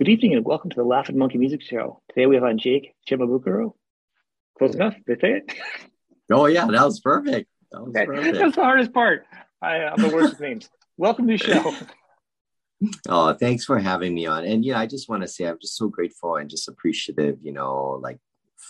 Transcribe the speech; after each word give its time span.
Good 0.00 0.08
evening 0.08 0.32
and 0.32 0.46
welcome 0.46 0.70
to 0.70 0.76
the 0.76 0.82
Laughing 0.82 1.18
Monkey 1.18 1.36
Music 1.36 1.60
Show. 1.60 2.00
Today 2.08 2.24
we 2.24 2.34
have 2.36 2.44
on 2.44 2.56
Jake 2.56 2.94
Shimabukuro. 3.06 3.74
Close 4.56 4.74
enough? 4.74 4.94
Did 5.06 5.18
I 5.18 5.20
say 5.20 5.32
it? 5.32 5.52
Oh 6.32 6.46
yeah, 6.46 6.64
that 6.64 6.84
was 6.86 7.00
perfect. 7.00 7.50
That 7.70 7.82
was 7.82 7.94
Okay, 7.94 8.06
perfect. 8.06 8.38
That's 8.38 8.56
the 8.56 8.62
hardest 8.62 8.94
part. 8.94 9.26
I, 9.60 9.84
I'm 9.84 10.00
the 10.00 10.08
worst 10.08 10.30
with 10.30 10.40
names. 10.40 10.70
Welcome 10.96 11.28
to 11.28 11.36
the 11.36 11.38
show. 11.38 11.74
Oh, 13.10 13.34
thanks 13.34 13.66
for 13.66 13.78
having 13.78 14.14
me 14.14 14.24
on. 14.24 14.46
And 14.46 14.64
yeah, 14.64 14.78
I 14.78 14.86
just 14.86 15.10
want 15.10 15.20
to 15.20 15.28
say 15.28 15.44
I'm 15.44 15.58
just 15.60 15.76
so 15.76 15.88
grateful 15.88 16.36
and 16.36 16.48
just 16.48 16.66
appreciative. 16.66 17.36
You 17.42 17.52
know, 17.52 18.00
like 18.02 18.16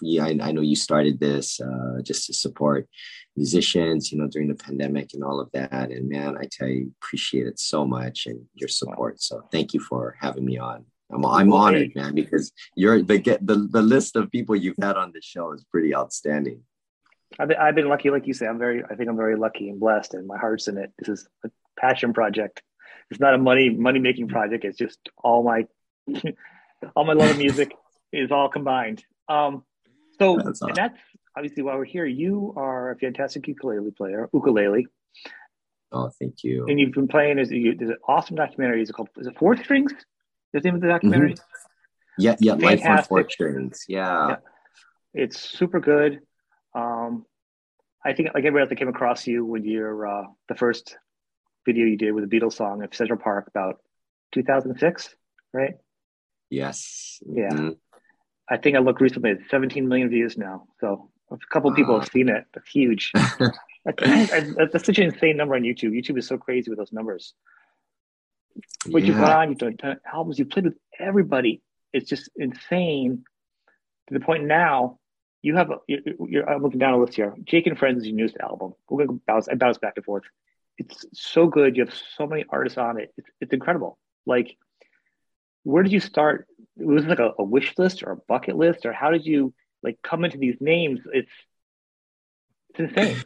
yeah, 0.03 0.25
I, 0.25 0.37
I 0.43 0.51
know 0.51 0.63
you 0.63 0.75
started 0.75 1.21
this 1.21 1.61
uh, 1.61 2.03
just 2.03 2.27
to 2.27 2.35
support 2.35 2.89
musicians. 3.37 4.11
You 4.11 4.19
know, 4.19 4.27
during 4.27 4.49
the 4.49 4.57
pandemic 4.57 5.11
and 5.15 5.23
all 5.23 5.39
of 5.39 5.49
that. 5.53 5.93
And 5.93 6.09
man, 6.09 6.37
I 6.37 6.49
tell 6.51 6.67
you, 6.67 6.93
appreciate 7.01 7.47
it 7.47 7.61
so 7.61 7.87
much 7.87 8.27
and 8.27 8.47
your 8.55 8.69
support. 8.69 9.23
So 9.23 9.43
thank 9.53 9.75
you 9.75 9.79
for 9.79 10.17
having 10.21 10.45
me 10.45 10.59
on. 10.59 10.87
I'm 11.13 11.25
I'm 11.27 11.53
honored, 11.53 11.95
man, 11.95 12.15
because 12.15 12.53
you're 12.77 13.03
the 13.03 13.19
get 13.19 13.47
the 13.47 13.69
the 13.71 13.83
list 13.83 14.17
of 14.17 14.31
people 14.31 14.57
you've 14.57 14.77
had 14.81 14.97
on 14.97 15.13
this 15.13 15.25
show 15.25 15.53
is 15.53 15.65
pretty 15.65 15.95
outstanding. 15.95 16.63
I've 17.39 17.49
been, 17.49 17.57
I've 17.59 17.75
been 17.75 17.89
lucky, 17.89 18.11
like 18.11 18.27
you 18.27 18.35
say. 18.35 18.47
I'm 18.47 18.59
very, 18.59 18.83
I 18.85 18.97
think 18.97 19.09
I'm 19.09 19.17
very 19.17 19.37
lucky 19.37 19.69
and 19.69 19.79
blessed, 19.79 20.15
and 20.15 20.27
my 20.27 20.37
heart's 20.39 20.67
in 20.69 20.79
it. 20.79 20.93
This 20.99 21.09
is 21.09 21.29
a 21.45 21.51
passion 21.79 22.13
project. 22.13 22.63
It's 23.11 23.21
not 23.21 23.35
a 23.35 23.39
money 23.39 23.71
money 23.71 23.99
making 23.99 24.29
project. 24.29 24.65
It's 24.65 24.79
just 24.79 24.99
all 25.23 25.43
my 25.43 25.67
all 26.97 27.05
my 27.05 27.13
love 27.13 27.31
of 27.31 27.39
music 27.39 27.73
is 28.13 28.31
all 28.31 28.49
combined. 28.49 29.05
Um, 29.29 29.65
so 30.19 30.39
That's 30.45 30.61
and 30.63 30.75
that's 30.75 30.99
obviously 31.37 31.63
why 31.63 31.77
we're 31.77 31.85
here. 31.85 32.07
You 32.07 32.53
are 32.57 32.91
a 32.91 32.97
fantastic 32.97 33.47
ukulele 33.49 33.91
player, 33.93 34.29
ukulele, 34.35 34.87
Oh, 35.93 36.11
thank 36.21 36.45
you. 36.45 36.67
and 36.69 36.79
you've 36.79 36.93
been 36.93 37.09
playing. 37.09 37.39
You, 37.39 37.75
there's 37.77 37.91
an 37.91 37.97
awesome 38.07 38.37
documentary. 38.37 38.83
Is 38.83 38.91
it 38.91 38.93
called? 38.93 39.09
Is 39.17 39.27
it 39.27 39.39
Four 39.39 39.57
Strings? 39.57 39.93
Is 40.53 40.63
the 40.63 40.69
name 40.69 40.75
of 40.77 40.81
the 40.81 40.89
documentary? 40.89 41.35
Yeah, 42.19 42.37
yeah, 42.41 42.55
life 42.55 42.81
on 42.81 42.97
Fantastic. 42.97 43.31
strings. 43.31 43.85
Yeah. 43.89 44.29
Yeah. 44.29 44.37
It's 45.15 45.41
super 45.41 45.81
good. 45.81 46.21
Um, 46.75 47.25
I 48.05 48.13
think 48.13 48.29
like 48.35 48.45
everybody 48.45 48.63
else 48.63 48.69
that 48.71 48.77
came 48.77 48.89
across 48.89 49.27
you 49.27 49.45
when 49.45 49.65
you're 49.65 50.07
uh, 50.07 50.25
the 50.49 50.55
first 50.55 50.97
video 51.67 51.87
you 51.87 51.97
did 51.97 52.13
with 52.13 52.29
the 52.29 52.39
Beatles 52.41 52.55
song 52.55 52.83
of 52.83 52.95
Central 52.95 53.19
Park 53.19 53.47
about 53.49 53.81
2006, 54.33 55.15
right? 55.53 55.75
Yes. 56.49 57.21
Yeah. 57.27 57.51
Mhm. 57.51 57.77
I 58.49 58.57
think 58.57 58.77
I 58.77 58.81
looked 58.81 59.01
recently 59.01 59.31
at 59.31 59.39
17 59.51 59.87
million 59.87 60.09
views 60.09 60.37
now. 60.37 60.67
So 60.81 61.11
a 61.31 61.37
couple 61.53 61.71
of 61.71 61.77
people 61.77 61.99
have 61.99 62.09
seen 62.09 62.29
it. 62.29 62.45
That's 62.55 62.69
huge. 62.69 63.13
That's, 63.87 64.55
that's 64.73 64.85
such 64.85 64.99
an 64.99 65.05
insane 65.05 65.39
number 65.39 65.55
on 65.55 65.63
YouTube. 65.63 65.93
YouTube 65.93 66.19
is 66.19 66.27
so 66.27 66.37
crazy 66.37 66.69
with 66.69 66.79
those 66.79 66.93
numbers. 66.93 67.33
But 68.91 69.03
you've 69.05 69.19
Yeah. 69.19 69.37
on, 69.39 69.49
you've 69.51 69.59
done 69.59 69.77
albums, 70.11 70.39
you've 70.39 70.51
played 70.51 70.67
with 70.67 70.79
everybody. 70.99 71.63
It's 71.93 72.09
just 72.09 72.31
insane 72.37 73.25
to 74.09 74.15
the 74.15 74.21
point 74.21 74.45
now. 74.45 74.99
You 75.43 75.57
have, 75.57 75.71
a, 75.71 75.79
you're, 75.89 76.01
you're, 76.29 76.51
I'm 76.51 76.63
looking 76.63 76.79
down 76.79 76.95
a 76.95 76.99
list 76.99 77.15
here. 77.15 77.35
Jake 77.45 77.67
and 77.67 77.79
Friends 77.79 78.01
is 78.01 78.07
your 78.07 78.17
newest 78.17 78.37
album. 78.39 78.75
We're 78.89 79.07
going 79.07 79.19
to 79.19 79.25
bounce, 79.27 79.49
I 79.49 79.55
bounce 79.55 79.79
back 79.79 79.95
and 79.97 80.05
forth. 80.05 80.25
It's 80.77 81.07
so 81.15 81.47
good. 81.47 81.77
You 81.77 81.85
have 81.85 81.95
so 82.17 82.27
many 82.27 82.45
artists 82.49 82.79
on 82.79 82.99
it. 82.99 83.13
It's, 83.17 83.29
it's 83.41 83.53
incredible. 83.53 83.99
Like, 84.27 84.57
where 85.63 85.83
did 85.83 85.93
you 85.93 86.01
start? 86.01 86.47
Was 86.77 87.05
it 87.05 87.09
like 87.09 87.19
a, 87.19 87.33
a 87.39 87.45
wish 87.45 87.77
list 87.79 88.03
or 88.03 88.13
a 88.13 88.17
bucket 88.17 88.57
list, 88.57 88.87
or 88.87 88.93
how 88.93 89.11
did 89.11 89.27
you 89.27 89.53
like 89.83 89.99
come 90.03 90.25
into 90.25 90.39
these 90.39 90.57
names? 90.61 91.01
It's, 91.13 91.31
it's 92.71 92.81
insane. 92.81 93.23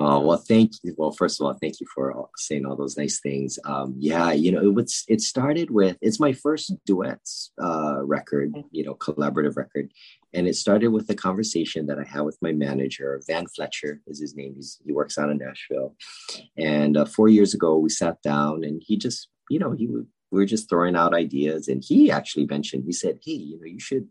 Oh 0.00 0.20
well, 0.20 0.36
thank 0.38 0.72
you. 0.84 0.94
Well, 0.96 1.10
first 1.10 1.40
of 1.40 1.46
all, 1.46 1.54
thank 1.60 1.80
you 1.80 1.86
for 1.92 2.12
all- 2.12 2.30
saying 2.36 2.64
all 2.64 2.76
those 2.76 2.96
nice 2.96 3.18
things. 3.18 3.58
Um, 3.64 3.94
yeah, 3.98 4.30
you 4.30 4.52
know, 4.52 4.62
it 4.62 4.72
was. 4.72 5.04
It 5.08 5.20
started 5.20 5.70
with. 5.70 5.96
It's 6.00 6.20
my 6.20 6.32
first 6.32 6.72
duets 6.86 7.50
uh, 7.60 8.04
record. 8.04 8.54
You 8.70 8.84
know, 8.84 8.94
collaborative 8.94 9.56
record, 9.56 9.90
and 10.32 10.46
it 10.46 10.54
started 10.54 10.88
with 10.88 11.10
a 11.10 11.16
conversation 11.16 11.86
that 11.86 11.98
I 11.98 12.04
had 12.04 12.20
with 12.20 12.38
my 12.40 12.52
manager, 12.52 13.20
Van 13.26 13.46
Fletcher 13.48 14.00
is 14.06 14.20
his 14.20 14.36
name. 14.36 14.54
He's 14.54 14.78
he 14.86 14.92
works 14.92 15.18
out 15.18 15.30
in 15.30 15.38
Nashville, 15.38 15.96
and 16.56 16.96
uh, 16.96 17.04
four 17.04 17.28
years 17.28 17.52
ago 17.52 17.76
we 17.76 17.88
sat 17.88 18.22
down, 18.22 18.62
and 18.62 18.80
he 18.86 18.96
just, 18.96 19.28
you 19.50 19.58
know, 19.58 19.72
he 19.72 19.88
would. 19.88 20.06
We 20.30 20.38
were 20.40 20.46
just 20.46 20.68
throwing 20.68 20.94
out 20.94 21.12
ideas, 21.14 21.66
and 21.66 21.82
he 21.84 22.08
actually 22.10 22.46
mentioned. 22.46 22.84
He 22.86 22.92
said, 22.92 23.18
"Hey, 23.24 23.32
you 23.32 23.58
know, 23.58 23.66
you 23.66 23.80
should, 23.80 24.06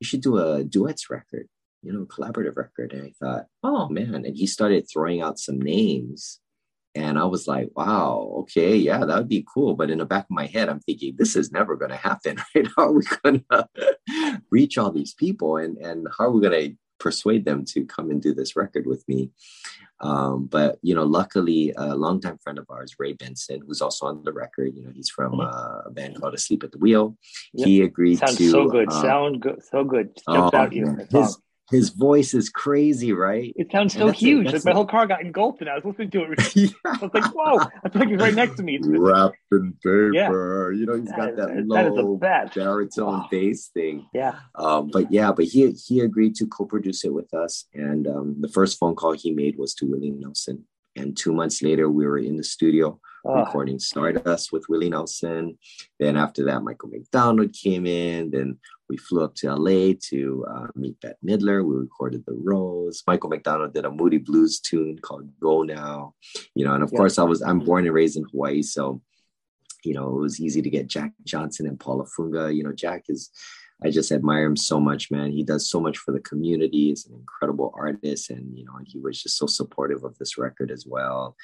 you 0.00 0.06
should 0.06 0.22
do 0.22 0.38
a 0.38 0.64
duets 0.64 1.08
record." 1.08 1.48
You 1.84 1.92
know, 1.92 2.06
collaborative 2.06 2.56
record. 2.56 2.92
And 2.92 3.02
I 3.02 3.12
thought, 3.24 3.46
oh 3.62 3.88
man. 3.88 4.14
And 4.14 4.36
he 4.36 4.46
started 4.46 4.86
throwing 4.90 5.22
out 5.22 5.38
some 5.38 5.60
names. 5.60 6.40
And 6.96 7.18
I 7.18 7.24
was 7.24 7.48
like, 7.48 7.70
wow, 7.74 8.32
okay, 8.40 8.76
yeah, 8.76 9.04
that 9.04 9.18
would 9.18 9.28
be 9.28 9.44
cool. 9.52 9.74
But 9.74 9.90
in 9.90 9.98
the 9.98 10.04
back 10.04 10.24
of 10.24 10.30
my 10.30 10.46
head, 10.46 10.68
I'm 10.68 10.78
thinking, 10.78 11.16
this 11.18 11.34
is 11.34 11.50
never 11.50 11.74
going 11.76 11.90
to 11.90 11.96
happen, 11.96 12.36
right? 12.54 12.68
How 12.76 12.84
are 12.84 12.92
we 12.92 13.02
going 13.22 13.44
to 13.50 13.68
reach 14.50 14.78
all 14.78 14.92
these 14.92 15.12
people? 15.12 15.56
And, 15.56 15.76
and 15.78 16.06
how 16.16 16.26
are 16.26 16.30
we 16.30 16.40
going 16.40 16.70
to 16.70 16.76
persuade 17.00 17.44
them 17.44 17.64
to 17.64 17.84
come 17.84 18.10
and 18.10 18.22
do 18.22 18.32
this 18.32 18.54
record 18.54 18.86
with 18.86 19.02
me? 19.08 19.32
Um, 20.00 20.46
but, 20.46 20.78
you 20.82 20.94
know, 20.94 21.04
luckily, 21.04 21.72
a 21.76 21.96
longtime 21.96 22.38
friend 22.38 22.58
of 22.58 22.66
ours, 22.68 22.94
Ray 22.98 23.14
Benson, 23.14 23.62
who's 23.66 23.80
also 23.80 24.06
on 24.06 24.22
the 24.22 24.32
record, 24.32 24.74
you 24.76 24.84
know, 24.84 24.92
he's 24.94 25.08
from 25.08 25.40
uh, 25.40 25.80
a 25.86 25.90
band 25.90 26.20
called 26.20 26.34
Asleep 26.34 26.62
at 26.62 26.70
the 26.70 26.78
Wheel. 26.78 27.16
Yep. 27.54 27.66
He 27.66 27.82
agreed 27.82 28.18
Sounds 28.18 28.36
to. 28.36 28.50
so 28.50 28.68
good. 28.68 28.88
uh, 28.88 29.02
Sound 29.02 29.40
good. 29.40 29.64
So 29.64 29.82
good. 29.82 30.14
Jumps 30.28 30.54
oh, 30.54 30.56
out 30.56 30.66
at 30.66 30.72
you. 30.72 30.86
man, 30.86 30.96
that 30.96 31.10
song. 31.10 31.22
his, 31.22 31.38
his 31.70 31.88
voice 31.90 32.34
is 32.34 32.50
crazy, 32.50 33.12
right? 33.12 33.52
It 33.56 33.72
sounds 33.72 33.94
so 33.94 34.08
a- 34.08 34.12
huge. 34.12 34.50
that's 34.52 34.64
like 34.64 34.64
my 34.66 34.70
a- 34.72 34.74
whole 34.74 34.86
car 34.86 35.06
got 35.06 35.22
engulfed, 35.22 35.60
and 35.60 35.70
I 35.70 35.74
was 35.76 35.84
listening 35.84 36.10
to 36.10 36.22
it. 36.32 36.54
yeah. 36.56 36.66
I 36.84 36.98
was 37.00 37.10
like, 37.14 37.24
"Whoa!" 37.34 37.58
I 37.84 37.88
feel 37.88 38.00
like 38.00 38.08
he's 38.10 38.18
right 38.18 38.34
next 38.34 38.56
to 38.56 38.62
me. 38.62 38.78
Wrapped 38.82 39.36
in 39.52 39.72
paper. 39.82 40.12
Yeah. 40.12 40.28
You 40.30 40.84
know, 40.86 40.96
he's 40.96 41.06
that 41.08 41.16
got 41.16 41.30
is- 41.30 41.36
that 41.36 41.46
that 41.68 41.86
is 41.86 41.94
the 41.94 42.02
low 42.02 42.16
baritone 42.18 43.06
Wow. 43.20 43.28
bass 43.30 43.68
thing. 43.68 44.06
Yeah, 44.12 44.34
Um, 44.56 44.90
but 44.92 45.10
yeah, 45.10 45.32
but 45.32 45.46
he 45.46 45.70
he 45.72 46.00
agreed 46.00 46.34
to 46.36 46.46
co-produce 46.46 47.04
it 47.04 47.14
with 47.14 47.32
us. 47.32 47.66
And 47.74 48.06
um, 48.06 48.36
the 48.40 48.48
first 48.48 48.78
phone 48.78 48.94
call 48.94 49.12
he 49.12 49.30
made 49.32 49.56
was 49.58 49.74
to 49.76 49.86
Willie 49.86 50.10
Nelson. 50.10 50.64
And 50.96 51.16
two 51.16 51.32
months 51.32 51.62
later, 51.62 51.88
we 51.88 52.06
were 52.06 52.18
in 52.18 52.36
the 52.36 52.44
studio 52.44 53.00
oh, 53.24 53.40
recording 53.40 53.78
Stardust 53.78 54.52
with 54.52 54.68
Willie 54.68 54.90
Nelson. 54.90 55.58
Then 55.98 56.16
after 56.16 56.44
that, 56.44 56.62
Michael 56.62 56.90
McDonald 56.90 57.52
came 57.52 57.86
in. 57.86 58.30
Then 58.30 58.58
we 58.88 58.96
flew 58.96 59.24
up 59.24 59.34
to 59.36 59.54
LA 59.54 59.94
to 60.10 60.44
uh, 60.48 60.66
meet 60.74 61.00
Bette 61.00 61.16
Midler. 61.26 61.64
We 61.64 61.76
recorded 61.76 62.24
The 62.26 62.34
Rose. 62.34 63.02
Michael 63.06 63.30
McDonald 63.30 63.74
did 63.74 63.84
a 63.84 63.90
Moody 63.90 64.18
Blues 64.18 64.60
tune 64.60 64.98
called 64.98 65.28
Go 65.40 65.62
Now. 65.62 66.14
You 66.54 66.64
know, 66.64 66.74
and 66.74 66.82
of 66.82 66.90
Yeah. 66.92 66.98
course, 66.98 67.18
I 67.18 67.24
was 67.24 67.42
I'm 67.42 67.60
born 67.60 67.86
and 67.86 67.94
raised 67.94 68.16
in 68.16 68.24
Hawaii, 68.30 68.62
so 68.62 69.00
you 69.84 69.94
know 69.94 70.08
it 70.16 70.20
was 70.20 70.40
easy 70.40 70.62
to 70.62 70.70
get 70.70 70.86
Jack 70.86 71.12
Johnson 71.24 71.66
and 71.66 71.78
Paula 71.80 72.04
Fuga. 72.06 72.52
You 72.54 72.62
know, 72.64 72.72
Jack 72.72 73.04
is. 73.08 73.30
I 73.84 73.90
just 73.90 74.12
admire 74.12 74.46
him 74.46 74.56
so 74.56 74.80
much, 74.80 75.10
man. 75.10 75.30
He 75.30 75.42
does 75.42 75.68
so 75.68 75.78
much 75.78 75.98
for 75.98 76.12
the 76.12 76.20
community. 76.20 76.88
He's 76.88 77.06
an 77.06 77.14
incredible 77.14 77.72
artist, 77.76 78.30
and 78.30 78.56
you 78.56 78.64
know, 78.64 78.78
he 78.84 78.98
was 78.98 79.22
just 79.22 79.36
so 79.36 79.46
supportive 79.46 80.04
of 80.04 80.16
this 80.18 80.38
record 80.38 80.70
as 80.70 80.86
well. 80.86 81.36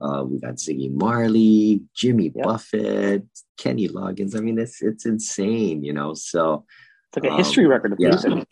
Uh, 0.00 0.22
we 0.24 0.38
got 0.38 0.54
Ziggy 0.54 0.92
Marley, 0.92 1.82
Jimmy 1.94 2.30
Yep. 2.34 2.44
Buffett, 2.44 3.26
Kenny 3.56 3.88
Loggins. 3.88 4.36
I 4.36 4.40
mean, 4.40 4.58
it's 4.58 4.80
it's 4.80 5.06
insane, 5.06 5.82
you 5.82 5.92
know. 5.92 6.14
So 6.14 6.64
it's 7.08 7.22
like 7.22 7.30
a 7.30 7.34
um, 7.34 7.38
history 7.38 7.66
record 7.66 7.92
of 7.92 7.98
yeah. 8.00 8.10
music. 8.10 8.46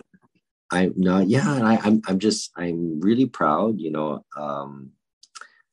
I 0.73 0.91
no, 0.97 1.21
yeah, 1.21 1.55
and 1.55 1.67
I, 1.67 1.77
I'm 1.77 2.03
I'm 2.09 2.19
just 2.19 2.51
I'm 2.56 3.01
really 3.01 3.27
proud, 3.27 3.79
you 3.79 3.93
know, 3.93 4.25
um, 4.37 4.91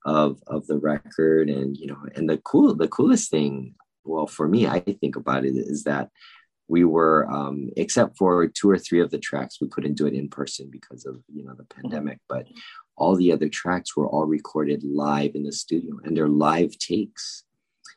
of 0.06 0.40
of 0.46 0.68
the 0.68 0.78
record, 0.78 1.50
and 1.50 1.76
you 1.76 1.88
know, 1.88 1.98
and 2.16 2.30
the 2.30 2.38
cool 2.38 2.76
the 2.76 2.88
coolest 2.88 3.32
thing, 3.32 3.74
well, 4.04 4.28
for 4.28 4.48
me, 4.48 4.68
I 4.68 4.80
think 4.80 5.16
about 5.16 5.46
it 5.46 5.56
is 5.56 5.86
that 5.86 6.10
we 6.74 6.84
were, 6.84 7.30
um, 7.30 7.70
except 7.78 8.18
for 8.18 8.48
two 8.48 8.68
or 8.68 8.80
three 8.80 9.00
of 9.00 9.12
the 9.12 9.20
tracks, 9.20 9.62
we 9.62 9.68
couldn't 9.68 9.94
do 9.94 10.08
it 10.08 10.16
in 10.16 10.28
person 10.28 10.70
because 10.72 11.06
of 11.06 11.22
you 11.32 11.44
know 11.46 11.54
the 11.56 11.66
pandemic, 11.76 12.18
but 12.28 12.48
all 12.98 13.16
the 13.16 13.32
other 13.32 13.48
tracks 13.48 13.96
were 13.96 14.08
all 14.08 14.26
recorded 14.26 14.84
live 14.84 15.36
in 15.36 15.44
the 15.44 15.52
studio, 15.52 16.00
and 16.04 16.18
they're 16.18 16.40
live 16.50 16.76
takes 16.80 17.44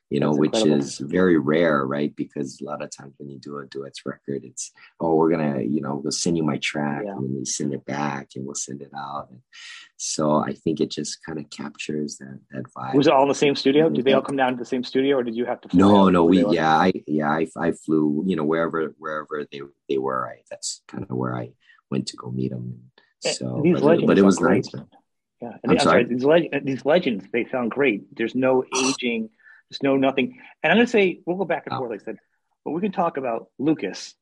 you 0.09 0.21
know, 0.21 0.31
That's 0.31 0.39
which 0.41 0.55
incredible. 0.55 0.79
is 0.79 0.99
very 0.99 1.37
rare, 1.39 1.85
right? 1.85 2.15
Because 2.15 2.61
a 2.61 2.65
lot 2.65 2.81
of 2.83 2.91
times 2.97 3.15
when 3.19 3.29
you 3.29 3.39
do 3.39 3.59
a 3.59 3.67
duets 3.67 4.07
record, 4.07 4.45
it's 4.45 4.71
oh, 5.01 5.15
we're 5.17 5.31
gonna, 5.31 5.63
you 5.63 5.81
know, 5.81 6.01
we'll 6.03 6.13
send 6.13 6.37
you 6.37 6.45
my 6.45 6.59
track, 6.59 7.03
Yeah. 7.05 7.13
and 7.17 7.25
then 7.25 7.37
you 7.39 7.45
send 7.45 7.75
it 7.75 7.85
back, 7.85 8.29
and 8.37 8.47
we'll 8.47 8.55
send 8.55 8.83
it 8.83 8.93
out. 8.97 9.29
And 9.31 9.41
so 9.97 10.37
I 10.37 10.53
think 10.53 10.81
it 10.81 10.91
just 10.91 11.25
kind 11.25 11.39
of 11.39 11.51
captures 11.51 12.19
that 12.19 12.39
that 12.53 12.65
vibe. 12.77 12.95
Was 12.95 13.07
it 13.09 13.13
all 13.13 13.23
in 13.23 13.29
the 13.29 13.35
same 13.35 13.57
studio? 13.57 13.87
Mm-hmm. 13.87 13.95
Did 13.95 14.05
they 14.05 14.13
all 14.13 14.23
come 14.23 14.37
down 14.37 14.53
to 14.53 14.59
the 14.59 14.65
same 14.65 14.85
studio, 14.85 15.17
or 15.17 15.23
did 15.25 15.35
you 15.35 15.45
have 15.47 15.61
to? 15.63 15.69
Fly 15.69 15.79
no, 15.81 16.09
no, 16.09 16.25
we 16.25 16.47
yeah, 16.55 16.77
I 16.77 16.93
yeah, 17.07 17.31
I, 17.31 17.49
I 17.59 17.73
flew, 17.73 18.23
you 18.27 18.37
know, 18.37 18.45
wherever 18.45 18.95
wherever 18.99 19.45
they 19.51 19.63
they 19.89 19.99
were. 19.99 20.29
I 20.29 20.43
that's 20.51 20.83
kind 20.87 21.05
of 21.09 21.11
where 21.17 21.37
I 21.37 21.51
went 21.91 22.07
to 22.09 22.17
go 22.17 22.31
meet 22.31 22.51
them. 22.51 22.63
And 23.25 23.31
eh, 23.33 23.33
So, 23.33 23.61
these 23.65 23.81
but, 23.81 24.07
but 24.07 24.19
it 24.19 24.23
was 24.25 24.39
great. 24.39 24.65
nice. 24.67 24.75
man. 24.75 24.87
Yeah, 25.43 25.49
and 25.49 25.59
I'm 25.65 25.71
I'm, 25.73 25.79
sorry. 25.81 26.03
sorry? 26.05 26.15
These, 26.15 26.25
leg- 26.25 26.65
these 26.65 26.85
legends, 26.87 27.25
they 27.33 27.45
sound 27.51 27.71
great. 27.71 28.15
There's 28.17 28.35
no 28.35 28.65
aging. 28.77 29.31
There's 29.71 29.83
no 29.83 29.97
nothing. 29.97 30.39
And 30.63 30.73
I'm 30.73 30.79
gonna 30.79 30.87
say 30.87 31.21
we'll 31.27 31.37
go 31.37 31.45
back 31.45 31.65
and 31.67 31.75
Oh. 31.75 31.79
forth. 31.79 31.91
Like 31.91 32.03
I 32.03 32.05
said, 32.05 32.17
but 32.65 32.73
we 32.73 32.81
can 32.81 32.93
talk 32.93 33.17
about 33.17 33.49
Lukas, 33.59 34.15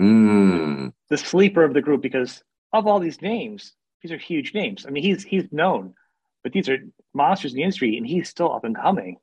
Mm, 0.00 0.92
the 1.10 1.16
sleeper 1.18 1.62
of 1.62 1.74
the 1.74 1.82
group, 1.82 2.00
because 2.00 2.42
of 2.72 2.86
all 2.86 3.00
these 3.00 3.20
names, 3.20 3.74
these 4.02 4.12
are 4.12 4.16
huge 4.16 4.54
names. 4.54 4.86
I 4.86 4.90
mean, 4.90 5.02
he's 5.02 5.24
he's 5.24 5.44
known, 5.52 5.94
but 6.42 6.52
these 6.52 6.68
are 6.68 6.78
monsters 7.12 7.52
in 7.52 7.56
the 7.56 7.62
industry, 7.64 7.96
and 7.98 8.06
he's 8.06 8.28
still 8.28 8.52
up 8.52 8.64
and 8.64 8.74
coming. 8.76 9.16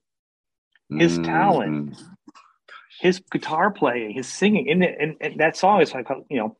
His 0.89 1.17
mm, 1.19 1.23
talent. 1.23 1.97
his 2.99 3.19
guitar 3.31 3.69
playing, 3.71 4.11
his 4.11 4.27
singing, 4.27 4.69
and, 4.71 4.83
and, 4.83 5.15
and 5.21 5.39
that 5.39 5.55
song 5.57 5.81
is 5.81 5.93
like 5.93 6.07
you 6.29 6.37
know, 6.37 6.57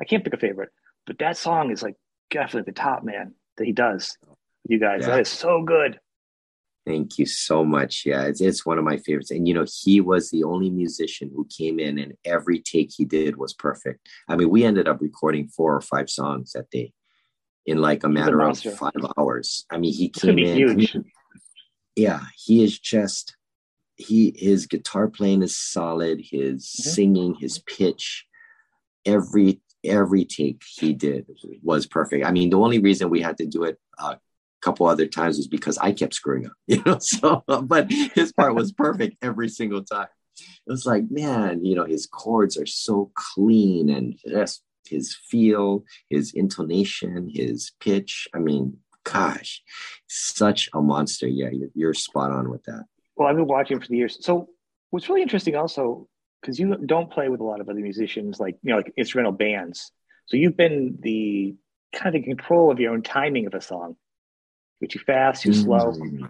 I 0.00 0.04
can't 0.04 0.24
pick 0.24 0.34
a 0.34 0.38
favorite, 0.38 0.70
but 1.06 1.18
that 1.18 1.36
song 1.36 1.70
is 1.70 1.82
like 1.82 1.94
definitely 2.30 2.70
the 2.72 2.78
top 2.80 3.04
man 3.04 3.34
that 3.56 3.64
he 3.66 3.72
does. 3.72 4.16
You 4.66 4.78
guys, 4.78 5.02
yeah. 5.02 5.08
that 5.08 5.20
is 5.20 5.28
so 5.28 5.62
good. 5.62 5.98
Thank 6.88 7.18
you 7.18 7.26
so 7.26 7.66
much. 7.66 8.04
Yeah, 8.06 8.22
it's, 8.22 8.40
it's 8.40 8.64
one 8.64 8.78
of 8.78 8.84
my 8.84 8.96
favorites. 8.96 9.30
And, 9.30 9.46
you 9.46 9.52
know, 9.52 9.66
he 9.82 10.00
was 10.00 10.30
the 10.30 10.44
only 10.44 10.70
musician 10.70 11.30
who 11.34 11.46
came 11.54 11.78
in 11.78 11.98
and 11.98 12.14
every 12.24 12.60
take 12.60 12.90
he 12.96 13.04
did 13.04 13.36
was 13.36 13.52
perfect. 13.52 14.08
I 14.26 14.36
mean, 14.36 14.48
we 14.48 14.64
ended 14.64 14.88
up 14.88 15.02
recording 15.02 15.48
four 15.48 15.74
or 15.74 15.82
five 15.82 16.08
songs 16.08 16.52
that 16.52 16.70
day 16.70 16.94
in 17.66 17.82
like 17.82 18.04
a 18.04 18.08
matter 18.08 18.40
of 18.40 18.58
five 18.58 18.92
hours. 19.18 19.66
I 19.70 19.76
mean, 19.76 19.92
he 19.92 20.08
came 20.08 20.38
in. 20.38 20.70
I 20.70 20.74
mean, 20.74 21.04
yeah, 21.94 22.22
he 22.42 22.64
is 22.64 22.78
just, 22.78 23.36
he, 23.96 24.32
his 24.34 24.66
guitar 24.66 25.08
playing 25.08 25.42
is 25.42 25.58
solid, 25.58 26.20
his 26.22 26.64
mm-hmm. 26.64 26.90
singing, 26.90 27.34
his 27.34 27.58
pitch, 27.58 28.24
every, 29.04 29.60
every 29.84 30.24
take 30.24 30.62
he 30.66 30.94
did 30.94 31.26
was 31.62 31.86
perfect. 31.86 32.24
I 32.24 32.30
mean, 32.30 32.48
the 32.48 32.58
only 32.58 32.78
reason 32.78 33.10
we 33.10 33.20
had 33.20 33.36
to 33.38 33.46
do 33.46 33.64
it 33.64 33.78
uh, 33.98 34.14
couple 34.60 34.86
other 34.86 35.06
times 35.06 35.36
was 35.36 35.48
because 35.48 35.78
I 35.78 35.92
kept 35.92 36.14
screwing 36.14 36.46
up, 36.46 36.52
you 36.66 36.82
know. 36.84 36.98
So, 37.00 37.42
but 37.46 37.90
his 37.90 38.32
part 38.32 38.54
was 38.54 38.72
perfect 38.72 39.16
every 39.22 39.48
single 39.48 39.84
time. 39.84 40.08
It 40.38 40.70
was 40.70 40.86
like, 40.86 41.04
man, 41.10 41.64
you 41.64 41.74
know, 41.74 41.84
his 41.84 42.06
chords 42.06 42.56
are 42.56 42.66
so 42.66 43.10
clean 43.14 43.88
and 43.88 44.18
just 44.26 44.62
his 44.86 45.16
feel, 45.28 45.84
his 46.08 46.32
intonation, 46.34 47.30
his 47.32 47.72
pitch. 47.80 48.28
I 48.34 48.38
mean, 48.38 48.78
gosh, 49.04 49.62
such 50.08 50.70
a 50.74 50.80
monster. 50.80 51.26
Yeah, 51.26 51.50
you're, 51.50 51.70
you're 51.74 51.94
spot 51.94 52.30
on 52.30 52.50
with 52.50 52.62
that. 52.64 52.84
Well, 53.16 53.28
I've 53.28 53.36
been 53.36 53.46
watching 53.46 53.80
for 53.80 53.88
the 53.88 53.96
years. 53.96 54.18
So, 54.20 54.48
what's 54.90 55.08
really 55.08 55.22
interesting 55.22 55.56
also, 55.56 56.06
because 56.40 56.58
you 56.58 56.76
don't 56.76 57.10
play 57.10 57.28
with 57.28 57.40
a 57.40 57.44
lot 57.44 57.60
of 57.60 57.68
other 57.68 57.80
musicians, 57.80 58.38
like 58.38 58.56
you 58.62 58.70
know, 58.70 58.76
like 58.76 58.92
instrumental 58.96 59.32
bands. 59.32 59.90
So 60.26 60.36
you've 60.36 60.56
been 60.58 60.98
the 61.00 61.56
kind 61.94 62.14
of 62.14 62.22
control 62.22 62.70
of 62.70 62.78
your 62.78 62.92
own 62.92 63.02
timing 63.02 63.46
of 63.46 63.54
a 63.54 63.62
song 63.62 63.96
you're 64.80 64.88
too 64.88 65.00
fast, 65.00 65.42
too 65.42 65.52
slow 65.52 65.92
mm-hmm. 65.92 66.26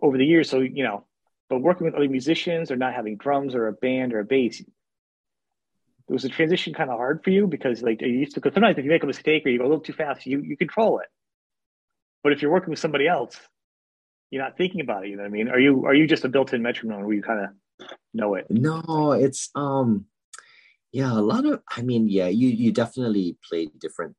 over 0.00 0.18
the 0.18 0.24
years. 0.24 0.50
So, 0.50 0.60
you 0.60 0.84
know, 0.84 1.04
but 1.48 1.60
working 1.60 1.84
with 1.84 1.94
other 1.94 2.08
musicians 2.08 2.70
or 2.70 2.76
not 2.76 2.94
having 2.94 3.16
drums 3.16 3.54
or 3.54 3.68
a 3.68 3.72
band 3.72 4.12
or 4.12 4.20
a 4.20 4.24
bass, 4.24 4.60
it 4.60 6.12
was 6.12 6.24
a 6.24 6.28
transition 6.28 6.74
kind 6.74 6.90
of 6.90 6.96
hard 6.96 7.22
for 7.24 7.30
you 7.30 7.46
because 7.46 7.82
like 7.82 8.00
you 8.00 8.08
used 8.08 8.34
to 8.34 8.40
because 8.40 8.54
sometimes 8.54 8.78
if 8.78 8.84
you 8.84 8.90
make 8.90 9.02
a 9.02 9.06
mistake 9.06 9.44
or 9.44 9.48
you 9.48 9.58
go 9.58 9.64
a 9.64 9.68
little 9.68 9.80
too 9.80 9.92
fast, 9.92 10.26
you 10.26 10.40
you 10.40 10.56
control 10.56 11.00
it. 11.00 11.08
But 12.22 12.32
if 12.32 12.42
you're 12.42 12.50
working 12.50 12.70
with 12.70 12.78
somebody 12.78 13.08
else, 13.08 13.36
you're 14.30 14.42
not 14.42 14.56
thinking 14.56 14.80
about 14.80 15.04
it. 15.04 15.10
You 15.10 15.16
know 15.16 15.22
what 15.22 15.28
I 15.28 15.32
mean? 15.32 15.48
Are 15.48 15.58
you 15.58 15.84
are 15.86 15.94
you 15.94 16.06
just 16.06 16.24
a 16.24 16.28
built-in 16.28 16.62
metronome 16.62 17.04
where 17.04 17.14
you 17.14 17.22
kind 17.22 17.44
of 17.44 17.88
know 18.14 18.34
it? 18.34 18.46
No, 18.50 19.12
it's 19.12 19.50
um, 19.54 20.06
yeah, 20.92 21.12
a 21.12 21.20
lot 21.20 21.44
of. 21.44 21.62
I 21.76 21.82
mean, 21.82 22.08
yeah, 22.08 22.28
you 22.28 22.48
you 22.48 22.72
definitely 22.72 23.36
play 23.48 23.68
different 23.78 24.14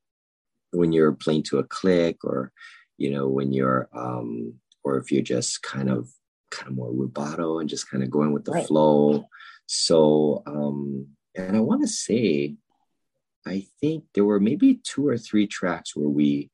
when 0.72 0.92
you're 0.92 1.14
playing 1.14 1.44
to 1.44 1.60
a 1.60 1.64
click 1.64 2.18
or 2.24 2.52
you 2.98 3.12
know, 3.12 3.28
when 3.28 3.54
you're, 3.54 3.90
um, 3.94 4.56
or 4.84 4.98
if 4.98 5.12
you're 5.12 5.22
just 5.22 5.62
kind 5.64 5.90
of, 5.90 6.10
kind 6.50 6.70
of 6.70 6.76
more 6.76 6.92
rubato 6.92 7.60
and 7.60 7.70
just 7.70 7.90
kind 7.90 8.04
of 8.04 8.10
going 8.10 8.32
with 8.32 8.46
the 8.46 8.52
right. 8.52 8.68
flow. 8.68 9.28
So, 9.66 10.44
um, 10.46 11.08
and 11.36 11.56
I 11.56 11.60
want 11.60 11.82
to 11.82 11.88
say, 11.88 12.56
I 13.46 13.66
think 13.80 14.06
there 14.14 14.26
were 14.26 14.40
maybe 14.40 14.80
two 14.84 15.08
or 15.08 15.18
three 15.18 15.48
tracks 15.48 15.96
where 15.96 16.10
we, 16.10 16.50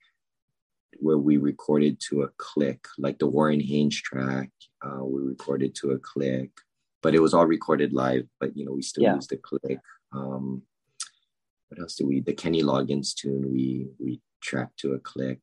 where 0.99 1.17
we 1.17 1.37
recorded 1.37 1.99
to 1.99 2.23
a 2.23 2.29
click, 2.37 2.87
like 2.97 3.19
the 3.19 3.27
Warren 3.27 3.59
Haynes 3.59 4.01
track, 4.01 4.49
uh, 4.85 5.03
we 5.03 5.21
recorded 5.21 5.75
to 5.75 5.91
a 5.91 5.99
click, 5.99 6.51
but 7.01 7.15
it 7.15 7.21
was 7.21 7.33
all 7.33 7.45
recorded 7.45 7.93
live. 7.93 8.27
But 8.39 8.55
you 8.55 8.65
know, 8.65 8.73
we 8.73 8.81
still 8.81 9.03
yeah. 9.03 9.15
used 9.15 9.29
the 9.29 9.37
click. 9.37 9.79
Um, 10.11 10.63
what 11.69 11.81
else 11.81 11.95
did 11.95 12.07
we? 12.07 12.19
The 12.21 12.33
Kenny 12.33 12.61
Loggins 12.61 13.13
tune 13.15 13.51
we 13.51 13.87
we 13.99 14.21
tracked 14.41 14.79
to 14.79 14.93
a 14.93 14.99
click 14.99 15.39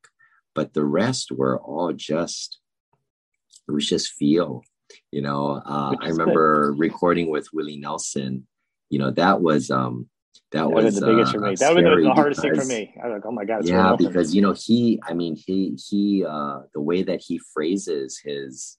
but 0.53 0.73
the 0.73 0.85
rest 0.85 1.31
were 1.31 1.59
all 1.59 1.93
just 1.93 2.59
it 3.67 3.71
was 3.71 3.87
just 3.87 4.13
feel 4.13 4.61
you 5.11 5.21
know 5.21 5.61
uh, 5.65 5.95
i 6.01 6.07
remember 6.09 6.71
good. 6.71 6.79
recording 6.79 7.29
with 7.29 7.47
willie 7.53 7.77
nelson 7.77 8.45
you 8.89 8.99
know 8.99 9.11
that 9.11 9.41
was 9.41 9.71
um 9.71 10.07
that, 10.51 10.63
that 10.63 10.69
was 10.69 10.99
the 10.99 11.05
biggest 11.05 11.29
uh, 11.29 11.39
for 11.39 11.39
me 11.41 11.55
that 11.55 11.75
was 11.75 11.83
the, 11.83 12.01
the 12.01 12.13
hardest 12.13 12.41
because, 12.41 12.67
thing 12.67 12.67
for 12.67 12.73
me. 12.73 12.93
I 13.01 13.07
was 13.07 13.15
like 13.15 13.25
oh 13.25 13.31
my 13.31 13.45
god 13.45 13.65
yeah 13.65 13.95
because 13.97 14.35
you 14.35 14.41
know 14.41 14.53
he 14.53 15.01
i 15.07 15.13
mean 15.13 15.35
he 15.35 15.77
he 15.89 16.25
uh 16.27 16.61
the 16.73 16.81
way 16.81 17.03
that 17.03 17.21
he 17.21 17.39
phrases 17.53 18.19
his 18.23 18.77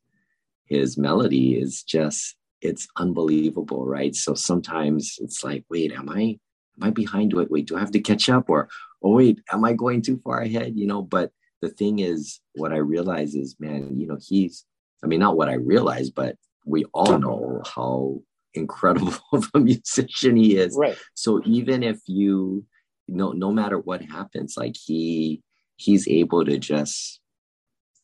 his 0.67 0.97
melody 0.97 1.55
is 1.55 1.83
just 1.83 2.37
it's 2.63 2.87
unbelievable 2.97 3.85
right? 3.85 4.15
So 4.15 4.35
sometimes 4.35 5.19
it's 5.21 5.45
like 5.45 5.65
wait 5.69 5.93
am 5.93 6.09
i 6.09 6.39
am 6.77 6.83
i 6.83 6.91
behind? 6.91 7.33
Wait 7.33 7.51
wait 7.51 7.67
do 7.67 7.77
i 7.77 7.81
have 7.81 7.91
to 7.91 8.01
catch 8.01 8.29
up? 8.29 8.49
Or 8.49 8.69
oh 9.03 9.17
wait 9.17 9.41
am 9.53 9.65
i 9.65 9.73
going 9.73 10.03
too 10.03 10.19
far 10.19 10.41
ahead? 10.41 10.73
You 10.77 10.87
know 10.87 11.03
but 11.03 11.33
the 11.63 11.71
thing 11.71 12.01
is, 12.01 12.41
what 12.55 12.73
I 12.73 12.79
realize 12.79 13.35
is, 13.35 13.57
man, 13.59 13.99
you 13.99 14.07
know, 14.07 14.19
he's, 14.21 14.67
I 15.03 15.07
mean, 15.07 15.21
not 15.21 15.37
what 15.37 15.49
I 15.49 15.55
realize, 15.55 16.11
but 16.11 16.37
we 16.67 16.85
all 16.93 17.19
know 17.19 17.63
how 17.65 18.21
incredible 18.53 19.15
of 19.33 19.49
a 19.55 19.61
musician 19.61 20.37
he 20.37 20.57
is. 20.57 20.77
Right. 20.77 20.99
So 21.15 21.41
even 21.47 21.83
if 21.83 22.01
you, 22.07 22.67
no, 23.09 23.31
no 23.33 23.53
matter 23.53 23.79
what 23.79 24.03
happens, 24.03 24.57
like 24.57 24.77
he, 24.77 25.43
he's 25.77 26.07
able 26.09 26.45
to 26.45 26.59
just, 26.59 27.21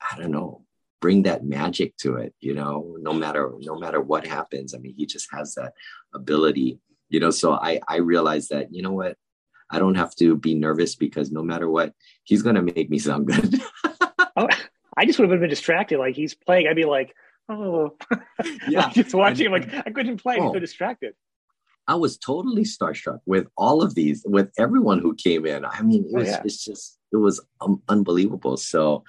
I 0.00 0.16
don't 0.16 0.30
know, 0.30 0.62
bring 1.00 1.24
that 1.24 1.44
magic 1.44 1.96
to 1.98 2.16
it, 2.16 2.34
you 2.40 2.54
know, 2.54 2.96
no 3.00 3.12
matter, 3.12 3.52
no 3.60 3.78
matter 3.78 4.00
what 4.00 4.26
happens. 4.26 4.74
I 4.74 4.78
mean, 4.78 4.94
he 4.96 5.06
just 5.06 5.28
has 5.32 5.54
that 5.54 5.72
ability, 6.14 6.78
you 7.08 7.20
know, 7.20 7.30
so 7.30 7.52
I, 7.52 7.80
I 7.88 7.96
realized 7.96 8.50
that, 8.50 8.72
you 8.72 8.82
know 8.82 8.92
what, 8.92 9.16
I 9.70 9.78
don't 9.78 9.96
have 9.96 10.14
to 10.16 10.36
be 10.36 10.54
nervous 10.54 10.94
because 10.94 11.30
no 11.30 11.42
matter 11.42 11.68
what, 11.68 11.94
he's 12.24 12.42
going 12.42 12.56
to 12.56 12.62
make 12.62 12.88
me 12.88 12.98
sound 12.98 13.26
good. 13.26 13.60
oh, 14.36 14.48
I 14.96 15.04
just 15.04 15.18
would 15.18 15.30
have 15.30 15.40
been 15.40 15.50
distracted. 15.50 15.98
Like 15.98 16.16
he's 16.16 16.34
playing, 16.34 16.68
I'd 16.68 16.76
be 16.76 16.84
like, 16.84 17.14
oh, 17.48 17.96
yeah, 18.68 18.90
just 18.90 19.14
watching 19.14 19.46
him. 19.46 19.52
Like 19.52 19.72
I 19.86 19.90
couldn't 19.90 20.22
play. 20.22 20.38
Oh. 20.40 20.52
So 20.52 20.58
distracted. 20.58 21.14
I 21.86 21.94
was 21.94 22.18
totally 22.18 22.64
starstruck 22.64 23.20
with 23.24 23.46
all 23.56 23.82
of 23.82 23.94
these, 23.94 24.22
with 24.26 24.50
everyone 24.58 24.98
who 24.98 25.14
came 25.14 25.46
in. 25.46 25.64
I 25.64 25.80
mean, 25.80 26.04
it 26.04 26.10
oh, 26.14 26.18
was, 26.18 26.28
oh, 26.28 26.30
yeah. 26.32 26.42
it's 26.44 26.62
just, 26.62 26.98
it 27.10 27.16
was 27.16 27.40
um, 27.62 27.82
unbelievable. 27.88 28.58
So, 28.58 29.04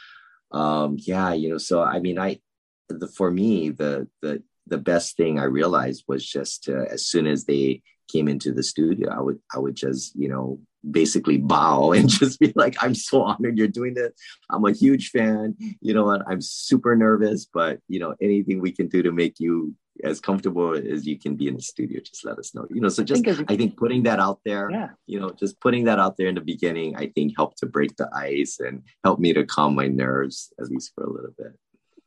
um, 0.51 0.95
yeah, 0.97 1.33
you 1.33 1.49
know, 1.49 1.57
so 1.57 1.83
I 1.83 1.99
mean, 1.99 2.17
I, 2.17 2.39
the, 2.87 3.07
for 3.07 3.29
me, 3.29 3.71
the, 3.71 4.07
the, 4.21 4.41
the 4.65 4.77
best 4.77 5.17
thing 5.17 5.39
I 5.39 5.43
realized 5.43 6.05
was 6.07 6.25
just 6.25 6.63
to, 6.65 6.87
as 6.89 7.05
soon 7.05 7.27
as 7.27 7.43
they 7.43 7.81
came 8.11 8.27
into 8.27 8.51
the 8.51 8.63
studio, 8.63 9.09
I 9.11 9.21
would 9.21 9.39
I 9.53 9.59
would 9.59 9.75
just 9.75 10.15
you 10.15 10.29
know 10.29 10.59
basically 10.89 11.37
bow 11.37 11.91
and 11.97 12.09
just 12.09 12.39
be 12.39 12.53
like, 12.55 12.75
I'm 12.81 12.95
so 12.95 13.23
honored 13.23 13.57
you're 13.57 13.67
doing 13.67 13.93
this. 13.93 14.11
I'm 14.49 14.65
a 14.65 14.71
huge 14.71 15.09
fan. 15.09 15.55
You 15.81 15.93
know 15.93 16.05
what? 16.05 16.23
I'm 16.27 16.41
super 16.41 16.95
nervous, 16.95 17.45
but 17.45 17.79
you 17.87 17.99
know 17.99 18.15
anything 18.21 18.61
we 18.61 18.71
can 18.71 18.87
do 18.87 19.03
to 19.03 19.11
make 19.11 19.39
you 19.39 19.75
as 20.03 20.19
comfortable 20.19 20.73
as 20.73 21.05
you 21.05 21.17
can 21.19 21.35
be 21.35 21.47
in 21.47 21.55
the 21.55 21.61
studio, 21.61 21.99
just 22.01 22.25
let 22.25 22.37
us 22.37 22.53
know. 22.55 22.65
You 22.69 22.81
know, 22.81 22.89
so 22.89 23.03
just 23.03 23.25
I 23.27 23.33
think, 23.33 23.51
I 23.51 23.57
think 23.57 23.77
putting 23.77 24.03
that 24.03 24.19
out 24.19 24.39
there, 24.45 24.69
yeah. 24.71 24.89
you 25.07 25.19
know, 25.19 25.31
just 25.31 25.59
putting 25.59 25.85
that 25.85 25.99
out 25.99 26.17
there 26.17 26.27
in 26.27 26.35
the 26.35 26.41
beginning, 26.41 26.95
I 26.95 27.07
think 27.07 27.33
helped 27.35 27.57
to 27.59 27.65
break 27.65 27.95
the 27.97 28.09
ice 28.13 28.59
and 28.59 28.83
help 29.03 29.19
me 29.19 29.33
to 29.33 29.45
calm 29.45 29.75
my 29.75 29.87
nerves 29.87 30.53
at 30.59 30.67
least 30.69 30.93
for 30.95 31.03
a 31.03 31.09
little 31.11 31.33
bit. 31.37 31.53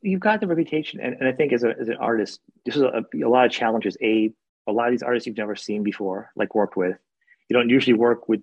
You've 0.01 0.19
got 0.19 0.41
the 0.41 0.47
reputation, 0.47 0.99
and, 0.99 1.15
and 1.19 1.27
I 1.27 1.31
think 1.31 1.53
as, 1.53 1.63
a, 1.63 1.75
as 1.79 1.87
an 1.87 1.95
artist, 1.97 2.41
this 2.65 2.75
is 2.75 2.81
a, 2.81 3.05
a 3.23 3.29
lot 3.29 3.45
of 3.45 3.51
challenges. 3.51 3.95
A 4.01 4.33
a 4.67 4.71
lot 4.71 4.87
of 4.87 4.93
these 4.93 5.03
artists 5.03 5.27
you've 5.27 5.37
never 5.37 5.55
seen 5.55 5.83
before, 5.83 6.31
like 6.35 6.55
worked 6.55 6.77
with. 6.77 6.97
You 7.49 7.57
don't 7.57 7.69
usually 7.69 7.93
work 7.93 8.27
with 8.29 8.41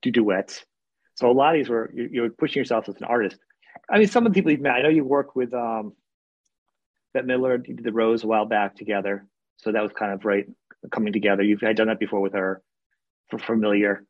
do 0.00 0.10
duets. 0.10 0.64
So 1.14 1.30
a 1.30 1.32
lot 1.32 1.54
of 1.54 1.60
these 1.60 1.68
were 1.68 1.92
you're, 1.94 2.30
pushing 2.30 2.60
yourself 2.60 2.88
as 2.88 2.96
an 2.96 3.04
artist. 3.04 3.38
I 3.90 3.98
mean, 3.98 4.08
some 4.08 4.26
of 4.26 4.32
the 4.32 4.38
people 4.38 4.50
you've 4.50 4.60
met, 4.60 4.74
I 4.74 4.82
know 4.82 4.88
you 4.88 5.04
worked 5.04 5.36
with 5.36 5.52
um, 5.54 5.92
Bette 7.14 7.26
you 7.28 7.74
did 7.76 7.84
the 7.84 7.92
Rose 7.92 8.24
a 8.24 8.26
while 8.26 8.46
back 8.46 8.76
together. 8.76 9.26
So 9.58 9.72
that 9.72 9.82
was 9.82 9.92
kind 9.92 10.12
of 10.12 10.24
right 10.24 10.46
coming 10.90 11.12
together. 11.12 11.42
You've 11.42 11.60
had 11.60 11.76
done 11.76 11.88
that 11.88 12.00
before 12.00 12.20
with 12.20 12.32
her 12.32 12.62
for 13.30 13.38
Familiar. 13.38 14.04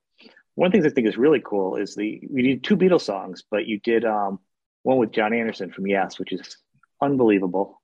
One 0.54 0.66
of 0.66 0.72
the 0.72 0.78
things 0.78 0.92
I 0.92 0.94
think 0.94 1.08
is 1.08 1.16
really 1.16 1.42
cool 1.44 1.76
is 1.76 1.94
the 1.94 2.20
you 2.22 2.42
did 2.42 2.64
two 2.64 2.76
Beatles 2.76 3.02
songs, 3.02 3.42
but 3.50 3.66
you 3.66 3.80
did 3.80 4.04
um, 4.04 4.38
one 4.82 4.98
with 4.98 5.12
Jon 5.12 5.34
Anderson 5.34 5.72
from 5.72 5.86
Yes, 5.86 6.18
which 6.18 6.32
is 6.32 6.56
unbelievable. 7.00 7.80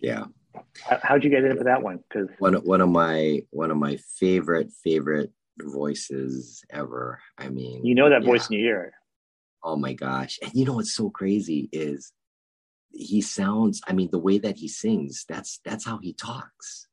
Yeah, 0.00 0.24
How'd 1.02 1.24
you 1.24 1.30
get 1.30 1.44
into 1.44 1.64
that 1.64 1.82
one? 1.82 2.00
Because 2.08 2.28
one 2.38 2.54
one 2.54 2.80
of 2.80 2.88
my 2.88 3.42
one 3.50 3.70
of 3.70 3.76
my 3.76 3.98
favorite 4.18 4.70
favorite 4.84 5.30
voices 5.60 6.64
ever. 6.70 7.20
I 7.38 7.48
mean, 7.48 7.84
you 7.84 7.94
know 7.94 8.08
that 8.10 8.24
voice 8.24 8.48
in 8.48 8.58
your 8.58 8.68
ear. 8.68 8.92
Oh 9.62 9.76
my 9.76 9.92
gosh! 9.92 10.38
And 10.42 10.52
you 10.54 10.64
know 10.64 10.74
what's 10.74 10.94
so 10.94 11.10
crazy 11.10 11.68
is 11.72 12.12
he 12.90 13.20
sounds. 13.20 13.80
I 13.86 13.92
mean, 13.92 14.10
the 14.10 14.18
way 14.18 14.38
that 14.38 14.56
he 14.56 14.68
sings, 14.68 15.24
that's 15.28 15.60
that's 15.64 15.84
how 15.84 15.98
he 15.98 16.12
talks 16.12 16.88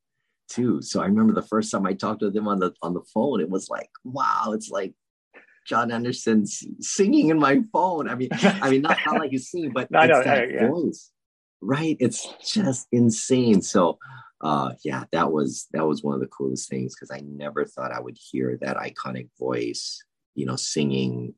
too. 0.49 0.81
So 0.81 1.01
I 1.01 1.05
remember 1.05 1.33
the 1.33 1.41
first 1.41 1.71
time 1.71 1.85
I 1.85 1.93
talked 1.93 2.21
with 2.21 2.35
him 2.35 2.47
on 2.47 2.59
the 2.59 2.73
on 2.81 2.93
the 2.93 3.03
phone, 3.13 3.41
it 3.41 3.49
was 3.49 3.69
like, 3.69 3.89
wow, 4.03 4.51
it's 4.53 4.69
like 4.69 4.93
Jon 5.65 5.91
Anderson's 5.91 6.63
singing 6.81 7.29
in 7.29 7.39
my 7.39 7.61
phone. 7.71 8.09
I 8.09 8.15
mean, 8.15 8.29
I 8.31 8.69
mean, 8.69 8.81
not, 8.81 8.97
not 9.05 9.19
like 9.19 9.31
he's 9.31 9.49
singing, 9.49 9.71
but 9.71 9.89
no, 9.91 10.01
it's 10.01 10.25
that 10.25 10.51
yeah. 10.51 10.67
voice 10.67 11.11
right? 11.61 11.97
It's 11.99 12.27
just 12.45 12.87
insane. 12.91 13.61
So, 13.61 13.97
uh 14.41 14.71
yeah 14.85 15.03
that 15.11 15.31
was 15.31 15.67
that 15.73 15.85
was 15.85 16.01
one 16.01 16.15
of 16.15 16.21
the 16.21 16.27
coolest 16.27 16.69
things 16.69 16.95
because 16.95 17.11
i 17.11 17.21
never 17.25 17.65
thought 17.65 17.91
i 17.91 17.99
would 17.99 18.17
hear 18.17 18.57
that 18.61 18.77
iconic 18.77 19.27
voice 19.37 20.01
you 20.33 20.45
know 20.45 20.55
singing 20.55 21.33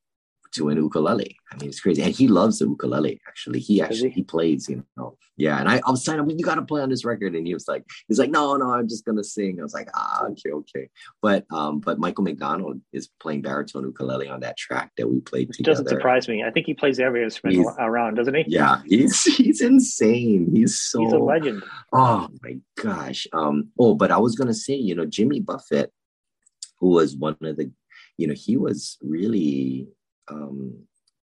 to 0.53 0.69
an 0.69 0.77
ukulele. 0.77 1.37
I 1.51 1.57
mean, 1.57 1.69
it's 1.69 1.79
crazy. 1.79 2.01
And 2.01 2.13
he 2.13 2.27
loves 2.27 2.59
the 2.59 2.65
ukulele, 2.65 3.19
actually. 3.27 3.59
He 3.59 3.81
actually 3.81 4.09
he? 4.09 4.23
plays, 4.23 4.69
you 4.69 4.85
know. 4.97 5.17
Yeah. 5.37 5.59
And 5.59 5.69
I, 5.69 5.81
I 5.85 5.91
was 5.91 6.03
telling 6.03 6.19
him, 6.19 6.29
you 6.29 6.45
gotta 6.45 6.61
play 6.61 6.81
on 6.81 6.89
this 6.89 7.05
record. 7.05 7.35
And 7.35 7.45
he 7.47 7.53
was 7.53 7.67
like, 7.67 7.83
he's 8.07 8.19
like, 8.19 8.29
no, 8.29 8.55
no, 8.55 8.71
I'm 8.73 8.87
just 8.87 9.05
gonna 9.05 9.23
sing. 9.23 9.59
I 9.59 9.63
was 9.63 9.73
like, 9.73 9.89
ah, 9.93 10.25
okay, 10.25 10.51
okay. 10.51 10.89
But 11.21 11.45
um, 11.51 11.79
but 11.79 11.99
Michael 11.99 12.23
McDonald 12.23 12.81
is 12.93 13.09
playing 13.19 13.41
baritone 13.41 13.83
ukulele 13.83 14.29
on 14.29 14.41
that 14.41 14.57
track 14.57 14.91
that 14.97 15.07
we 15.07 15.19
played 15.19 15.49
Which 15.49 15.57
together. 15.57 15.83
Doesn't 15.83 15.89
surprise 15.89 16.27
me. 16.27 16.43
I 16.43 16.51
think 16.51 16.65
he 16.65 16.73
plays 16.73 16.99
every 16.99 17.23
instrument 17.23 17.57
he's, 17.57 17.67
around, 17.79 18.15
doesn't 18.15 18.35
he? 18.35 18.45
Yeah, 18.47 18.81
he's 18.85 19.23
he's 19.37 19.61
insane. 19.61 20.49
He's 20.53 20.79
so 20.79 21.01
he's 21.01 21.13
a 21.13 21.17
legend. 21.17 21.63
Oh 21.91 22.27
my 22.41 22.57
gosh. 22.81 23.27
Um, 23.33 23.69
oh, 23.79 23.95
but 23.95 24.11
I 24.11 24.17
was 24.17 24.35
gonna 24.35 24.53
say, 24.53 24.75
you 24.75 24.95
know, 24.95 25.05
Jimmy 25.05 25.39
Buffett, 25.39 25.91
who 26.79 26.89
was 26.89 27.15
one 27.15 27.37
of 27.41 27.57
the 27.57 27.71
you 28.17 28.27
know, 28.27 28.35
he 28.35 28.55
was 28.55 28.97
really 29.01 29.87
um, 30.31 30.87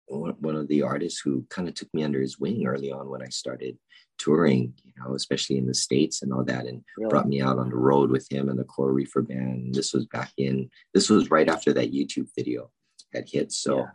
one 0.10 0.56
of 0.56 0.68
the 0.70 0.84
artists 0.84 1.20
who 1.20 1.46
kind 1.50 1.68
of 1.68 1.74
took 1.74 1.94
me 1.94 2.04
under 2.04 2.22
his 2.22 2.40
wing 2.40 2.66
early 2.66 2.92
on 2.92 3.10
when 3.10 3.22
I 3.22 3.28
started 3.28 3.78
touring, 4.18 4.74
you 4.84 4.94
know, 4.98 5.16
especially 5.16 5.58
in 5.58 5.68
the 5.68 5.74
States 5.74 6.22
and 6.22 6.32
all 6.32 6.46
that, 6.46 6.66
and 6.66 6.82
really? 6.98 7.10
brought 7.10 7.28
me 7.28 7.42
out 7.42 7.60
on 7.60 7.70
the 7.70 7.76
road 7.76 8.10
with 8.10 8.26
him 8.32 8.50
and 8.50 8.58
the 8.58 8.64
Coral 8.64 8.94
Reefer 8.94 9.22
Band. 9.22 9.76
This 9.76 9.94
was 9.94 10.06
back 10.06 10.32
in, 10.38 10.70
this 10.94 11.10
was 11.10 11.30
right 11.30 11.50
after 11.50 11.74
that 11.74 11.94
YouTube 11.94 12.28
video 12.38 12.72
had 13.14 13.28
hit. 13.30 13.52
So, 13.52 13.80
yeah. 13.80 13.86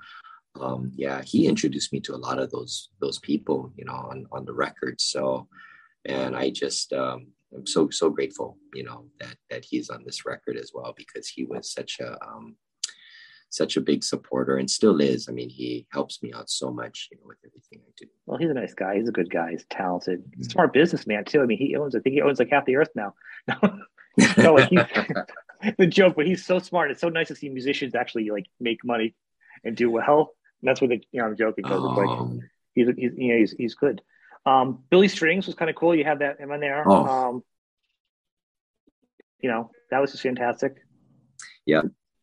Um, 0.60 0.92
yeah, 0.94 1.22
he 1.24 1.46
introduced 1.46 1.94
me 1.94 2.00
to 2.00 2.14
a 2.14 2.16
lot 2.16 2.38
of 2.38 2.50
those 2.50 2.90
those 3.00 3.18
people, 3.20 3.72
you 3.74 3.86
know, 3.86 3.94
on 3.94 4.26
on 4.32 4.44
the 4.44 4.52
record. 4.52 5.00
So, 5.00 5.48
and 6.04 6.36
I 6.36 6.50
just 6.50 6.92
um, 6.92 7.28
I'm 7.56 7.66
so 7.66 7.88
so 7.88 8.10
grateful, 8.10 8.58
you 8.74 8.84
know, 8.84 9.06
that 9.18 9.36
that 9.48 9.64
he's 9.64 9.88
on 9.88 10.04
this 10.04 10.26
record 10.26 10.58
as 10.58 10.72
well 10.74 10.92
because 10.94 11.26
he 11.26 11.44
was 11.44 11.72
such 11.72 12.00
a 12.00 12.22
um, 12.22 12.56
such 13.52 13.76
a 13.76 13.82
big 13.82 14.02
supporter 14.02 14.56
and 14.56 14.70
still 14.70 14.98
is. 15.00 15.28
I 15.28 15.32
mean, 15.32 15.50
he 15.50 15.86
helps 15.92 16.22
me 16.22 16.32
out 16.32 16.48
so 16.48 16.72
much 16.72 17.08
you 17.12 17.18
know, 17.18 17.24
with 17.26 17.36
everything 17.44 17.80
I 17.86 17.92
do. 17.98 18.06
Well, 18.24 18.38
he's 18.38 18.48
a 18.48 18.54
nice 18.54 18.72
guy. 18.72 18.96
He's 18.96 19.08
a 19.08 19.12
good 19.12 19.30
guy. 19.30 19.50
He's 19.50 19.66
talented. 19.68 20.24
Mm-hmm. 20.24 20.42
smart 20.44 20.72
businessman 20.72 21.26
too. 21.26 21.42
I 21.42 21.46
mean, 21.46 21.58
he 21.58 21.76
owns. 21.76 21.94
I 21.94 22.00
think 22.00 22.14
he 22.14 22.22
owns 22.22 22.38
like 22.38 22.48
half 22.50 22.64
the 22.64 22.76
earth 22.76 22.88
now. 22.94 23.14
no, 24.38 24.54
like 24.54 24.70
he's 24.70 25.74
the 25.78 25.86
joke, 25.86 26.14
but 26.16 26.26
he's 26.26 26.44
so 26.44 26.58
smart. 26.60 26.90
It's 26.90 27.02
so 27.02 27.10
nice 27.10 27.28
to 27.28 27.34
see 27.34 27.50
musicians 27.50 27.94
actually 27.94 28.30
like 28.30 28.46
make 28.58 28.82
money 28.84 29.14
and 29.64 29.76
do 29.76 29.90
well. 29.90 30.30
And 30.62 30.68
that's 30.68 30.80
what 30.80 30.88
they, 30.88 31.02
you 31.12 31.20
know, 31.20 31.26
I'm 31.26 31.36
joking 31.36 31.62
because 31.62 31.84
it's 31.84 31.98
like 31.98 32.08
oh. 32.08 32.40
he's, 32.74 32.88
he's, 32.96 33.12
you 33.18 33.32
know, 33.34 33.38
he's, 33.38 33.52
he's 33.52 33.74
good. 33.74 34.00
Um, 34.46 34.82
Billy 34.90 35.08
Strings 35.08 35.46
was 35.46 35.56
kind 35.56 35.68
of 35.68 35.76
cool. 35.76 35.94
You 35.94 36.04
have 36.04 36.20
that 36.20 36.40
him 36.40 36.50
in 36.52 36.60
there. 36.60 36.84
Oh. 36.86 37.06
Um, 37.06 37.44
you 39.40 39.50
know, 39.50 39.70
that 39.90 40.00
was 40.00 40.12
just 40.12 40.22
fantastic. 40.22 40.76
Yeah 41.66 41.82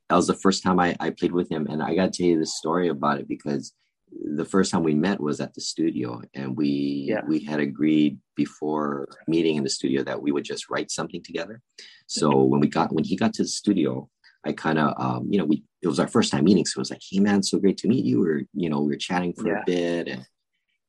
that 0.10 0.16
was 0.16 0.28
the 0.28 0.34
first 0.34 0.64
time 0.64 0.80
I, 0.80 0.96
I 1.00 1.12
played 1.12 1.32
with 1.32 1.52
him. 1.52 1.68
And 1.68 1.84
I 1.84 1.96
got 1.96 2.12
to 2.12 2.18
tell 2.18 2.28
you 2.28 2.40
the 2.40 2.46
story 2.46 2.90
about 2.90 3.20
it 3.20 3.28
because 3.28 3.74
the 4.12 4.46
first 4.46 4.72
time 4.72 4.84
we 4.84 4.96
met 4.96 5.20
was 5.20 5.40
at 5.40 5.54
the 5.54 5.62
studio 5.62 6.20
and 6.34 6.58
we 6.58 7.06
yeah. 7.10 7.22
we 7.28 7.40
had 7.40 7.60
agreed 7.60 8.18
before 8.36 9.08
meeting 9.28 9.56
in 9.56 9.64
the 9.64 9.70
studio 9.70 10.04
that 10.04 10.20
we 10.20 10.32
would 10.32 10.44
just 10.44 10.68
write 10.68 10.90
something 10.90 11.22
together 11.22 11.62
so 12.08 12.44
when 12.44 12.60
we 12.60 12.68
got 12.68 12.92
when 12.92 13.04
he 13.04 13.16
got 13.16 13.36
to 13.36 13.44
the 13.44 13.48
studio 13.48 14.10
i 14.48 14.52
kind 14.52 14.80
of 14.80 15.00
um, 15.00 15.28
you 15.30 15.38
know 15.38 15.46
we 15.46 15.64
it 15.84 15.88
was 15.88 16.00
our 16.00 16.08
first 16.08 16.32
time 16.32 16.44
meeting 16.44 16.66
so 16.66 16.80
it 16.80 16.82
was 16.82 16.90
like 16.90 17.02
hey 17.08 17.20
man 17.20 17.44
so 17.44 17.60
great 17.60 17.78
to 17.78 17.88
meet 17.88 18.04
you 18.04 18.26
or 18.26 18.42
you 18.54 18.68
know 18.68 18.82
we 18.82 18.88
were 18.88 18.96
chatting 18.96 19.32
for 19.32 19.48
yeah. 19.48 19.62
a 19.62 19.66
bit 19.66 20.08
and 20.08 20.26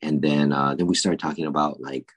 and 0.00 0.22
then 0.22 0.50
uh, 0.50 0.74
then 0.74 0.86
we 0.86 0.94
started 0.94 1.20
talking 1.20 1.44
about 1.44 1.78
like 1.78 2.08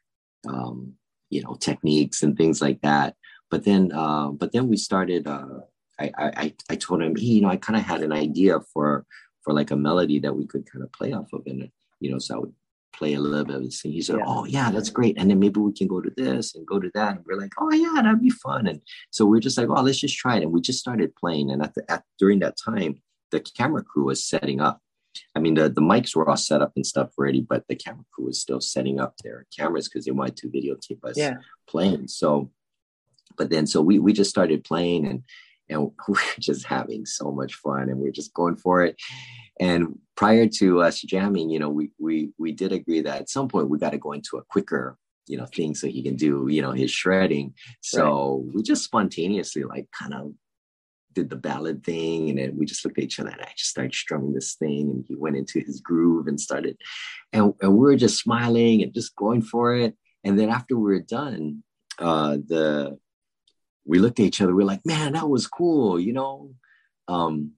um, 0.48 0.93
you 1.29 1.43
know 1.43 1.55
techniques 1.55 2.24
and 2.24 2.38
things 2.38 2.62
like 2.62 2.79
that 2.81 3.15
but 3.51 3.65
then 3.65 3.91
uh, 3.91 4.29
but 4.29 4.53
then 4.53 4.69
we 4.69 4.77
started 4.77 5.27
uh, 5.27 5.60
I, 6.00 6.12
I, 6.17 6.53
I 6.69 6.75
told 6.75 7.01
him, 7.01 7.15
hey, 7.15 7.25
you 7.25 7.41
know, 7.41 7.50
I 7.50 7.57
kind 7.57 7.77
of 7.77 7.83
had 7.83 8.01
an 8.01 8.12
idea 8.12 8.59
for, 8.73 9.05
for 9.43 9.53
like 9.53 9.71
a 9.71 9.75
melody 9.75 10.19
that 10.19 10.35
we 10.35 10.45
could 10.45 10.69
kind 10.69 10.83
of 10.83 10.91
play 10.91 11.13
off 11.13 11.31
of. 11.33 11.43
And, 11.45 11.69
you 12.00 12.12
know, 12.12 12.19
so 12.19 12.35
I 12.35 12.39
would 12.39 12.53
play 12.95 13.13
a 13.13 13.19
little 13.19 13.45
bit 13.45 13.55
of 13.55 13.63
this 13.63 13.81
thing. 13.81 13.91
He 13.91 14.01
said, 14.01 14.17
yeah. 14.17 14.25
oh 14.27 14.45
yeah, 14.45 14.71
that's 14.71 14.89
great. 14.89 15.17
And 15.17 15.29
then 15.29 15.39
maybe 15.39 15.59
we 15.59 15.73
can 15.73 15.88
go 15.88 16.01
to 16.01 16.12
this 16.15 16.55
and 16.55 16.65
go 16.65 16.79
to 16.79 16.91
that. 16.93 17.17
And 17.17 17.25
we're 17.25 17.39
like, 17.39 17.53
oh 17.59 17.71
yeah, 17.71 18.01
that'd 18.01 18.21
be 18.21 18.29
fun. 18.29 18.67
And 18.67 18.81
so 19.12 19.25
we're 19.25 19.39
just 19.39 19.57
like, 19.57 19.69
oh, 19.69 19.81
let's 19.81 20.00
just 20.00 20.17
try 20.17 20.38
it. 20.38 20.43
And 20.43 20.51
we 20.51 20.62
just 20.62 20.79
started 20.79 21.15
playing. 21.15 21.51
And 21.51 21.62
at 21.62 21.73
the, 21.75 21.83
at, 21.91 22.03
during 22.19 22.39
that 22.39 22.57
time, 22.57 23.01
the 23.31 23.39
camera 23.39 23.83
crew 23.83 24.05
was 24.05 24.23
setting 24.23 24.62
up. 24.62 24.79
I 25.35 25.39
mean, 25.39 25.53
the, 25.53 25.69
the 25.69 25.81
mics 25.81 26.15
were 26.15 26.27
all 26.27 26.38
set 26.38 26.62
up 26.62 26.73
and 26.75 26.85
stuff 26.85 27.12
already, 27.19 27.41
but 27.41 27.65
the 27.67 27.75
camera 27.75 28.05
crew 28.12 28.25
was 28.25 28.41
still 28.41 28.62
setting 28.62 29.00
up 29.00 29.15
their 29.23 29.45
cameras 29.55 29.88
because 29.88 30.05
they 30.05 30.12
wanted 30.12 30.38
to 30.38 30.47
videotape 30.47 31.03
us 31.03 31.17
yeah. 31.17 31.35
playing. 31.67 32.07
So, 32.07 32.51
but 33.38 33.51
then, 33.51 33.67
so 33.67 33.81
we, 33.81 34.00
we 34.00 34.13
just 34.13 34.31
started 34.31 34.63
playing 34.63 35.05
and, 35.07 35.23
and 35.74 35.92
we're 36.08 36.18
just 36.39 36.65
having 36.65 37.06
so 37.06 37.32
much 37.32 37.56
fun 37.56 37.89
and 37.89 37.98
we're 37.98 38.12
just 38.12 38.34
going 38.34 38.56
for 38.56 38.84
it. 38.84 38.96
And 39.60 40.00
prior 40.15 40.48
to 40.48 40.82
us 40.82 41.01
jamming 41.01 41.50
you 41.50 41.60
know 41.60 41.70
we 41.70 41.89
we 42.00 42.32
we 42.38 42.51
did 42.51 42.72
agree 42.72 43.01
that 43.01 43.22
at 43.22 43.30
some 43.30 43.48
point 43.48 43.70
we 43.70 43.80
got 43.80 43.92
to 43.92 43.98
go 43.98 44.12
into 44.12 44.38
a 44.38 44.44
quicker 44.44 44.98
you 45.27 45.38
know 45.38 45.46
thing 45.46 45.74
so 45.74 45.88
he 45.88 46.03
can 46.03 46.15
do 46.15 46.48
you 46.50 46.62
know 46.62 46.72
his 46.72 46.92
shredding. 46.92 47.53
So 47.82 48.44
right. 48.46 48.56
we 48.56 48.63
just 48.63 48.84
spontaneously 48.84 49.63
like 49.63 49.88
kind 49.92 50.13
of 50.13 50.34
did 51.13 51.30
the 51.30 51.36
ballad 51.36 51.84
thing 51.84 52.30
and 52.30 52.39
then 52.39 52.58
we 52.58 52.65
just 52.65 52.84
looked 52.84 52.98
at 52.98 53.03
each 53.03 53.20
other 53.20 53.30
and 53.30 53.42
I 53.42 53.51
just 53.56 53.70
started 53.70 53.94
strumming 53.94 54.34
this 54.34 54.56
thing 54.56 54.89
and 54.89 55.06
he 55.08 55.15
went 55.15 55.38
into 55.38 55.60
his 55.60 55.80
groove 55.80 56.25
and 56.25 56.42
started 56.42 56.75
and, 57.32 57.53
and 57.62 57.74
we 57.74 57.80
were 57.80 57.96
just 57.96 58.20
smiling 58.20 58.82
and 58.82 58.94
just 58.94 59.15
going 59.15 59.44
for 59.44 59.75
it. 59.75 59.96
And 60.24 60.39
then 60.39 60.50
after 60.50 60.75
we 60.75 60.92
were 60.94 61.01
done 61.01 61.63
uh 62.00 62.38
the 62.48 62.98
we 63.85 63.99
looked 63.99 64.19
at 64.19 64.25
each 64.25 64.41
other. 64.41 64.55
We 64.55 64.63
are 64.63 64.67
like, 64.67 64.85
man, 64.85 65.13
that 65.13 65.29
was 65.29 65.47
cool, 65.47 65.99
you 65.99 66.13
know. 66.13 66.53
Um, 67.07 67.51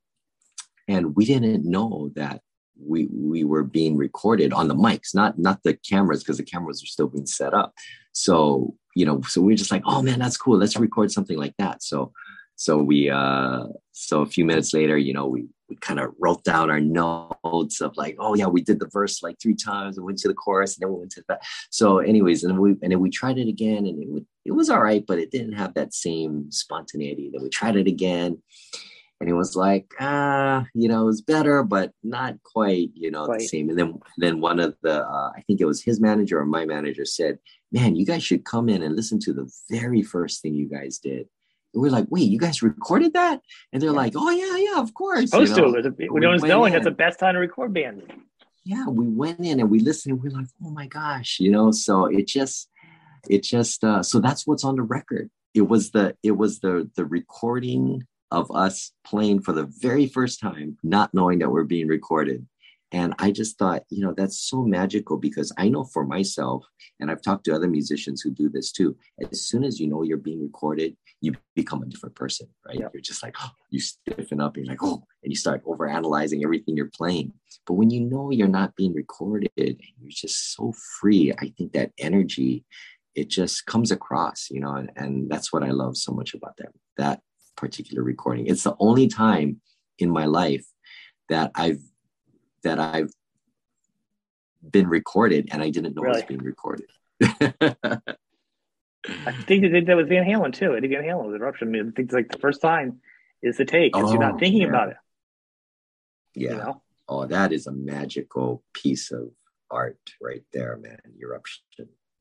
and 0.88 1.16
we 1.16 1.26
didn't 1.26 1.66
know 1.66 2.12
that 2.16 2.42
we 2.80 3.08
we 3.12 3.44
were 3.44 3.64
being 3.64 3.98
recorded 3.98 4.54
on 4.54 4.68
the 4.68 4.76
mics, 4.76 5.16
not 5.16 5.40
not 5.40 5.62
the 5.64 5.76
cameras, 5.76 6.24
because 6.24 6.38
the 6.38 6.44
cameras 6.44 6.84
are 6.84 6.88
still 6.88 7.08
being 7.08 7.26
set 7.26 7.54
up. 7.54 7.74
So 8.12 8.76
you 8.96 9.06
know, 9.06 9.22
so 9.22 9.42
we 9.42 9.54
are 9.54 9.58
just 9.58 9.72
like, 9.72 9.84
oh 9.86 10.02
man, 10.02 10.20
that's 10.20 10.38
cool. 10.38 10.58
Let's 10.58 10.78
record 10.78 11.12
something 11.12 11.38
like 11.38 11.56
that. 11.58 11.84
So 11.84 12.12
so 12.56 12.78
we 12.78 13.10
uh 13.10 13.66
so 13.92 14.22
a 14.22 14.26
few 14.26 14.46
minutes 14.46 14.74
later, 14.74 14.98
you 14.98 15.14
know, 15.14 15.28
we 15.28 15.48
we 15.70 15.76
kind 15.78 16.00
of 16.00 16.12
wrote 16.20 16.44
down 16.44 16.70
our 16.70 16.80
notes 16.80 17.82
of 17.82 17.96
like, 17.98 18.16
oh 18.20 18.36
yeah, 18.36 18.48
we 18.48 18.62
did 18.62 18.80
the 18.80 18.90
verse 18.92 19.24
like 19.24 19.40
three 19.40 19.56
times 19.56 19.98
and 19.98 20.06
went 20.06 20.20
to 20.20 20.28
the 20.28 20.34
chorus 20.34 20.76
and 20.76 20.84
then 20.84 20.94
we 20.94 21.00
went 21.00 21.12
to 21.12 21.24
that. 21.28 21.42
So, 21.70 22.00
anyways, 22.00 22.44
and 22.44 22.60
we 22.60 22.72
and 22.82 22.92
then 22.92 23.00
we 23.00 23.10
tried 23.10 23.38
it 23.38 23.48
again 23.48 23.86
and 23.86 24.02
it 24.02 24.10
would, 24.10 24.26
it 24.46 24.52
was 24.52 24.70
all 24.70 24.82
right, 24.82 25.04
but 25.06 25.20
it 25.20 25.32
didn't 25.32 25.54
have 25.54 25.74
that 25.74 25.94
same 25.94 26.52
spontaneity. 26.52 27.30
Then 27.32 27.42
we 27.42 27.50
tried 27.50 27.76
it 27.76 27.88
again, 27.88 28.42
and 29.20 29.30
it 29.30 29.34
was 29.34 29.56
like, 29.56 29.92
ah, 30.00 30.66
you 30.74 30.88
know, 30.88 31.04
it 31.04 31.06
was 31.06 31.22
better, 31.22 31.64
but 31.64 31.92
not 32.04 32.36
quite, 32.44 32.90
you 32.94 33.10
know, 33.10 33.26
the 33.26 33.40
same. 33.40 33.70
And 33.70 33.80
then 33.80 34.00
then 34.18 34.42
one 34.42 34.60
of 34.60 34.76
the, 34.84 35.04
uh, 35.04 35.32
I 35.36 35.42
think 35.48 35.62
it 35.62 35.66
was 35.66 35.82
his 35.82 36.00
manager 36.00 36.40
or 36.40 36.46
my 36.46 36.66
manager 36.66 37.06
said, 37.06 37.40
man, 37.72 37.96
you 37.96 38.06
guys 38.06 38.24
should 38.24 38.46
come 38.46 38.70
in 38.70 38.84
and 38.84 38.96
listen 38.96 39.20
to 39.22 39.34
the 39.34 39.52
very 39.72 40.04
first 40.04 40.42
thing 40.42 40.54
you 40.54 40.70
guys 40.70 41.00
did 41.00 41.28
we're 41.76 41.92
like, 41.92 42.08
wait, 42.10 42.30
you 42.30 42.40
guys 42.40 42.62
recorded 42.62 43.14
that? 43.14 43.42
And 43.72 43.82
they're 43.82 43.92
like, 43.92 44.14
oh 44.16 44.30
yeah, 44.30 44.58
yeah, 44.58 44.82
of 44.82 44.94
course. 44.94 45.30
Supposed 45.30 45.58
you 45.58 45.64
know? 45.64 45.82
to. 45.82 45.90
We, 45.90 46.20
no 46.20 46.30
one's 46.30 46.44
knowing 46.44 46.74
that's 46.74 46.86
the 46.86 46.92
best 46.92 47.20
time 47.20 47.34
to 47.34 47.40
record 47.40 47.74
bands. 47.74 48.04
Yeah, 48.64 48.88
we 48.88 49.08
went 49.08 49.40
in 49.42 49.60
and 49.60 49.70
we 49.70 49.80
listened. 49.80 50.14
And 50.14 50.24
we're 50.24 50.38
like, 50.38 50.48
oh 50.64 50.70
my 50.70 50.88
gosh, 50.88 51.40
you 51.40 51.52
know. 51.52 51.72
So 51.72 52.06
it 52.06 52.28
just, 52.28 52.70
it 53.30 53.44
just. 53.44 53.84
Uh, 53.84 54.02
so 54.02 54.20
that's 54.20 54.48
what's 54.48 54.64
on 54.64 54.76
the 54.76 54.82
record. 54.82 55.30
It 55.54 55.68
was 55.68 55.92
the, 55.92 56.18
it 56.24 56.32
was 56.32 56.60
the 56.60 56.90
the 56.96 57.06
recording 57.06 58.08
of 58.32 58.52
us 58.52 58.92
playing 59.06 59.42
for 59.42 59.54
the 59.54 59.64
very 59.64 60.08
first 60.08 60.40
time, 60.40 60.78
not 60.84 61.14
knowing 61.14 61.40
that 61.40 61.52
we're 61.52 61.64
being 61.64 61.88
recorded. 61.88 62.46
And 62.92 63.14
I 63.20 63.32
just 63.32 63.58
thought, 63.58 63.84
you 63.90 64.02
know, 64.02 64.14
that's 64.16 64.40
so 64.40 64.64
magical 64.64 65.18
because 65.18 65.52
I 65.58 65.70
know 65.70 65.84
for 65.84 66.06
myself, 66.06 66.66
and 67.00 67.10
I've 67.10 67.22
talked 67.22 67.46
to 67.46 67.56
other 67.56 67.68
musicians 67.68 68.22
who 68.22 68.32
do 68.32 68.48
this 68.48 68.72
too. 68.72 68.96
As 69.32 69.42
soon 69.42 69.64
as 69.64 69.80
you 69.80 69.88
know 69.88 70.04
you're 70.04 70.18
being 70.18 70.42
recorded, 70.42 70.96
you 71.20 71.34
become 71.56 71.82
a 71.82 71.88
different 71.88 72.16
person, 72.16 72.48
right? 72.66 72.80
Yeah. 72.80 72.88
You're 72.94 73.02
just 73.02 73.24
like, 73.24 73.36
oh, 73.42 73.50
you 73.70 73.80
stiffen 73.80 74.40
up, 74.40 74.56
you're 74.56 74.66
like, 74.66 74.84
oh, 74.84 75.04
and 75.24 75.32
you 75.32 75.36
start 75.36 75.62
over 75.66 75.88
analyzing 75.88 76.44
everything 76.44 76.78
you're 76.78 76.92
playing. 76.94 77.34
But 77.66 77.74
when 77.74 77.90
you 77.90 78.02
know 78.02 78.32
you're 78.32 78.48
not 78.48 78.76
being 78.76 78.94
recorded 78.94 79.50
you're 79.56 80.10
just 80.10 80.56
so 80.56 80.74
free, 81.00 81.34
I 81.40 81.52
think 81.58 81.74
that 81.74 81.92
energy, 81.98 82.64
it 83.16 83.30
just 83.30 83.66
comes 83.66 83.92
across, 83.92 84.50
you 84.52 84.60
know, 84.60 84.76
and, 84.76 84.92
and 84.96 85.30
that's 85.30 85.52
what 85.52 85.64
I 85.64 85.72
love 85.72 85.98
so 85.98 86.12
much 86.12 86.34
about 86.34 86.58
that, 86.58 86.72
that 86.98 87.22
particular 87.56 88.04
recording. 88.04 88.48
It's 88.48 88.64
the 88.64 88.76
only 88.80 89.08
time 89.08 89.62
in 89.98 90.10
my 90.10 90.26
life 90.26 90.66
that 91.30 91.52
I've 91.56 91.82
that 92.66 92.80
I've 92.80 93.12
been 94.70 94.88
recorded 94.88 95.50
and 95.52 95.62
I 95.62 95.70
didn't 95.70 95.96
know 95.96 96.02
really? 96.02 96.20
it 96.20 96.24
was 96.24 96.28
being 96.28 96.44
recorded. 96.44 96.90
I 99.08 99.32
think 99.32 99.62
they 99.62 99.70
did 99.70 99.86
that 99.86 99.98
with 99.98 100.10
Van 100.10 100.26
Halen 100.26 100.54
too. 100.54 100.76
Eddie 100.76 100.88
Van 100.88 101.04
Halen 101.04 101.28
with 101.28 101.36
Eruption. 101.42 101.70
I, 101.70 101.72
mean, 101.72 101.82
I 101.82 101.92
think 101.96 102.08
it's 102.08 102.14
like 102.14 102.32
the 102.32 102.40
first 102.40 102.62
time 102.62 103.00
is 103.42 103.58
the 103.58 103.66
take 103.66 103.94
because 103.94 104.10
oh, 104.10 104.14
you're 104.14 104.22
not 104.22 104.36
oh, 104.36 104.38
thinking 104.40 104.64
yeah. 104.64 104.68
about 104.68 104.90
it. 104.90 104.98
Yeah. 106.34 106.52
You 106.52 106.58
know? 106.58 106.82
Oh, 107.08 107.26
that 107.28 107.54
is 107.54 107.68
a 107.68 107.72
magical 107.72 108.64
piece 108.74 109.12
of 109.12 109.30
art 109.70 110.00
right 110.22 110.44
there, 110.54 110.78
man. 110.78 111.00
Eruption. 111.22 111.64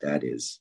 That 0.03 0.23
is 0.23 0.61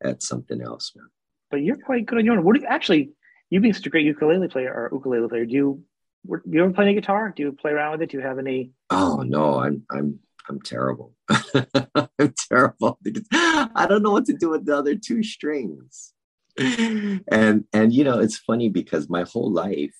that's 0.00 0.26
something 0.26 0.62
else, 0.62 0.92
man. 0.96 1.08
but 1.50 1.58
you're 1.58 1.76
quite 1.76 2.06
good 2.06 2.18
on 2.18 2.24
your 2.24 2.38
own. 2.38 2.44
What 2.44 2.54
do 2.54 2.62
you 2.62 2.66
actually? 2.66 3.10
You 3.50 3.60
being 3.60 3.74
such 3.74 3.86
a 3.86 3.90
great 3.90 4.04
ukulele 4.04 4.48
player 4.48 4.72
or 4.72 4.90
ukulele 4.92 5.28
player, 5.28 5.46
do 5.46 5.52
you 5.52 5.84
you 6.24 6.62
ever 6.62 6.72
play 6.72 6.84
any 6.84 6.94
guitar? 6.94 7.32
Do 7.34 7.42
you 7.42 7.52
play 7.52 7.72
around 7.72 7.92
with 7.92 8.02
it? 8.02 8.10
Do 8.10 8.18
you 8.18 8.22
have 8.22 8.38
any? 8.38 8.72
Oh 8.90 9.22
no, 9.26 9.60
I'm 9.60 9.84
I'm 9.90 10.20
I'm 10.48 10.60
terrible. 10.60 11.14
I'm 11.28 12.34
terrible 12.50 12.98
because 13.02 13.24
I 13.32 13.86
don't 13.88 14.02
know 14.02 14.12
what 14.12 14.26
to 14.26 14.32
do 14.34 14.50
with 14.50 14.64
the 14.66 14.76
other 14.76 14.94
two 14.94 15.22
strings. 15.22 16.12
And 16.58 17.64
and 17.72 17.92
you 17.92 18.04
know, 18.04 18.18
it's 18.18 18.38
funny 18.38 18.68
because 18.68 19.08
my 19.08 19.22
whole 19.22 19.52
life 19.52 19.94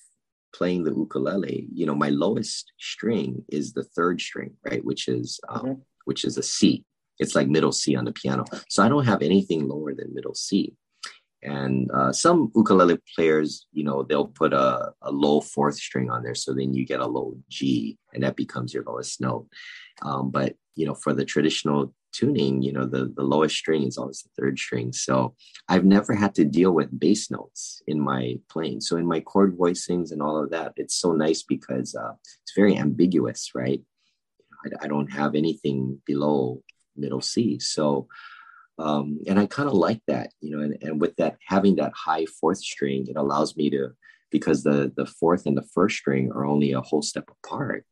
playing 0.53 0.83
the 0.83 0.93
ukulele, 0.93 1.67
you 1.73 1.85
know, 1.85 1.95
my 1.95 2.09
lowest 2.09 2.71
string 2.79 3.43
is 3.49 3.73
the 3.73 3.83
third 3.83 4.19
string, 4.19 4.55
right, 4.63 4.83
which 4.83 5.07
is 5.07 5.39
um, 5.47 5.61
mm-hmm. 5.61 5.81
which 6.05 6.25
is 6.25 6.37
a 6.37 6.43
C. 6.43 6.83
It's 7.19 7.35
like 7.35 7.47
middle 7.47 7.71
C 7.71 7.95
on 7.95 8.05
the 8.05 8.13
piano. 8.13 8.45
So 8.69 8.83
I 8.83 8.89
don't 8.89 9.05
have 9.05 9.21
anything 9.21 9.67
lower 9.67 9.93
than 9.93 10.13
middle 10.13 10.35
C. 10.35 10.73
And 11.41 11.89
uh, 11.91 12.11
some 12.11 12.51
ukulele 12.55 12.99
players, 13.15 13.67
you 13.71 13.83
know, 13.83 14.03
they'll 14.03 14.27
put 14.27 14.53
a, 14.53 14.91
a 15.01 15.11
low 15.11 15.41
fourth 15.41 15.75
string 15.75 16.09
on 16.09 16.23
there. 16.23 16.35
So 16.35 16.53
then 16.53 16.73
you 16.73 16.85
get 16.85 16.99
a 16.99 17.05
low 17.05 17.37
G 17.49 17.97
and 18.13 18.23
that 18.23 18.35
becomes 18.35 18.73
your 18.73 18.83
lowest 18.83 19.21
note. 19.21 19.47
Um, 20.01 20.31
but, 20.31 20.55
you 20.75 20.85
know, 20.85 20.95
for 20.95 21.13
the 21.13 21.25
traditional 21.25 21.93
tuning, 22.11 22.61
you 22.61 22.73
know, 22.73 22.85
the, 22.85 23.13
the 23.15 23.23
lowest 23.23 23.55
string 23.55 23.83
is 23.83 23.97
always 23.97 24.21
the 24.21 24.41
third 24.41 24.57
string. 24.59 24.91
So 24.91 25.35
I've 25.67 25.85
never 25.85 26.13
had 26.13 26.35
to 26.35 26.45
deal 26.45 26.71
with 26.71 26.97
bass 26.99 27.31
notes 27.31 27.81
in 27.87 28.01
my 28.01 28.35
playing. 28.49 28.81
So 28.81 28.97
in 28.97 29.05
my 29.05 29.19
chord 29.19 29.57
voicings 29.57 30.11
and 30.11 30.21
all 30.21 30.41
of 30.43 30.49
that, 30.51 30.73
it's 30.75 30.95
so 30.95 31.13
nice 31.13 31.43
because 31.43 31.95
uh, 31.95 32.13
it's 32.43 32.53
very 32.55 32.77
ambiguous, 32.77 33.51
right? 33.55 33.81
I, 34.65 34.85
I 34.85 34.87
don't 34.87 35.11
have 35.11 35.35
anything 35.35 36.01
below 36.05 36.63
middle 36.97 37.21
C. 37.21 37.59
So, 37.59 38.07
um, 38.79 39.19
and 39.27 39.39
I 39.39 39.45
kind 39.45 39.67
of 39.67 39.75
like 39.75 40.01
that, 40.07 40.31
you 40.41 40.55
know, 40.55 40.63
and, 40.63 40.77
and 40.81 41.01
with 41.01 41.15
that, 41.17 41.37
having 41.45 41.75
that 41.75 41.91
high 41.93 42.25
fourth 42.25 42.59
string, 42.59 43.07
it 43.07 43.17
allows 43.17 43.55
me 43.55 43.69
to, 43.71 43.89
because 44.31 44.63
the, 44.63 44.91
the 44.95 45.05
fourth 45.05 45.45
and 45.45 45.57
the 45.57 45.67
first 45.73 45.97
string 45.97 46.31
are 46.31 46.45
only 46.45 46.71
a 46.71 46.81
whole 46.81 47.01
step 47.01 47.29
apart. 47.43 47.85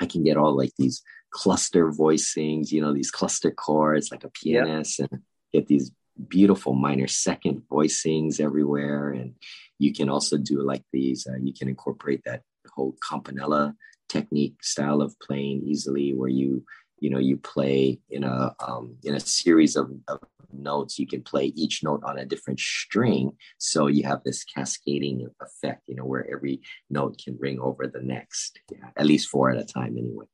I 0.00 0.06
can 0.06 0.24
get 0.24 0.36
all 0.36 0.56
like 0.56 0.72
these 0.76 1.02
cluster 1.30 1.92
voicings, 1.92 2.72
you 2.72 2.80
know, 2.80 2.92
these 2.92 3.10
cluster 3.10 3.50
chords 3.50 4.10
like 4.10 4.24
a 4.24 4.30
pianist 4.30 4.98
yep. 4.98 5.08
and 5.12 5.22
get 5.52 5.66
these 5.68 5.92
beautiful 6.28 6.74
minor 6.74 7.06
second 7.06 7.62
voicings 7.70 8.40
everywhere. 8.40 9.10
And 9.10 9.34
you 9.78 9.92
can 9.92 10.08
also 10.08 10.36
do 10.36 10.62
like 10.62 10.82
these, 10.92 11.26
uh, 11.26 11.36
you 11.40 11.54
can 11.54 11.68
incorporate 11.68 12.22
that 12.24 12.42
whole 12.74 12.96
campanella 13.08 13.74
technique 14.08 14.62
style 14.62 15.00
of 15.00 15.18
playing 15.20 15.62
easily 15.64 16.12
where 16.12 16.28
you, 16.28 16.64
you 17.02 17.10
know, 17.10 17.18
you 17.18 17.36
play 17.36 17.98
in 18.10 18.22
a, 18.22 18.54
um, 18.66 18.96
in 19.02 19.16
a 19.16 19.20
series 19.20 19.74
of, 19.74 19.90
of 20.06 20.20
notes, 20.52 21.00
you 21.00 21.06
can 21.06 21.20
play 21.22 21.46
each 21.56 21.82
note 21.82 22.02
on 22.04 22.16
a 22.16 22.24
different 22.24 22.60
string. 22.60 23.32
So 23.58 23.88
you 23.88 24.04
have 24.04 24.22
this 24.22 24.44
cascading 24.44 25.28
effect, 25.40 25.82
you 25.88 25.96
know, 25.96 26.04
where 26.04 26.24
every 26.32 26.60
note 26.88 27.20
can 27.22 27.36
ring 27.40 27.58
over 27.58 27.88
the 27.88 28.02
next, 28.02 28.60
yeah, 28.70 28.90
at 28.96 29.06
least 29.06 29.28
four 29.28 29.50
at 29.50 29.58
a 29.58 29.64
time 29.64 29.96
anyway. 29.98 30.26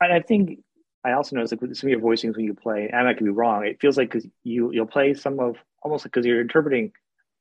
I 0.00 0.20
think 0.20 0.58
I 1.04 1.12
also 1.12 1.36
noticed 1.36 1.52
like 1.52 1.60
with 1.60 1.76
some 1.76 1.88
of 1.88 1.92
your 1.92 2.00
voicings 2.00 2.36
when 2.36 2.44
you 2.44 2.54
play, 2.54 2.90
and 2.92 3.06
I 3.06 3.14
could 3.14 3.24
be 3.24 3.30
wrong. 3.30 3.64
It 3.64 3.80
feels 3.80 3.96
like 3.96 4.10
because 4.10 4.28
you 4.42 4.72
you'll 4.72 4.86
play 4.86 5.14
some 5.14 5.38
of 5.38 5.56
almost 5.82 6.04
because 6.04 6.24
like 6.24 6.28
you're 6.28 6.40
interpreting 6.40 6.92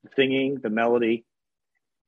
the 0.04 0.10
singing, 0.16 0.60
the 0.62 0.70
melody, 0.70 1.26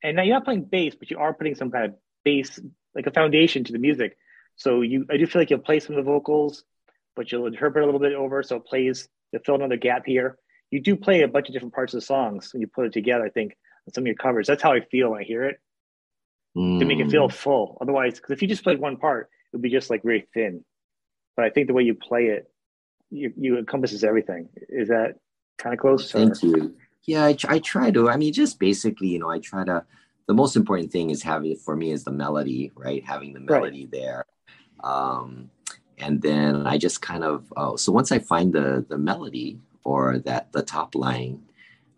and 0.02 0.16
now 0.16 0.22
you're 0.22 0.36
not 0.36 0.44
playing 0.44 0.64
bass, 0.64 0.94
but 0.94 1.10
you 1.10 1.18
are 1.18 1.34
putting 1.34 1.56
some 1.56 1.70
kind 1.70 1.86
of 1.86 1.94
bass, 2.24 2.60
like 2.94 3.06
a 3.06 3.10
foundation 3.10 3.64
to 3.64 3.72
the 3.72 3.78
music. 3.78 4.16
So 4.56 4.80
you, 4.82 5.06
I 5.10 5.16
do 5.16 5.26
feel 5.26 5.42
like 5.42 5.50
you'll 5.50 5.60
play 5.60 5.80
some 5.80 5.96
of 5.96 6.04
the 6.04 6.10
vocals, 6.10 6.64
but 7.14 7.30
you'll 7.30 7.46
interpret 7.46 7.82
a 7.82 7.86
little 7.86 8.00
bit 8.00 8.14
over, 8.14 8.42
so 8.42 8.56
it 8.56 8.66
plays 8.66 9.08
to 9.34 9.40
fill 9.40 9.56
another 9.56 9.76
gap 9.76 10.04
here. 10.06 10.38
You 10.70 10.80
do 10.80 10.96
play 10.96 11.22
a 11.22 11.28
bunch 11.28 11.48
of 11.48 11.52
different 11.52 11.74
parts 11.74 11.94
of 11.94 12.00
the 12.00 12.06
songs 12.06 12.52
when 12.52 12.60
you 12.60 12.66
put 12.66 12.86
it 12.86 12.92
together. 12.92 13.24
I 13.24 13.30
think 13.30 13.56
on 13.86 13.94
some 13.94 14.02
of 14.02 14.06
your 14.06 14.16
covers. 14.16 14.46
That's 14.46 14.62
how 14.62 14.72
I 14.72 14.80
feel 14.80 15.10
when 15.10 15.20
I 15.20 15.24
hear 15.24 15.44
it 15.44 15.60
mm. 16.56 16.78
to 16.78 16.84
make 16.84 16.98
it 16.98 17.10
feel 17.10 17.28
mm. 17.28 17.32
full. 17.32 17.78
Otherwise, 17.80 18.14
because 18.14 18.30
if 18.30 18.42
you 18.42 18.48
just 18.48 18.64
played 18.64 18.80
one 18.80 18.96
part, 18.96 19.30
it 19.52 19.56
would 19.56 19.62
be 19.62 19.70
just 19.70 19.90
like 19.90 20.02
very 20.02 20.26
thin. 20.34 20.64
But 21.36 21.44
I 21.44 21.50
think 21.50 21.66
the 21.66 21.74
way 21.74 21.82
you 21.82 21.94
play 21.94 22.26
it, 22.26 22.50
you, 23.10 23.32
you 23.36 23.58
encompasses 23.58 24.02
everything. 24.02 24.48
Is 24.68 24.88
that 24.88 25.16
kind 25.58 25.74
of 25.74 25.80
close? 25.80 26.10
Thank 26.10 26.42
or? 26.42 26.46
you. 26.46 26.76
Yeah, 27.06 27.24
I, 27.24 27.36
I 27.48 27.58
try 27.60 27.90
to. 27.92 28.08
I 28.08 28.16
mean, 28.16 28.32
just 28.32 28.58
basically, 28.58 29.08
you 29.08 29.18
know, 29.18 29.30
I 29.30 29.38
try 29.38 29.64
to. 29.64 29.84
The 30.26 30.34
most 30.34 30.56
important 30.56 30.90
thing 30.90 31.10
is 31.10 31.22
having 31.22 31.54
for 31.54 31.76
me 31.76 31.92
is 31.92 32.02
the 32.02 32.10
melody, 32.10 32.72
right? 32.74 33.04
Having 33.06 33.34
the 33.34 33.40
melody 33.40 33.84
right. 33.84 33.92
there, 33.92 34.26
um, 34.82 35.50
and 35.98 36.20
then 36.20 36.66
I 36.66 36.78
just 36.78 37.00
kind 37.00 37.24
of. 37.24 37.52
Oh, 37.56 37.76
so 37.76 37.92
once 37.92 38.12
I 38.12 38.18
find 38.18 38.52
the 38.52 38.84
the 38.88 38.98
melody 38.98 39.58
or 39.84 40.18
that 40.20 40.52
the 40.52 40.62
top 40.62 40.94
line 40.94 41.42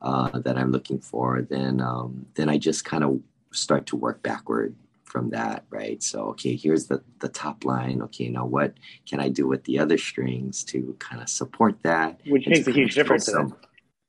uh, 0.03 0.39
that 0.41 0.57
I'm 0.57 0.71
looking 0.71 1.01
for, 1.01 1.43
then 1.43 1.81
um, 1.81 2.27
then 2.35 2.49
I 2.49 2.59
just 2.59 2.85
kind 2.85 3.05
of 3.05 3.21
start 3.51 3.87
to 3.87 3.97
work 3.97 4.23
backward 4.23 4.75
from 5.05 5.31
that, 5.31 5.65
right? 5.71 6.03
So, 6.03 6.25
okay, 6.31 6.55
here's 6.55 6.87
the, 6.87 7.03
the 7.21 7.29
top 7.29 7.65
line. 7.65 8.03
Okay, 8.03 8.29
now 8.29 8.45
what 8.45 8.75
can 9.09 9.21
I 9.21 9.31
do 9.31 9.49
with 9.49 9.65
the 9.65 9.79
other 9.79 9.97
strings 9.97 10.63
to 10.65 10.95
kind 10.99 11.23
of 11.23 11.29
support 11.29 11.83
that? 11.83 12.21
Which 12.27 12.47
makes 12.47 12.67
a 12.69 12.73
huge 12.73 12.95
difference. 12.95 13.27
Some, 13.27 13.57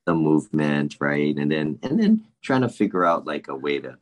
the 0.06 0.14
movement, 0.14 0.98
right? 1.00 1.36
And 1.36 1.52
then 1.52 1.80
and 1.84 2.00
then 2.00 2.26
trying 2.42 2.62
to 2.62 2.70
figure 2.70 3.06
out 3.06 3.26
like 3.26 3.48
a 3.48 3.56
way 3.56 3.80
to 3.80 3.98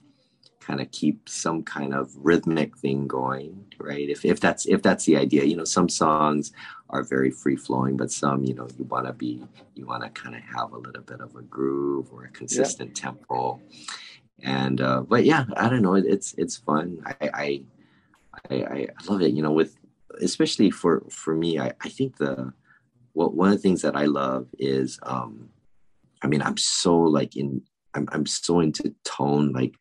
kind 0.67 0.82
of 0.82 0.91
keep 0.91 1.30
some 1.30 1.63
kind 1.63 1.93
of 1.93 2.13
rhythmic 2.17 2.77
thing 2.77 3.08
going, 3.08 3.65
right? 3.80 4.10
If 4.10 4.25
if 4.25 4.39
that's 4.39 4.65
if 4.65 4.82
that's 4.82 5.06
the 5.06 5.17
idea, 5.17 5.45
you 5.45 5.56
know, 5.56 5.63
some 5.77 5.89
songs 5.89 6.51
are 6.89 7.03
very 7.03 7.32
free 7.32 7.56
flowing, 7.56 7.95
but 7.97 8.12
some, 8.12 8.43
you 8.43 8.53
know, 8.53 8.67
you 8.77 8.86
want 8.86 9.08
to 9.08 9.13
be 9.13 9.43
you 9.75 9.86
want 9.86 10.03
to 10.03 10.10
kind 10.10 10.36
of 10.36 10.41
have 10.41 10.73
a 10.73 10.77
little 10.77 11.03
bit 11.03 11.21
of 11.21 11.36
a 11.36 11.41
groove 11.41 12.12
or 12.12 12.25
a 12.25 12.30
consistent 12.30 12.91
yeah. 12.97 13.06
tempo 13.06 13.62
and 14.43 14.82
uh, 14.82 15.01
but 15.01 15.25
yeah, 15.25 15.45
I 15.56 15.69
don't 15.69 15.82
know. 15.82 15.95
It's 15.95 16.34
it's 16.38 16.58
fun. 16.58 17.01
I, 17.06 17.30
I 17.34 17.62
I 18.51 18.88
love 19.08 19.21
it. 19.21 19.34
You 19.34 19.41
know, 19.41 19.51
with 19.51 19.75
especially 20.21 20.69
for 20.69 21.03
for 21.10 21.36
me, 21.36 21.60
I 21.60 21.73
I 21.82 21.89
think 21.89 22.17
the 22.17 22.53
what 23.13 23.34
one 23.34 23.49
of 23.49 23.56
the 23.56 23.62
things 23.62 23.82
that 23.82 23.95
I 23.95 24.06
love 24.06 24.47
is 24.60 24.99
um, 25.03 25.49
I 26.21 26.27
mean 26.27 26.41
I'm 26.41 26.58
so 26.58 26.97
like 26.97 27.36
in 27.36 27.63
I'm 27.93 28.08
I'm 28.12 28.25
so 28.25 28.60
into 28.60 28.93
tone 29.03 29.53
like. 29.53 29.75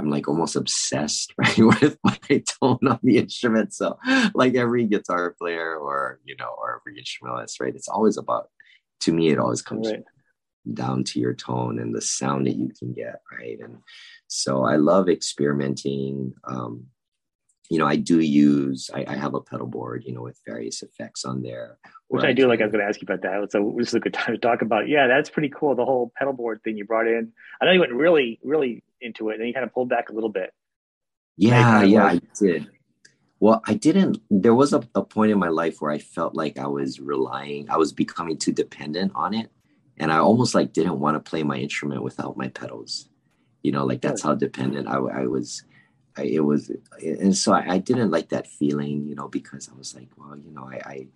I'm 0.00 0.10
like 0.10 0.28
almost 0.28 0.56
obsessed, 0.56 1.34
right, 1.38 1.58
with 1.58 1.98
my 2.02 2.18
tone 2.28 2.78
on 2.88 2.98
the 3.02 3.18
instrument. 3.18 3.74
So, 3.74 3.98
like 4.34 4.54
every 4.54 4.86
guitar 4.86 5.34
player 5.38 5.76
or 5.76 6.20
you 6.24 6.36
know, 6.36 6.54
or 6.58 6.80
every 6.80 6.98
instrumentalist, 6.98 7.60
right? 7.60 7.74
It's 7.74 7.88
always 7.88 8.16
about. 8.16 8.48
To 9.04 9.12
me, 9.14 9.30
it 9.30 9.38
always 9.38 9.62
comes 9.62 9.88
right 9.88 10.04
down 10.74 11.04
to 11.04 11.20
your 11.20 11.34
tone 11.34 11.78
and 11.78 11.94
the 11.94 12.00
sound 12.00 12.46
that 12.46 12.56
you 12.56 12.70
can 12.78 12.92
get 12.92 13.22
right 13.32 13.58
and 13.60 13.78
so 14.26 14.62
i 14.64 14.76
love 14.76 15.08
experimenting 15.08 16.34
um, 16.44 16.86
you 17.70 17.78
know 17.78 17.86
i 17.86 17.96
do 17.96 18.20
use 18.20 18.90
I, 18.92 19.04
I, 19.08 19.16
have 19.16 19.34
a 19.34 19.40
pedal 19.40 19.66
board 19.66 20.04
you 20.04 20.12
know 20.12 20.22
with 20.22 20.38
various 20.46 20.82
effects 20.82 21.24
on 21.24 21.42
there 21.42 21.78
which 22.08 22.24
i 22.24 22.32
do 22.32 22.46
like 22.46 22.60
i 22.60 22.64
was 22.64 22.72
going 22.72 22.84
to 22.84 22.88
ask 22.88 23.00
you 23.00 23.06
about 23.06 23.22
that 23.22 23.52
so 23.52 23.74
this 23.78 23.88
is 23.88 23.94
a 23.94 24.00
good 24.00 24.14
time 24.14 24.34
to 24.34 24.38
talk 24.38 24.62
about 24.62 24.88
yeah 24.88 25.06
that's 25.06 25.30
pretty 25.30 25.48
cool 25.48 25.74
the 25.74 25.84
whole 25.84 26.12
pedal 26.16 26.34
board 26.34 26.60
thing 26.62 26.76
you 26.76 26.84
brought 26.84 27.06
in 27.06 27.32
i 27.60 27.64
know 27.64 27.72
you 27.72 27.80
went 27.80 27.92
really 27.92 28.38
really 28.42 28.82
into 29.00 29.30
it 29.30 29.38
and 29.38 29.46
you 29.46 29.54
kind 29.54 29.64
of 29.64 29.72
pulled 29.72 29.88
back 29.88 30.08
a 30.08 30.12
little 30.12 30.30
bit 30.30 30.52
yeah 31.36 31.82
yeah 31.82 32.04
i 32.04 32.20
did 32.38 32.68
well 33.38 33.62
i 33.66 33.74
didn't 33.74 34.18
there 34.30 34.54
was 34.54 34.72
a, 34.72 34.82
a 34.94 35.02
point 35.02 35.30
in 35.30 35.38
my 35.38 35.48
life 35.48 35.80
where 35.80 35.90
i 35.90 35.98
felt 35.98 36.34
like 36.34 36.58
i 36.58 36.66
was 36.66 37.00
relying 37.00 37.68
i 37.70 37.76
was 37.76 37.92
becoming 37.92 38.36
too 38.36 38.52
dependent 38.52 39.12
on 39.14 39.34
it 39.34 39.50
and 40.00 40.10
I 40.10 40.18
almost 40.18 40.54
like 40.54 40.72
didn't 40.72 40.98
want 40.98 41.14
to 41.22 41.30
play 41.30 41.42
my 41.42 41.58
instrument 41.58 42.02
without 42.02 42.36
my 42.36 42.48
pedals. 42.48 43.08
You 43.62 43.70
know, 43.72 43.84
like 43.84 44.00
that's 44.00 44.22
how 44.22 44.34
dependent 44.34 44.88
I, 44.88 44.96
I 44.96 45.26
was. 45.26 45.62
I, 46.16 46.22
it 46.22 46.40
was, 46.40 46.72
and 47.00 47.36
so 47.36 47.52
I, 47.52 47.74
I, 47.74 47.78
didn't 47.78 48.10
like 48.10 48.30
that 48.30 48.48
feeling, 48.48 49.06
you 49.06 49.14
know, 49.14 49.28
because 49.28 49.68
I 49.72 49.78
was 49.78 49.94
like, 49.94 50.08
well, 50.16 50.36
you 50.36 50.50
know, 50.50 50.64
I, 50.64 50.80
I, 50.84 51.06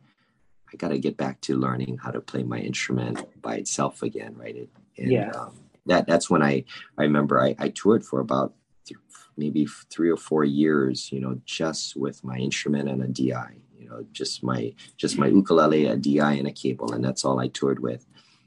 I 0.73 0.77
got 0.77 0.91
to 0.91 0.99
get 0.99 1.17
back 1.17 1.41
to 1.43 1.57
learning 1.59 1.99
how 2.01 2.13
to 2.13 2.21
play 2.21 2.45
my 2.45 2.59
instrument 2.59 3.43
by 3.43 3.57
itself 3.57 4.05
again, 4.05 4.37
right? 4.37 4.55
It, 4.55 4.69
and, 4.97 5.11
yeah. 5.11 5.31
Um, 5.31 5.64
that 5.87 6.07
that's 6.07 6.31
when 6.31 6.43
I 6.43 6.65
I 6.99 7.03
remember 7.03 7.41
I, 7.41 7.55
I 7.59 7.69
toured 7.69 8.05
for 8.05 8.21
about 8.21 8.55
th- 8.87 8.99
maybe 9.37 9.67
three 9.91 10.11
or 10.11 10.17
four 10.17 10.45
years, 10.45 11.11
you 11.13 11.21
know, 11.21 11.41
just 11.45 11.97
with 11.97 12.23
my 12.25 12.37
instrument 12.37 12.89
and 12.89 13.03
a 13.03 13.09
DI, 13.09 13.57
you 13.77 13.89
know, 13.89 14.05
just 14.13 14.43
my 14.43 14.75
just 14.97 15.19
my 15.19 15.27
ukulele, 15.27 15.87
a 15.87 15.97
DI, 15.97 16.33
and 16.33 16.49
a 16.49 16.53
cable, 16.53 16.93
and 16.93 17.05
that's 17.05 17.25
all 17.25 17.41
I 17.41 17.49
toured 17.49 17.81
with 17.81 18.07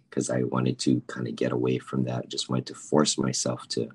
because 0.09 0.29
I 0.29 0.43
wanted 0.43 0.79
to 0.79 1.01
kind 1.07 1.27
of 1.27 1.35
get 1.35 1.51
away 1.51 1.79
from 1.79 2.05
that. 2.05 2.29
Just 2.29 2.49
wanted 2.49 2.67
to 2.67 2.75
force 2.75 3.17
myself 3.17 3.67
to 3.69 3.89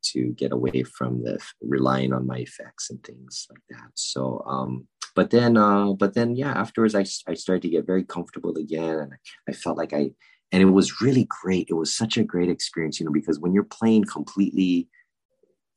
to 0.00 0.32
get 0.34 0.52
away 0.52 0.82
from 0.82 1.22
the 1.22 1.38
relying 1.60 2.12
on 2.12 2.26
my 2.26 2.38
effects 2.38 2.90
and 2.90 3.02
things 3.02 3.46
like 3.50 3.62
that. 3.70 3.90
So, 3.94 4.42
um, 4.46 4.86
but 5.14 5.30
then, 5.30 5.56
uh, 5.56 5.92
but 5.94 6.14
then, 6.14 6.36
yeah, 6.36 6.52
afterwards, 6.52 6.94
I, 6.94 7.00
I 7.26 7.34
started 7.34 7.62
to 7.62 7.68
get 7.68 7.86
very 7.86 8.04
comfortable 8.04 8.56
again, 8.56 8.98
and 8.98 9.12
I 9.48 9.52
felt 9.52 9.76
like 9.76 9.92
I, 9.92 10.12
and 10.52 10.62
it 10.62 10.66
was 10.66 11.00
really 11.00 11.26
great. 11.42 11.68
It 11.68 11.74
was 11.74 11.94
such 11.94 12.16
a 12.16 12.24
great 12.24 12.48
experience, 12.48 12.98
you 12.98 13.06
know, 13.06 13.12
because 13.12 13.38
when 13.38 13.52
you're 13.52 13.64
playing 13.64 14.04
completely, 14.04 14.88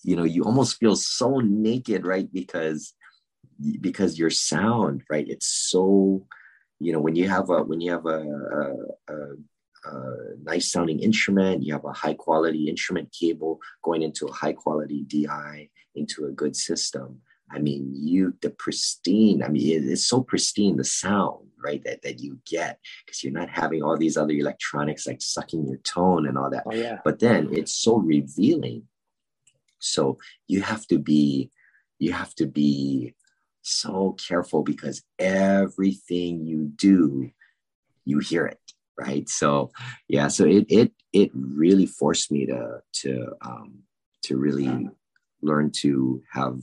you 0.03 0.15
know, 0.15 0.23
you 0.23 0.43
almost 0.43 0.77
feel 0.77 0.95
so 0.95 1.39
naked, 1.39 2.05
right? 2.05 2.31
Because 2.31 2.93
because 3.79 4.17
your 4.17 4.29
sound, 4.29 5.03
right? 5.09 5.27
It's 5.27 5.47
so, 5.47 6.25
you 6.79 6.93
know, 6.93 6.99
when 6.99 7.15
you 7.15 7.27
have 7.27 7.49
a 7.49 7.63
when 7.63 7.81
you 7.81 7.91
have 7.91 8.05
a, 8.05 8.23
a, 9.09 9.13
a 9.85 10.15
nice 10.43 10.71
sounding 10.71 10.99
instrument, 10.99 11.63
you 11.63 11.73
have 11.73 11.85
a 11.85 11.93
high 11.93 12.13
quality 12.13 12.69
instrument 12.69 13.11
cable 13.11 13.59
going 13.83 14.01
into 14.01 14.25
a 14.27 14.31
high 14.31 14.53
quality 14.53 15.03
DI 15.03 15.69
into 15.95 16.25
a 16.25 16.31
good 16.31 16.55
system. 16.55 17.21
I 17.53 17.59
mean, 17.59 17.91
you 17.93 18.33
the 18.41 18.49
pristine. 18.49 19.43
I 19.43 19.49
mean, 19.49 19.89
it's 19.89 20.05
so 20.05 20.21
pristine 20.21 20.77
the 20.77 20.83
sound, 20.83 21.47
right? 21.63 21.83
That 21.83 22.01
that 22.03 22.19
you 22.19 22.39
get 22.45 22.79
because 23.05 23.23
you're 23.23 23.33
not 23.33 23.49
having 23.49 23.83
all 23.83 23.97
these 23.97 24.17
other 24.17 24.33
electronics 24.33 25.07
like 25.07 25.21
sucking 25.21 25.67
your 25.67 25.77
tone 25.77 26.27
and 26.27 26.37
all 26.37 26.49
that. 26.49 26.63
Oh, 26.65 26.73
yeah. 26.73 26.99
But 27.03 27.19
then 27.19 27.49
it's 27.51 27.73
so 27.73 27.97
revealing. 27.97 28.83
So 29.79 30.17
you 30.47 30.61
have 30.61 30.85
to 30.87 30.99
be, 30.99 31.49
you 31.97 32.13
have 32.13 32.35
to 32.35 32.45
be 32.45 33.15
so 33.63 34.15
careful 34.27 34.63
because 34.63 35.03
everything 35.19 36.45
you 36.45 36.71
do, 36.75 37.31
you 38.05 38.19
hear 38.19 38.45
it, 38.45 38.59
right? 38.99 39.27
So 39.27 39.71
yeah, 40.07 40.27
so 40.27 40.45
it 40.45 40.65
it 40.69 40.91
it 41.13 41.31
really 41.33 41.85
forced 41.85 42.31
me 42.31 42.45
to 42.45 42.81
to 43.01 43.33
um 43.41 43.83
to 44.23 44.37
really 44.37 44.89
learn 45.41 45.71
to 45.71 46.21
have 46.31 46.61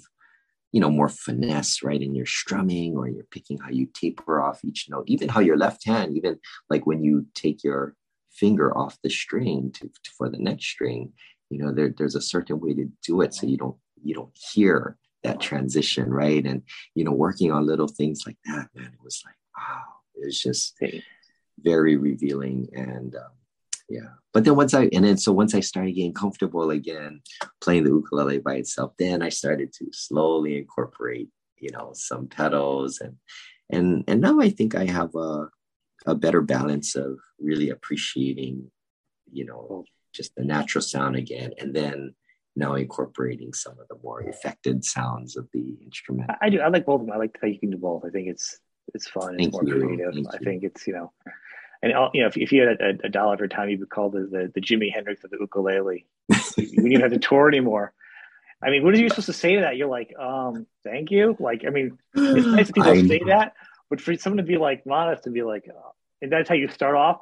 you 0.72 0.80
know 0.80 0.90
more 0.90 1.08
finesse 1.08 1.82
right 1.82 2.02
in 2.02 2.14
your 2.14 2.26
strumming 2.26 2.96
or 2.96 3.08
you're 3.08 3.24
picking 3.30 3.58
how 3.58 3.70
you 3.70 3.86
taper 3.94 4.40
off 4.40 4.64
each 4.64 4.86
note 4.90 5.04
even 5.06 5.28
how 5.28 5.40
your 5.40 5.56
left 5.56 5.84
hand 5.86 6.16
even 6.16 6.38
like 6.70 6.86
when 6.86 7.02
you 7.02 7.26
take 7.34 7.64
your 7.64 7.94
finger 8.30 8.76
off 8.76 8.98
the 9.02 9.10
string 9.10 9.70
to, 9.72 9.86
to, 9.86 10.10
for 10.16 10.28
the 10.28 10.38
next 10.38 10.66
string 10.66 11.12
you 11.50 11.58
know 11.58 11.72
there, 11.72 11.92
there's 11.96 12.14
a 12.14 12.20
certain 12.20 12.60
way 12.60 12.74
to 12.74 12.90
do 13.02 13.20
it 13.20 13.34
so 13.34 13.46
you 13.46 13.56
don't 13.56 13.76
you 14.02 14.14
don't 14.14 14.36
hear 14.52 14.96
that 15.24 15.40
transition 15.40 16.10
right? 16.10 16.44
And 16.44 16.62
you 16.94 17.04
know 17.04 17.12
working 17.12 17.50
on 17.50 17.66
little 17.66 17.88
things 17.88 18.22
like 18.26 18.38
that 18.44 18.68
man 18.74 18.92
it 18.92 19.02
was 19.02 19.22
like 19.24 19.34
wow 19.56 19.82
it 20.14 20.26
was 20.26 20.40
just 20.40 20.76
very 21.60 21.96
revealing 21.96 22.68
and 22.72 23.16
um, 23.16 23.37
yeah. 23.88 24.10
But 24.32 24.44
then 24.44 24.56
once 24.56 24.74
i 24.74 24.88
and 24.92 25.04
then 25.04 25.16
so 25.16 25.32
once 25.32 25.54
i 25.54 25.60
started 25.60 25.92
getting 25.92 26.14
comfortable 26.14 26.70
again 26.70 27.22
playing 27.60 27.84
the 27.84 27.90
ukulele 27.90 28.38
by 28.38 28.54
itself 28.56 28.92
then 28.98 29.22
i 29.22 29.30
started 29.30 29.72
to 29.74 29.86
slowly 29.92 30.58
incorporate 30.58 31.28
you 31.56 31.70
know 31.70 31.90
some 31.94 32.26
pedals 32.28 33.00
and 33.00 33.16
and 33.70 34.04
and 34.06 34.20
now 34.20 34.38
i 34.40 34.50
think 34.50 34.74
i 34.74 34.84
have 34.84 35.14
a 35.14 35.48
a 36.06 36.14
better 36.14 36.40
balance 36.40 36.94
of 36.94 37.18
really 37.40 37.70
appreciating 37.70 38.70
you 39.32 39.44
know 39.44 39.66
oh. 39.70 39.84
just 40.12 40.34
the 40.36 40.44
natural 40.44 40.82
sound 40.82 41.16
again 41.16 41.50
and 41.58 41.74
then 41.74 42.14
now 42.58 42.74
incorporating 42.74 43.54
some 43.54 43.78
of 43.80 43.88
the 43.88 43.96
more 44.02 44.20
affected 44.22 44.84
sounds 44.84 45.36
of 45.36 45.48
the 45.52 45.78
instrument. 45.82 46.28
I 46.42 46.50
do 46.50 46.60
i 46.60 46.68
like 46.68 46.84
both 46.84 47.00
of 47.00 47.06
them. 47.06 47.14
I 47.14 47.18
like 47.18 47.38
how 47.40 47.46
you 47.46 47.58
can 47.58 47.70
do 47.70 47.78
both. 47.78 48.04
I 48.04 48.10
think 48.10 48.28
it's 48.28 48.58
it's 48.94 49.08
fun. 49.08 49.36
Thank 49.36 49.48
it's 49.48 49.52
more 49.52 49.64
you. 49.64 49.80
creative. 49.80 50.12
Thank 50.12 50.28
i 50.28 50.38
you. 50.38 50.44
think 50.44 50.64
it's 50.64 50.86
you 50.86 50.94
know 50.94 51.12
and 51.82 51.92
you 52.12 52.22
know, 52.22 52.28
if, 52.28 52.36
if 52.36 52.52
you 52.52 52.66
had 52.66 52.80
a, 52.80 53.06
a 53.06 53.08
dollar 53.08 53.34
every 53.34 53.48
time, 53.48 53.68
you 53.68 53.78
would 53.78 53.90
call 53.90 54.10
the, 54.10 54.20
the, 54.20 54.52
the 54.54 54.60
Jimi 54.60 54.92
Hendrix 54.92 55.22
of 55.24 55.30
the 55.30 55.38
ukulele. 55.40 56.06
we 56.56 56.66
didn't 56.66 57.00
have 57.00 57.12
to 57.12 57.18
tour 57.18 57.48
anymore. 57.48 57.92
I 58.62 58.70
mean, 58.70 58.82
what 58.82 58.94
are 58.94 58.98
you 58.98 59.08
supposed 59.08 59.26
to 59.26 59.32
say 59.32 59.54
to 59.54 59.60
that? 59.60 59.76
You're 59.76 59.88
like, 59.88 60.12
um, 60.18 60.66
thank 60.82 61.12
you. 61.12 61.36
Like, 61.38 61.64
I 61.64 61.70
mean, 61.70 61.98
it's 62.14 62.46
nice 62.46 62.72
people 62.72 62.94
say 63.06 63.20
that, 63.26 63.52
but 63.88 64.00
for 64.00 64.16
someone 64.16 64.38
to 64.38 64.42
be 64.42 64.56
like 64.56 64.84
modest 64.84 65.26
and 65.26 65.34
be 65.34 65.42
like, 65.42 65.68
uh, 65.68 65.90
and 66.20 66.32
that's 66.32 66.48
how 66.48 66.56
you 66.56 66.68
start 66.68 66.96
off. 66.96 67.20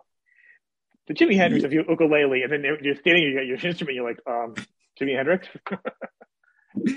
The 1.09 1.15
Jimi 1.15 1.37
Hendrix 1.37 1.65
of 1.65 1.73
your 1.73 1.85
ukulele, 1.89 2.43
and 2.43 2.51
then 2.51 2.65
you're 2.83 2.97
standing, 2.97 3.23
you 3.23 3.35
got 3.35 3.47
your 3.47 3.59
instrument, 3.59 3.95
you're 3.95 4.09
like, 4.09 4.21
um, 4.27 4.55
Jimi 4.99 5.15
Hendrix. 5.15 5.47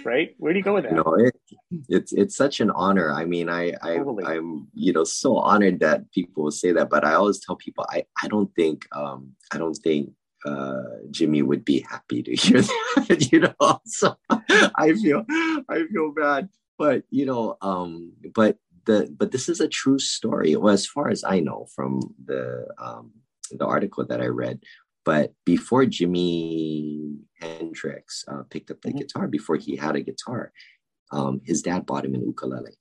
right? 0.04 0.36
Where 0.38 0.54
do 0.54 0.60
you 0.60 0.64
go 0.64 0.74
with 0.76 0.86
that? 0.86 0.94
No, 0.94 1.16
it, 1.16 1.36
it's 1.88 2.14
it's 2.14 2.36
such 2.36 2.60
an 2.60 2.72
honor. 2.72 3.12
I 3.12 3.26
mean, 3.26 3.50
I 3.50 3.74
I 3.82 3.98
totally. 3.98 4.26
I'm 4.26 4.68
you 4.74 4.94
know 4.94 5.04
so 5.04 5.38
honored 5.38 5.80
that 5.80 6.12
people 6.12 6.44
will 6.44 6.52
say 6.52 6.72
that, 6.72 6.90
but 6.90 7.06
I 7.06 7.14
always 7.14 7.40
tell 7.40 7.56
people 7.56 7.86
I 7.90 8.06
I 8.22 8.28
don't 8.28 8.54
think 8.56 8.86
um 8.96 9.34
I 9.52 9.58
don't 9.58 9.76
think 9.76 10.12
uh 10.46 10.84
Jimi 11.12 11.44
would 11.44 11.66
be 11.66 11.86
happy 11.90 12.24
to 12.24 12.36
hear 12.44 12.62
that, 12.62 13.30
you 13.32 13.40
know. 13.42 13.82
So 13.86 14.16
I 14.30 14.94
feel 14.94 15.26
I 15.70 15.86
feel 15.92 16.12
bad, 16.12 16.50
but 16.78 17.04
you 17.10 17.26
know, 17.26 17.58
um, 17.62 18.14
but 18.34 18.58
the 18.86 19.14
but 19.16 19.32
this 19.32 19.50
is 19.50 19.60
a 19.60 19.68
true 19.68 20.00
story. 20.00 20.56
Well, 20.56 20.74
as 20.74 20.86
far 20.86 21.10
as 21.10 21.24
I 21.24 21.40
know 21.40 21.68
from 21.76 22.02
the 22.24 22.68
um 22.80 23.12
the 23.52 23.66
article 23.66 24.06
that 24.06 24.22
I 24.22 24.28
read, 24.28 24.60
but 25.10 25.34
before 25.44 25.86
Jimi 25.86 27.18
Hendrix 27.42 28.24
uh, 28.28 28.44
picked 28.52 28.70
up 28.70 28.80
the 28.82 28.90
mm-hmm. 28.90 29.00
guitar, 29.00 29.28
before 29.28 29.56
he 29.56 29.76
had 29.76 29.96
a 29.96 30.02
guitar, 30.02 30.52
um, 31.12 31.42
his 31.44 31.64
dad 31.64 31.88
bought 31.88 32.06
him 32.06 32.14
an 32.14 32.22
ukulele. 32.22 32.78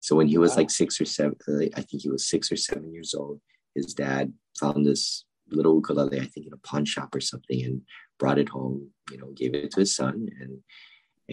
So 0.00 0.14
when 0.14 0.28
he 0.28 0.36
was 0.36 0.50
wow. 0.50 0.56
like 0.58 0.70
six 0.70 1.00
or 1.00 1.06
seven, 1.06 1.36
I 1.74 1.80
think 1.80 2.02
he 2.02 2.10
was 2.10 2.28
six 2.28 2.52
or 2.52 2.56
seven 2.56 2.92
years 2.92 3.14
old, 3.14 3.40
his 3.74 3.94
dad 3.94 4.34
found 4.60 4.84
this 4.84 5.24
little 5.50 5.76
ukulele, 5.76 6.20
I 6.20 6.26
think 6.26 6.46
in 6.46 6.52
a 6.52 6.58
pawn 6.58 6.84
shop 6.84 7.14
or 7.14 7.22
something, 7.22 7.64
and 7.64 7.80
brought 8.18 8.38
it 8.38 8.50
home. 8.50 8.90
You 9.10 9.16
know, 9.16 9.32
gave 9.34 9.54
it 9.54 9.70
to 9.70 9.80
his 9.80 9.96
son, 9.96 10.28
and 10.38 10.58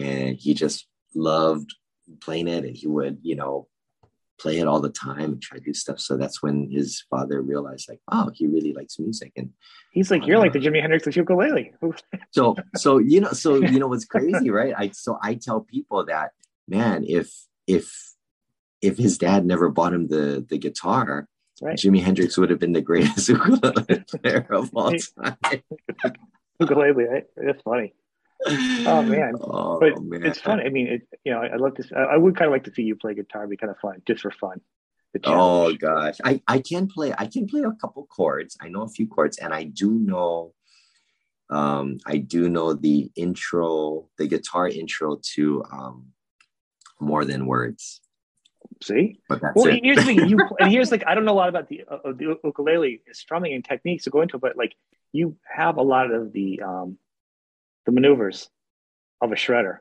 and 0.02 0.38
he 0.38 0.54
just 0.54 0.88
loved 1.14 1.74
playing 2.22 2.48
it, 2.48 2.64
and 2.64 2.74
he 2.74 2.86
would, 2.86 3.18
you 3.20 3.36
know, 3.36 3.68
play 4.38 4.58
it 4.58 4.66
all 4.66 4.80
the 4.80 4.90
time 4.90 5.32
and 5.32 5.42
try 5.42 5.58
to 5.58 5.64
do 5.64 5.72
stuff. 5.72 5.98
So 5.98 6.16
that's 6.16 6.42
when 6.42 6.70
his 6.70 7.04
father 7.10 7.40
realized, 7.40 7.88
like, 7.88 8.00
oh, 8.10 8.30
he 8.34 8.46
really 8.46 8.72
likes 8.72 8.98
music. 8.98 9.32
And 9.36 9.50
he's 9.92 10.10
like, 10.10 10.26
you're 10.26 10.38
uh, 10.38 10.40
like 10.40 10.52
the 10.52 10.58
Jimi 10.58 10.80
Hendrix 10.80 11.06
of 11.06 11.16
ukulele. 11.16 11.72
so, 12.30 12.56
so 12.76 12.98
you 12.98 13.20
know, 13.20 13.32
so 13.32 13.56
you 13.56 13.78
know 13.78 13.88
what's 13.88 14.04
crazy, 14.04 14.50
right? 14.50 14.74
I 14.76 14.90
so 14.90 15.18
I 15.22 15.34
tell 15.34 15.60
people 15.60 16.04
that, 16.06 16.32
man, 16.68 17.04
if 17.06 17.32
if 17.66 18.14
if 18.82 18.98
his 18.98 19.18
dad 19.18 19.46
never 19.46 19.68
bought 19.68 19.94
him 19.94 20.08
the 20.08 20.44
the 20.48 20.58
guitar, 20.58 21.28
right. 21.62 21.76
Jimi 21.76 22.02
Hendrix 22.02 22.36
would 22.36 22.50
have 22.50 22.58
been 22.58 22.72
the 22.72 22.82
greatest 22.82 23.28
ukulele 23.30 24.04
player 24.08 24.46
of 24.50 24.70
all 24.74 24.92
time. 25.24 25.62
ukulele, 26.60 27.04
right? 27.04 27.24
That's 27.36 27.62
funny. 27.62 27.94
Oh 28.44 29.02
man, 29.02 29.34
oh, 29.40 29.80
but 29.80 30.00
man. 30.02 30.24
it's 30.24 30.40
fun. 30.40 30.60
I 30.60 30.68
mean, 30.68 30.86
it, 30.86 31.08
you 31.24 31.32
know, 31.32 31.40
I, 31.40 31.56
love 31.56 31.74
this. 31.74 31.90
I, 31.92 32.16
would 32.16 32.36
kind 32.36 32.46
of 32.46 32.52
like 32.52 32.64
to 32.64 32.72
see 32.74 32.82
you 32.82 32.96
play 32.96 33.14
guitar. 33.14 33.42
It'd 33.42 33.50
be 33.50 33.56
kind 33.56 33.70
of 33.70 33.78
fun, 33.78 34.02
just 34.06 34.22
for 34.22 34.30
fun. 34.30 34.60
Oh 35.24 35.72
gosh, 35.74 36.16
I 36.24 36.42
I 36.46 36.58
can 36.58 36.88
play. 36.88 37.14
I 37.16 37.26
can 37.26 37.46
play 37.46 37.62
a 37.62 37.72
couple 37.72 38.06
chords. 38.06 38.56
I 38.60 38.68
know 38.68 38.82
a 38.82 38.88
few 38.88 39.06
chords, 39.06 39.38
and 39.38 39.54
I 39.54 39.64
do 39.64 39.90
know. 39.90 40.52
Um, 41.48 41.98
I 42.04 42.18
do 42.18 42.48
know 42.48 42.74
the 42.74 43.10
intro, 43.14 44.08
the 44.18 44.26
guitar 44.26 44.68
intro 44.68 45.20
to 45.34 45.64
um, 45.72 46.08
more 47.00 47.24
than 47.24 47.46
words. 47.46 48.00
See, 48.82 49.20
but 49.28 49.40
that's 49.40 49.54
well, 49.54 49.68
it. 49.68 49.80
here's 49.82 49.98
the 49.98 50.04
thing. 50.04 50.28
You 50.28 50.38
and 50.60 50.70
here's 50.70 50.90
like 50.90 51.04
I 51.06 51.14
don't 51.14 51.24
know 51.24 51.32
a 51.32 51.34
lot 51.34 51.48
about 51.48 51.68
the 51.68 51.84
uh, 51.88 52.12
the 52.12 52.36
ukulele 52.44 53.00
strumming 53.12 53.54
and 53.54 53.64
techniques 53.64 54.04
to 54.04 54.10
go 54.10 54.20
into, 54.20 54.38
but 54.38 54.56
like 54.56 54.74
you 55.12 55.36
have 55.50 55.78
a 55.78 55.82
lot 55.82 56.10
of 56.10 56.32
the 56.32 56.60
um, 56.62 56.98
the 57.86 57.92
maneuvers 57.92 58.50
of 59.20 59.32
a 59.32 59.36
shredder. 59.36 59.78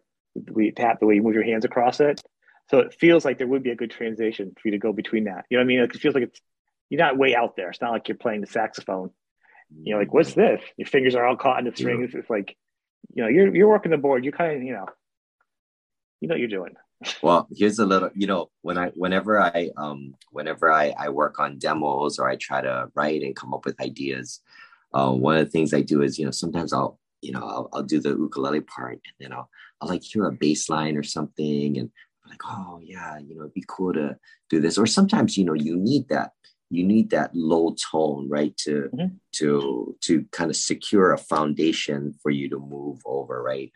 We 0.52 0.72
tap 0.72 1.00
the 1.00 1.06
way 1.06 1.16
you 1.16 1.24
move 1.24 1.34
your 1.34 1.44
hands 1.44 1.66
across 1.66 2.00
it. 2.00 2.22
So 2.70 2.80
it 2.80 2.94
feels 2.94 3.26
like 3.26 3.38
there 3.38 3.48
would 3.48 3.64
be 3.64 3.72
a 3.72 3.76
good 3.76 3.92
transition 3.92 4.54
for 4.54 4.68
you 4.68 4.72
to 4.72 4.78
go 4.78 4.94
between 4.94 5.26
that. 5.26 5.46
You 5.50 5.58
know 5.58 5.62
what 5.62 5.66
I 5.66 5.68
mean? 5.68 5.80
It 5.80 5.96
feels 5.96 6.16
like 6.16 6.24
it's 6.24 6.42
you're 6.90 7.00
not 7.00 7.18
way 7.18 7.36
out 7.36 7.56
there. 7.56 7.70
It's 7.70 7.82
not 7.82 7.92
like 7.92 8.08
you're 8.08 8.18
playing 8.18 8.42
the 8.42 8.48
saxophone. 8.48 9.12
You 9.84 9.94
know, 9.94 10.00
like 10.00 10.14
what's 10.14 10.34
this? 10.34 10.62
Your 10.78 10.88
fingers 10.88 11.16
are 11.16 11.26
all 11.26 11.36
caught 11.36 11.60
in 11.60 11.66
the 11.66 11.76
strings. 11.76 12.12
It's 12.14 12.30
like, 12.30 12.56
you 13.14 13.24
know, 13.24 13.30
you're 13.30 13.56
you're 13.56 13.68
working 13.68 13.92
the 13.92 13.98
board. 13.98 14.24
You 14.24 14.32
kind 14.32 14.58
of, 14.58 14.64
you 14.64 14.74
know, 14.74 14.86
you 16.22 16.28
know 16.28 16.34
what 16.34 16.40
you're 16.40 16.48
doing. 16.48 16.76
Well, 17.22 17.48
here's 17.56 17.80
a 17.80 17.86
little, 17.86 18.10
you 18.16 18.28
know, 18.28 18.50
when 18.62 18.78
I 18.78 18.90
whenever 18.90 19.40
I 19.40 19.72
um 19.78 20.16
whenever 20.32 20.72
I 20.72 20.94
I 20.98 21.10
work 21.10 21.40
on 21.40 21.58
demos 21.58 22.20
or 22.20 22.30
I 22.30 22.36
try 22.36 22.62
to 22.62 22.90
write 22.96 23.22
and 23.22 23.36
come 23.36 23.54
up 23.54 23.66
with 23.66 23.82
ideas, 23.82 24.42
um, 24.94 25.20
one 25.20 25.38
of 25.38 25.46
the 25.46 25.52
things 25.52 25.74
I 25.74 25.82
do 25.82 26.02
is, 26.02 26.18
you 26.18 26.26
know, 26.26 26.32
sometimes 26.32 26.72
I'll 26.72 27.00
you 27.26 27.32
know, 27.32 27.40
I'll, 27.40 27.70
I'll 27.74 27.84
do 27.84 28.00
the 28.00 28.10
ukulele 28.10 28.62
part 28.62 28.94
and 28.94 29.14
then 29.20 29.34
I'll, 29.34 29.50
I'll 29.82 29.90
like 29.90 30.04
hear 30.04 30.26
a 30.26 30.32
bass 30.32 30.70
line 30.70 30.96
or 30.96 31.04
something 31.04 31.78
and 31.78 31.90
I'm 32.24 32.30
like, 32.30 32.42
oh 32.46 32.80
yeah, 32.84 33.18
you 33.18 33.36
know, 33.36 33.42
it'd 33.42 33.54
be 33.54 33.64
cool 33.68 33.94
to 33.94 34.18
do 34.50 34.60
this. 34.60 34.78
Or 34.78 34.86
sometimes, 34.86 35.38
you 35.38 35.46
know, 35.46 35.54
you 35.54 35.76
need 35.76 36.08
that, 36.10 36.32
you 36.70 36.84
need 36.84 37.10
that 37.10 37.32
low 37.34 37.76
tone, 37.92 38.30
right? 38.30 38.56
To, 38.58 38.90
mm-hmm. 38.94 39.16
to, 39.34 39.96
to 40.02 40.26
kind 40.32 40.50
of 40.50 40.56
secure 40.56 41.14
a 41.14 41.18
foundation 41.18 42.14
for 42.22 42.30
you 42.30 42.50
to 42.50 42.60
move 42.60 43.00
over. 43.06 43.42
Right. 43.42 43.72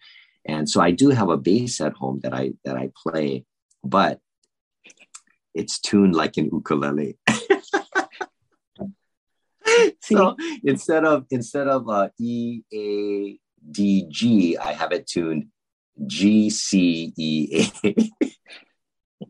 And 0.46 0.70
so 0.70 0.82
I 0.82 0.92
do 0.92 1.10
have 1.10 1.30
a 1.30 1.38
bass 1.38 1.82
at 1.82 1.94
home 1.94 2.20
that 2.24 2.34
I, 2.34 2.52
that 2.66 2.78
I 2.78 2.92
play, 2.96 3.46
but 3.84 4.20
it's 5.54 5.80
tuned 5.80 6.16
like 6.16 6.38
an 6.38 6.50
ukulele. 6.52 7.18
so 10.02 10.36
instead 10.64 11.06
of 11.06 11.26
instead 11.32 11.68
of 11.68 11.90
uh, 11.90 12.10
E 12.20 12.62
A 12.74 13.40
D 13.72 14.06
G, 14.10 14.58
I 14.58 14.74
have 14.74 14.92
it 14.92 15.08
tuned 15.08 15.48
G 16.08 16.50
C 16.50 17.14
E 17.18 17.70
A. 17.84 18.30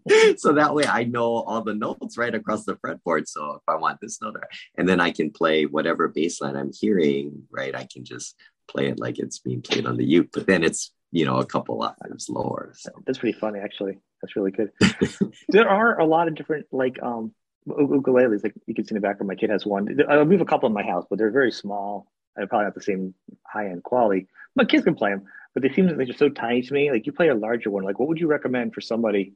so 0.37 0.53
that 0.53 0.73
way 0.73 0.85
I 0.85 1.03
know 1.03 1.37
all 1.41 1.61
the 1.61 1.73
notes 1.73 2.17
right 2.17 2.33
across 2.33 2.65
the 2.65 2.75
fretboard. 2.75 3.27
So 3.27 3.55
if 3.55 3.61
I 3.67 3.75
want 3.75 3.99
this 4.01 4.21
note, 4.21 4.37
and 4.77 4.87
then 4.87 4.99
I 4.99 5.11
can 5.11 5.31
play 5.31 5.65
whatever 5.65 6.07
bass 6.07 6.41
line 6.41 6.55
I'm 6.55 6.71
hearing, 6.73 7.43
right? 7.51 7.75
I 7.75 7.87
can 7.91 8.05
just 8.05 8.35
play 8.67 8.87
it 8.87 8.99
like 8.99 9.19
it's 9.19 9.39
being 9.39 9.61
played 9.61 9.85
on 9.85 9.97
the 9.97 10.05
uke, 10.05 10.29
but 10.31 10.47
then 10.47 10.63
it's 10.63 10.93
you 11.11 11.25
know 11.25 11.37
a 11.37 11.45
couple 11.45 11.81
octaves 11.81 12.29
lower. 12.29 12.73
So 12.77 12.91
that's 13.05 13.17
pretty 13.17 13.37
funny, 13.37 13.59
actually. 13.59 13.99
That's 14.21 14.35
really 14.35 14.51
good. 14.51 14.71
there 15.49 15.69
are 15.69 15.99
a 15.99 16.05
lot 16.05 16.27
of 16.27 16.35
different 16.35 16.67
like 16.71 17.01
um 17.01 17.33
ukuleles. 17.69 18.43
Like 18.43 18.55
you 18.65 18.73
can 18.73 18.85
see 18.85 18.95
in 18.95 19.01
the 19.01 19.07
background, 19.07 19.27
my 19.27 19.35
kid 19.35 19.49
has 19.49 19.65
one. 19.65 19.87
I 20.09 20.15
have 20.15 20.31
a 20.31 20.45
couple 20.45 20.67
in 20.67 20.73
my 20.73 20.83
house, 20.83 21.05
but 21.09 21.17
they're 21.17 21.31
very 21.31 21.51
small 21.51 22.11
and 22.35 22.49
probably 22.49 22.65
not 22.65 22.75
the 22.75 22.81
same 22.81 23.13
high 23.45 23.67
end 23.67 23.83
quality. 23.83 24.27
My 24.55 24.65
kids 24.65 24.83
can 24.83 24.95
play 24.95 25.11
them, 25.11 25.25
but 25.53 25.63
they 25.63 25.69
seem 25.69 25.87
like 25.87 26.07
they're 26.07 26.13
so 26.13 26.29
tiny 26.29 26.61
to 26.61 26.73
me. 26.73 26.91
Like 26.91 27.05
you 27.05 27.11
play 27.11 27.29
a 27.29 27.35
larger 27.35 27.69
one. 27.69 27.83
Like 27.83 27.99
what 27.99 28.07
would 28.07 28.19
you 28.19 28.27
recommend 28.27 28.73
for 28.73 28.81
somebody, 28.81 29.33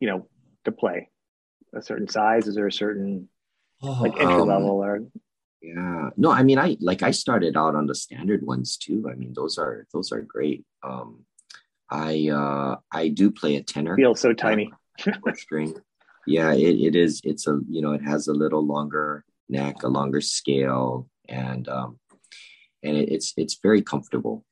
you 0.00 0.08
know, 0.08 0.28
to 0.64 0.72
play? 0.72 1.10
A 1.74 1.82
certain 1.82 2.08
size? 2.08 2.46
Is 2.46 2.54
there 2.54 2.66
a 2.66 2.72
certain 2.72 3.28
oh, 3.82 3.98
like 4.00 4.12
entry 4.12 4.34
um, 4.34 4.48
level 4.48 4.82
or? 4.82 5.02
Yeah, 5.60 6.10
no, 6.16 6.30
I 6.30 6.42
mean, 6.42 6.58
I 6.58 6.76
like 6.80 7.02
I 7.02 7.10
started 7.10 7.56
out 7.56 7.74
on 7.74 7.86
the 7.86 7.94
standard 7.94 8.46
ones 8.46 8.76
too. 8.76 9.08
I 9.10 9.14
mean, 9.14 9.32
those 9.34 9.58
are 9.58 9.86
those 9.92 10.12
are 10.12 10.20
great. 10.20 10.64
Um, 10.82 11.24
I 11.90 12.28
uh 12.30 12.76
I 12.90 13.08
do 13.08 13.30
play 13.30 13.56
a 13.56 13.62
tenor. 13.62 13.96
Feels 13.96 14.20
so 14.20 14.32
tiny. 14.32 14.72
string. 15.34 15.74
Yeah, 16.26 16.52
it, 16.52 16.76
it 16.80 16.96
is. 16.96 17.20
It's 17.24 17.46
a 17.46 17.60
you 17.68 17.80
know 17.80 17.92
it 17.92 18.02
has 18.02 18.28
a 18.28 18.32
little 18.32 18.64
longer 18.64 19.24
neck, 19.48 19.82
a 19.82 19.88
longer 19.88 20.20
scale, 20.20 21.08
and 21.28 21.68
um, 21.68 21.98
and 22.82 22.96
it, 22.96 23.10
it's 23.10 23.32
it's 23.36 23.58
very 23.62 23.82
comfortable 23.82 24.44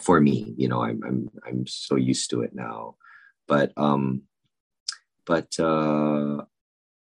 for 0.00 0.20
me. 0.20 0.54
You 0.56 0.68
know, 0.68 0.82
I'm 0.82 1.02
I'm 1.04 1.30
I'm 1.46 1.66
so 1.66 1.96
used 1.96 2.30
to 2.30 2.42
it 2.42 2.54
now, 2.54 2.96
but 3.48 3.72
um, 3.76 4.22
but 5.26 5.58
uh, 5.58 6.42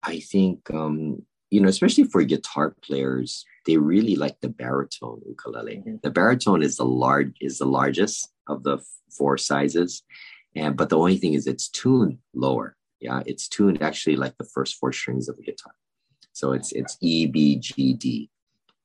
I 0.03 0.21
think 0.21 0.71
um, 0.71 1.23
you 1.51 1.61
know, 1.61 1.69
especially 1.69 2.05
for 2.05 2.23
guitar 2.23 2.75
players, 2.83 3.45
they 3.67 3.77
really 3.77 4.17
like 4.17 4.41
the 4.41 4.49
baritone 4.49 5.21
ukulele. 5.27 5.77
Mm-hmm. 5.77 5.97
The 6.03 6.11
baritone 6.11 6.63
is 6.63 6.77
the 6.77 6.85
large 6.85 7.35
is 7.41 7.59
the 7.59 7.67
largest 7.67 8.31
of 8.47 8.63
the 8.63 8.79
four 9.11 9.39
sizes, 9.39 10.03
and 10.55 10.77
but 10.77 10.89
the 10.89 10.99
only 10.99 11.17
thing 11.17 11.35
is 11.35 11.47
it's 11.47 11.69
tuned 11.69 12.19
lower. 12.35 12.77
Yeah, 13.01 13.23
it's 13.27 13.49
tuned 13.49 13.83
actually 13.83 14.17
like 14.17 14.37
the 14.39 14.45
first 14.45 14.77
four 14.77 14.93
strings 14.93 15.29
of 15.29 15.39
a 15.39 15.43
guitar. 15.43 15.73
So 16.33 16.53
it's 16.53 16.73
it's 16.73 16.97
E 17.01 17.27
B 17.27 17.57
G 17.57 17.95
D 17.95 18.31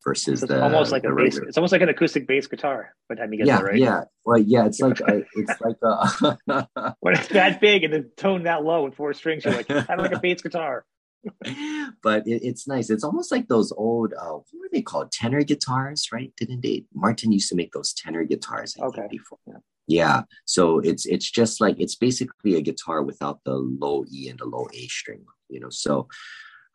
versus 0.06 0.42
so 0.42 0.46
the 0.46 0.62
almost 0.62 0.92
like 0.92 1.04
a 1.04 1.14
bass. 1.14 1.38
It's 1.38 1.58
almost 1.58 1.72
like 1.72 1.82
an 1.82 1.90
acoustic 1.90 2.28
bass 2.28 2.48
guitar. 2.48 2.96
The 3.10 3.16
time 3.16 3.34
you 3.34 3.40
get 3.40 3.48
yeah, 3.48 3.62
right? 3.62 3.78
Yeah, 3.78 4.04
well, 4.24 4.38
yeah. 4.38 4.66
It's 4.66 4.80
like 4.80 5.00
a, 5.08 5.24
it's 5.34 5.62
like 5.62 5.78
a 5.84 6.68
when 7.00 7.16
it's 7.16 7.28
that 7.30 7.60
big 7.60 7.84
and 7.84 7.94
the 7.94 8.04
tone 8.16 8.44
that 8.44 8.64
low 8.64 8.84
with 8.84 8.96
four 8.96 9.14
strings, 9.14 9.44
you're 9.44 9.54
like 9.54 9.68
kind 9.68 9.90
of 9.90 10.00
like 10.00 10.14
a 10.14 10.20
bass 10.20 10.42
guitar. 10.42 10.86
but 12.04 12.28
it, 12.28 12.44
it's 12.44 12.68
nice. 12.68 12.90
It's 12.90 13.04
almost 13.04 13.32
like 13.32 13.48
those 13.48 13.72
old 13.72 14.14
uh, 14.14 14.32
what 14.32 14.46
were 14.54 14.70
they 14.72 14.82
called? 14.82 15.12
Tenor 15.12 15.44
guitars, 15.44 16.10
right? 16.14 16.32
Didn't 16.38 16.62
they? 16.62 16.86
Martin 16.94 17.32
used 17.32 17.50
to 17.50 17.56
make 17.56 17.74
those 17.74 17.94
tenor 17.94 18.24
guitars. 18.24 18.76
I 18.80 18.86
okay. 18.86 19.08
before. 19.10 19.40
Yeah. 19.48 19.58
Yeah. 19.88 20.24
So 20.46 20.80
it's 20.80 21.06
it's 21.06 21.30
just 21.30 21.62
like 21.62 21.76
it's 21.80 21.96
basically 21.96 22.56
a 22.56 22.62
guitar 22.62 23.04
without 23.04 23.40
the 23.46 23.56
low 23.56 24.06
E 24.12 24.30
and 24.30 24.40
the 24.40 24.46
low 24.46 24.68
A 24.74 24.88
string, 24.88 25.26
you 25.50 25.60
know. 25.60 25.70
So 25.70 26.08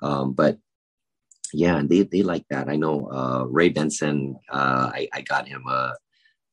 um, 0.02 0.32
but 0.32 0.58
yeah, 1.52 1.82
they 1.84 2.02
they 2.02 2.22
like 2.22 2.44
that. 2.50 2.68
I 2.68 2.76
know 2.76 3.08
uh, 3.10 3.44
Ray 3.44 3.70
Benson, 3.70 4.36
uh, 4.50 4.90
I, 4.94 5.08
I 5.12 5.22
got 5.22 5.48
him 5.48 5.64
a, 5.68 5.94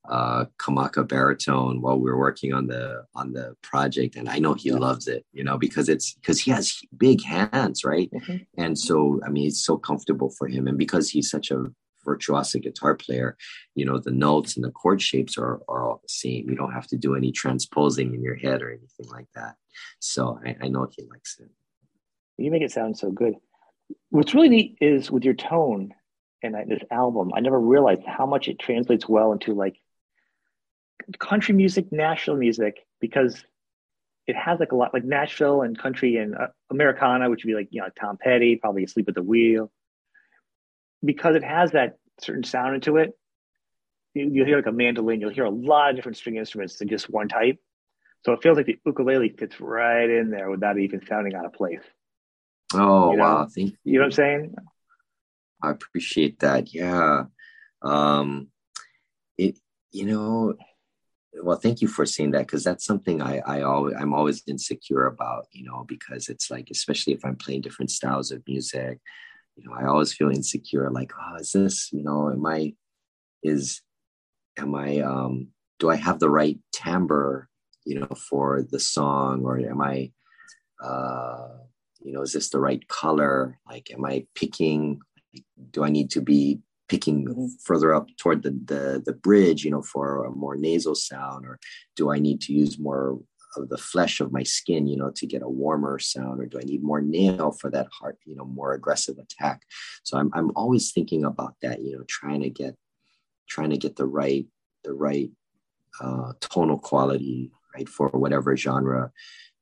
a 0.09 0.47
Kamaka 0.59 1.07
baritone 1.07 1.81
while 1.81 1.99
we 1.99 2.09
were 2.09 2.17
working 2.17 2.53
on 2.53 2.67
the 2.67 3.03
on 3.15 3.33
the 3.33 3.55
project, 3.61 4.15
and 4.15 4.27
I 4.27 4.39
know 4.39 4.53
he 4.53 4.69
yeah. 4.69 4.77
loves 4.77 5.07
it, 5.07 5.25
you 5.33 5.43
know, 5.43 5.57
because 5.57 5.89
it's 5.89 6.13
because 6.13 6.39
he 6.39 6.51
has 6.51 6.79
big 6.97 7.23
hands, 7.23 7.83
right? 7.83 8.09
Mm-hmm. 8.11 8.37
And 8.57 8.77
so 8.77 9.19
I 9.25 9.29
mean, 9.29 9.47
it's 9.47 9.63
so 9.63 9.77
comfortable 9.77 10.31
for 10.31 10.47
him, 10.47 10.67
and 10.67 10.77
because 10.77 11.09
he's 11.09 11.29
such 11.29 11.51
a 11.51 11.65
virtuosic 12.07 12.63
guitar 12.63 12.95
player, 12.95 13.35
you 13.75 13.85
know, 13.85 13.99
the 13.99 14.11
notes 14.11 14.55
and 14.55 14.63
the 14.63 14.71
chord 14.71 15.01
shapes 15.01 15.37
are, 15.37 15.59
are 15.67 15.83
all 15.83 15.99
the 16.01 16.09
same. 16.09 16.49
You 16.49 16.55
don't 16.55 16.73
have 16.73 16.87
to 16.87 16.97
do 16.97 17.15
any 17.15 17.31
transposing 17.31 18.13
in 18.13 18.21
your 18.23 18.35
head 18.35 18.61
or 18.61 18.69
anything 18.69 19.07
like 19.11 19.27
that. 19.35 19.55
So 19.99 20.39
I, 20.45 20.55
I 20.61 20.67
know 20.69 20.87
he 20.95 21.03
likes 21.03 21.37
it. 21.39 21.49
You 22.37 22.51
make 22.51 22.61
it 22.61 22.71
sound 22.71 22.97
so 22.97 23.11
good. 23.11 23.33
What's 24.09 24.33
really 24.33 24.49
neat 24.49 24.77
is 24.79 25.11
with 25.11 25.25
your 25.25 25.33
tone 25.33 25.93
and 26.43 26.55
this 26.69 26.83
album, 26.91 27.31
I 27.35 27.39
never 27.39 27.59
realized 27.59 28.03
how 28.05 28.25
much 28.25 28.47
it 28.47 28.59
translates 28.59 29.09
well 29.09 29.31
into 29.31 29.53
like 29.53 29.75
country 31.19 31.55
music, 31.55 31.91
national 31.91 32.37
music, 32.37 32.85
because 33.01 33.43
it 34.27 34.35
has 34.35 34.59
like 34.59 34.71
a 34.71 34.75
lot 34.75 34.93
like 34.93 35.03
Nashville 35.03 35.61
and 35.61 35.77
country 35.77 36.17
and 36.17 36.35
uh, 36.35 36.47
Americana, 36.69 37.29
which 37.29 37.43
would 37.43 37.49
be 37.49 37.55
like, 37.55 37.69
you 37.71 37.81
know, 37.81 37.89
Tom 37.99 38.17
Petty, 38.17 38.57
probably 38.57 38.83
Asleep 38.83 39.07
at 39.07 39.15
the 39.15 39.23
Wheel 39.23 39.71
because 41.03 41.36
it 41.36 41.43
has 41.43 41.71
that 41.71 41.97
certain 42.21 42.43
sound 42.43 42.75
into 42.75 42.97
it, 42.97 43.17
you, 44.13 44.39
will 44.39 44.45
hear 44.45 44.57
like 44.57 44.65
a 44.65 44.71
mandolin, 44.71 45.21
you'll 45.21 45.29
hear 45.29 45.45
a 45.45 45.49
lot 45.49 45.91
of 45.91 45.95
different 45.95 46.17
string 46.17 46.38
instruments 46.38 46.77
than 46.77 46.88
just 46.88 47.10
one 47.10 47.27
type. 47.27 47.60
So 48.25 48.33
it 48.33 48.41
feels 48.41 48.57
like 48.57 48.65
the 48.65 48.79
ukulele 48.86 49.29
fits 49.29 49.60
right 49.62 50.10
in 50.10 50.31
there 50.31 50.49
without 50.49 50.77
even 50.77 51.05
sounding 51.05 51.36
out 51.36 51.45
of 51.45 51.53
place. 51.53 51.83
Oh 52.73 53.12
you 53.12 53.17
know? 53.17 53.23
wow! 53.23 53.45
Thank 53.45 53.71
you. 53.71 53.77
you 53.83 53.93
know 53.93 54.01
what 54.01 54.05
I'm 54.05 54.12
saying? 54.12 54.55
I 55.63 55.71
appreciate 55.71 56.39
that. 56.39 56.73
Yeah. 56.73 57.25
Um 57.81 58.49
it 59.38 59.60
you 59.91 60.05
know 60.05 60.55
well 61.43 61.57
thank 61.57 61.81
you 61.81 61.88
for 61.88 62.05
saying 62.05 62.31
that 62.31 62.47
because 62.47 62.63
that's 62.63 62.83
something 62.83 63.21
I 63.21 63.39
I 63.45 63.62
always 63.62 63.95
I'm 63.97 64.13
always 64.13 64.43
insecure 64.47 65.05
about, 65.05 65.45
you 65.51 65.63
know, 65.63 65.86
because 65.88 66.27
it's 66.27 66.49
like 66.51 66.69
especially 66.71 67.13
if 67.13 67.23
I'm 67.23 67.36
playing 67.36 67.62
different 67.62 67.91
styles 67.91 68.31
of 68.31 68.41
music, 68.47 68.99
you 69.57 69.67
know, 69.67 69.75
I 69.75 69.85
always 69.87 70.13
feel 70.13 70.29
insecure, 70.29 70.89
like, 70.91 71.11
oh, 71.19 71.35
is 71.37 71.51
this, 71.51 71.89
you 71.91 72.03
know, 72.03 72.29
am 72.31 72.45
I, 72.45 72.73
is, 73.43 73.81
am 74.57 74.75
I, 74.75 74.99
um, 74.99 75.49
do 75.79 75.89
I 75.89 75.95
have 75.95 76.19
the 76.19 76.29
right 76.29 76.59
timbre, 76.71 77.49
you 77.85 77.99
know, 77.99 78.07
for 78.29 78.63
the 78.69 78.79
song, 78.79 79.43
or 79.43 79.59
am 79.59 79.81
I, 79.81 80.11
uh, 80.83 81.49
you 81.99 82.13
know, 82.13 82.21
is 82.21 82.33
this 82.33 82.49
the 82.49 82.59
right 82.59 82.87
color? 82.87 83.57
Like, 83.67 83.89
am 83.91 84.05
I 84.05 84.25
picking? 84.35 84.99
Do 85.71 85.83
I 85.83 85.89
need 85.89 86.11
to 86.11 86.21
be 86.21 86.59
picking 86.89 87.51
further 87.63 87.93
up 87.93 88.07
toward 88.17 88.43
the, 88.43 88.51
the 88.51 89.03
the 89.05 89.13
bridge, 89.13 89.63
you 89.63 89.71
know, 89.71 89.81
for 89.81 90.25
a 90.25 90.31
more 90.31 90.55
nasal 90.55 90.95
sound, 90.95 91.45
or 91.45 91.59
do 91.95 92.11
I 92.11 92.19
need 92.19 92.41
to 92.41 92.53
use 92.53 92.79
more 92.79 93.19
of 93.61 93.69
the 93.69 93.77
flesh 93.77 94.19
of 94.19 94.31
my 94.31 94.43
skin, 94.43 94.87
you 94.87 94.97
know, 94.97 95.11
to 95.15 95.25
get 95.25 95.41
a 95.41 95.49
warmer 95.49 95.99
sound, 95.99 96.39
or 96.39 96.45
do 96.45 96.59
I 96.59 96.63
need 96.63 96.83
more 96.83 97.01
nail 97.01 97.51
for 97.51 97.69
that 97.71 97.87
heart, 97.91 98.17
you 98.25 98.35
know, 98.35 98.45
more 98.45 98.73
aggressive 98.73 99.17
attack? 99.17 99.63
So 100.03 100.17
I'm 100.17 100.29
I'm 100.33 100.51
always 100.55 100.91
thinking 100.91 101.23
about 101.25 101.55
that, 101.61 101.81
you 101.81 101.97
know, 101.97 102.03
trying 102.07 102.41
to 102.41 102.49
get 102.49 102.75
trying 103.47 103.69
to 103.71 103.77
get 103.77 103.95
the 103.95 104.05
right 104.05 104.45
the 104.83 104.93
right 104.93 105.31
uh, 105.99 106.33
tonal 106.39 106.79
quality, 106.79 107.51
right, 107.75 107.89
for 107.89 108.09
whatever 108.09 108.55
genre 108.55 109.11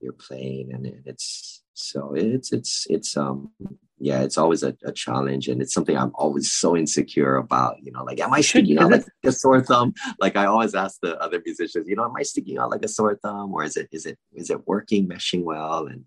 you're 0.06 0.13
playing, 0.13 0.72
and 0.74 0.86
it's 1.06 1.63
so 1.74 2.13
it's 2.15 2.54
it's 2.54 2.88
it's 2.89 3.18
um 3.18 3.52
yeah, 3.98 4.22
it's 4.22 4.38
always 4.38 4.62
a, 4.62 4.76
a, 4.84 4.91
challenge, 4.91 5.48
and 5.48 5.62
it's 5.62 5.74
something 5.74 5.98
I'm 5.98 6.12
always 6.15 6.52
so 6.52 6.76
insecure 6.76 7.38
about. 7.38 7.78
You 7.82 7.94
know, 7.94 8.04
like, 8.04 8.20
am 8.20 8.34
I 8.34 8.41
sticking 8.41 8.78
out 8.78 8.91
like 8.91 9.06
a 9.24 9.32
sore 9.32 9.62
thumb? 9.62 9.94
Like 10.20 10.36
I 10.36 10.46
always 10.46 10.76
ask 10.76 11.00
the 11.02 11.18
other 11.22 11.41
musicians, 11.46 11.88
you 11.88 11.96
know, 11.96 12.04
am 12.04 12.13
I 12.18 12.24
sticking 12.24 12.58
out 12.58 12.72
like 12.72 12.84
a 12.84 12.89
sore 12.89 13.15
thumb, 13.15 13.54
or 13.54 13.63
is 13.63 13.78
it 13.78 13.88
is 13.91 14.06
it 14.06 14.18
is 14.34 14.50
it 14.50 14.68
working, 14.68 15.08
meshing 15.08 15.44
well, 15.44 15.88
and 15.88 16.06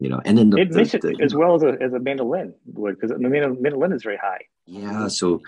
you 0.00 0.08
know, 0.08 0.20
and 0.24 0.38
then 0.38 0.50
the, 0.50 0.58
it 0.58 0.72
the, 0.72 0.98
the, 0.98 1.22
as 1.22 1.34
well 1.34 1.54
as 1.54 1.62
a 1.62 1.76
as 1.80 1.92
a 1.92 2.00
mandolin 2.00 2.54
would 2.66 2.98
because 2.98 3.16
the 3.16 3.28
mandolin 3.28 3.92
is 3.92 4.02
very 4.02 4.16
high. 4.16 4.44
Yeah, 4.66 5.08
so 5.08 5.40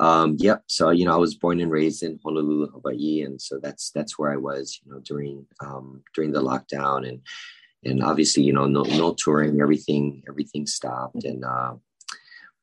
um, 0.00 0.36
yep. 0.38 0.64
So 0.66 0.90
you 0.90 1.04
know, 1.04 1.14
I 1.14 1.18
was 1.18 1.34
born 1.34 1.60
and 1.60 1.70
raised 1.70 2.02
in 2.02 2.18
Honolulu, 2.24 2.70
Hawaii, 2.72 3.22
and 3.22 3.40
so 3.40 3.60
that's 3.62 3.90
that's 3.90 4.18
where 4.18 4.32
I 4.32 4.36
was. 4.36 4.80
You 4.84 4.92
know, 4.92 5.00
during 5.00 5.46
um, 5.60 6.02
during 6.14 6.32
the 6.32 6.42
lockdown 6.42 7.08
and 7.08 7.20
and 7.84 8.02
obviously 8.02 8.42
you 8.42 8.52
know 8.52 8.66
no 8.66 8.82
no 8.82 9.14
touring 9.14 9.60
everything 9.60 10.22
everything 10.28 10.66
stopped 10.66 11.24
and 11.24 11.44
uh 11.44 11.74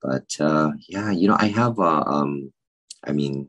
but 0.02 0.30
uh 0.39 0.71
yeah 0.88 1.12
you 1.12 1.28
know 1.28 1.38
i 1.39 1.47
have 1.47 1.80
uh 1.80 2.04
um 2.06 2.52
i 3.06 3.12
mean 3.12 3.47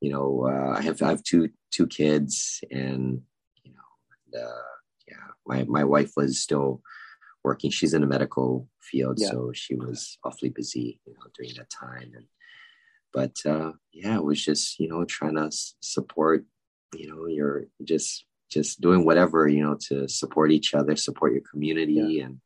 you 0.00 0.10
know 0.10 0.46
uh, 0.46 0.78
i 0.78 0.82
have 0.82 1.00
i 1.02 1.08
have 1.08 1.22
two 1.22 1.48
two 1.70 1.86
kids 1.86 2.62
and 2.70 3.22
you 3.64 3.72
know 3.72 4.40
uh 4.40 4.62
yeah 5.08 5.28
my 5.46 5.64
my 5.64 5.84
wife 5.84 6.12
was 6.16 6.40
still 6.40 6.82
working 7.42 7.70
she's 7.70 7.94
in 7.94 8.02
the 8.02 8.06
medical 8.06 8.68
field 8.80 9.18
yeah. 9.18 9.30
so 9.30 9.50
she 9.54 9.74
was 9.74 10.18
awfully 10.24 10.50
busy 10.50 11.00
you 11.06 11.14
know 11.14 11.26
during 11.34 11.54
that 11.56 11.70
time 11.70 12.12
and 12.14 12.26
but 13.16 13.34
uh 13.46 13.72
yeah 13.94 14.14
it 14.14 14.22
was 14.22 14.44
just 14.44 14.78
you 14.78 14.88
know 14.88 15.02
trying 15.06 15.34
to 15.34 15.48
support 15.80 16.44
you 16.94 17.08
know 17.08 17.26
you're 17.26 17.64
just 17.82 18.26
just 18.50 18.80
doing 18.80 19.06
whatever 19.06 19.48
you 19.48 19.62
know 19.62 19.76
to 19.88 20.06
support 20.06 20.52
each 20.52 20.74
other 20.74 20.94
support 20.94 21.32
your 21.32 21.42
community 21.50 21.94
yeah. 21.94 22.26
and 22.26 22.40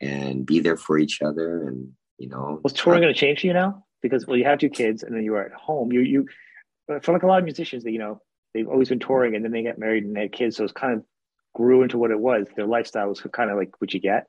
and 0.00 0.46
be 0.46 0.60
there 0.60 0.76
for 0.76 0.98
each 0.98 1.22
other 1.22 1.68
and 1.68 1.92
you 2.18 2.28
know 2.28 2.58
was 2.62 2.72
touring 2.72 3.02
going 3.02 3.12
to 3.12 3.18
change 3.18 3.40
for 3.40 3.46
you 3.46 3.52
now? 3.52 3.84
Because 4.02 4.26
well 4.26 4.36
you 4.36 4.44
have 4.44 4.58
two 4.58 4.68
kids 4.68 5.02
and 5.02 5.14
then 5.14 5.24
you 5.24 5.34
are 5.34 5.46
at 5.46 5.52
home. 5.52 5.92
You 5.92 6.00
you 6.00 6.26
for 7.02 7.12
like 7.12 7.22
a 7.22 7.26
lot 7.26 7.38
of 7.38 7.44
musicians 7.44 7.84
that 7.84 7.92
you 7.92 7.98
know 7.98 8.20
they've 8.52 8.68
always 8.68 8.88
been 8.88 8.98
touring 8.98 9.34
and 9.34 9.44
then 9.44 9.52
they 9.52 9.62
get 9.62 9.78
married 9.78 10.04
and 10.04 10.14
they 10.14 10.22
had 10.22 10.32
kids 10.32 10.56
so 10.56 10.64
it's 10.64 10.72
kind 10.72 10.94
of 10.94 11.04
grew 11.54 11.82
into 11.82 11.98
what 11.98 12.10
it 12.10 12.18
was. 12.18 12.46
Their 12.56 12.66
lifestyle 12.66 13.08
was 13.08 13.20
kind 13.32 13.50
of 13.50 13.56
like 13.56 13.80
what 13.80 13.94
you 13.94 14.00
get 14.00 14.26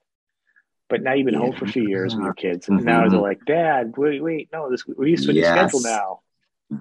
but 0.89 1.02
now 1.02 1.13
you've 1.13 1.26
been 1.26 1.34
yeah. 1.34 1.39
home 1.39 1.54
for 1.54 1.65
a 1.65 1.71
few 1.71 1.88
years 1.88 2.15
with 2.15 2.24
your 2.24 2.34
kids 2.34 2.67
and 2.67 2.80
mm-hmm. 2.80 2.88
now 2.88 3.10
they're 3.10 3.19
like 3.19 3.43
dad 3.45 3.93
wait 3.98 4.21
wait 4.21 4.50
no 4.52 4.69
this 4.69 4.86
we 4.88 5.12
used 5.12 5.26
to 5.26 5.34
yeah. 5.34 5.67
schedule 5.67 5.82
now 5.82 6.19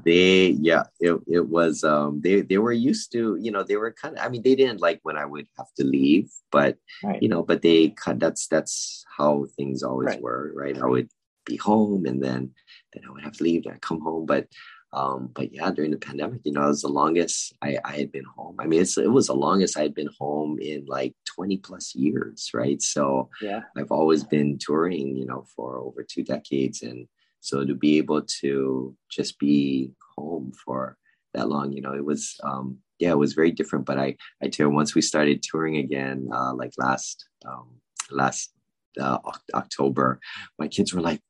they 0.05 0.49
yeah 0.61 0.85
it, 0.99 1.19
it 1.27 1.47
was 1.47 1.85
um 1.85 2.21
they 2.23 2.41
they 2.41 2.59
were 2.59 2.73
used 2.73 3.13
to 3.13 3.37
you 3.37 3.51
know 3.51 3.63
they 3.63 3.77
were 3.77 3.93
kind 3.93 4.17
of 4.17 4.25
i 4.25 4.29
mean 4.29 4.43
they 4.43 4.55
didn't 4.55 4.81
like 4.81 4.99
when 5.03 5.17
i 5.17 5.27
would 5.27 5.47
have 5.59 5.73
to 5.77 5.85
leave 5.85 6.31
but 6.51 6.79
right. 7.03 7.23
you 7.23 7.29
know 7.29 7.43
but 7.43 7.61
they 7.61 7.91
cut 7.91 8.19
that's 8.19 8.47
that's 8.49 9.05
how 9.17 9.47
things 9.57 9.83
always 9.83 10.07
right. 10.07 10.23
were 10.23 10.53
right 10.55 10.79
i 10.79 10.87
would 10.87 11.09
be 11.45 11.57
home 11.57 12.07
and 12.07 12.23
then 12.23 12.51
then 12.95 13.03
i 13.07 13.11
would 13.11 13.23
have 13.23 13.35
to 13.35 13.45
leave 13.45 13.67
and 13.67 13.75
i 13.75 13.79
come 13.79 14.01
home 14.01 14.25
but 14.25 14.47
um 14.95 15.29
but 15.35 15.53
yeah 15.53 15.71
during 15.71 15.91
the 15.91 15.97
pandemic 15.97 16.41
you 16.45 16.53
know 16.53 16.63
it 16.63 16.69
was 16.69 16.83
the 16.83 16.89
longest 16.89 17.53
i 17.63 17.77
i 17.85 17.97
had 17.97 18.13
been 18.13 18.25
home. 18.37 18.57
I 18.59 18.67
mean 18.67 18.81
it's 18.81 18.97
it 18.97 19.11
was 19.11 19.27
the 19.27 19.35
longest 19.35 19.77
i 19.77 19.83
had 19.83 19.95
been 19.95 20.11
home 20.19 20.59
in 20.61 20.85
like 20.87 21.15
20 21.35 21.59
plus 21.59 21.95
years 21.95 22.51
right? 22.55 22.81
So 22.81 23.29
yeah. 23.43 23.61
I've 23.77 23.91
always 23.91 24.25
been 24.25 24.59
touring 24.59 25.17
you 25.17 25.27
know 25.27 25.47
for 25.55 25.79
over 25.79 26.03
two 26.03 26.23
decades. 26.23 26.83
And 26.83 27.09
so 27.41 27.65
to 27.65 27.75
be 27.75 27.99
able 27.99 28.23
to 28.41 28.97
just 29.11 29.39
be 29.39 29.91
home 30.17 30.53
for 30.65 30.97
that 31.35 31.49
long 31.49 31.73
you 31.73 31.83
know 31.83 31.93
it 31.93 32.05
was 32.05 32.39
um 32.45 32.79
yeah 33.01 33.11
it 33.11 33.19
was 33.19 33.35
very 33.35 33.51
different. 33.51 33.85
But 33.87 33.99
i 33.99 34.17
i 34.43 34.49
tell 34.49 34.67
you 34.67 34.71
once 34.71 34.95
we 34.95 35.03
started 35.03 35.43
touring 35.43 35.77
again 35.77 36.29
uh 36.33 36.55
like 36.55 36.73
last 36.79 37.27
um 37.45 37.81
last 38.11 38.53
uh, 39.01 39.19
october 39.55 40.21
my 40.59 40.69
kids 40.69 40.95
were 40.95 41.01
like 41.01 41.21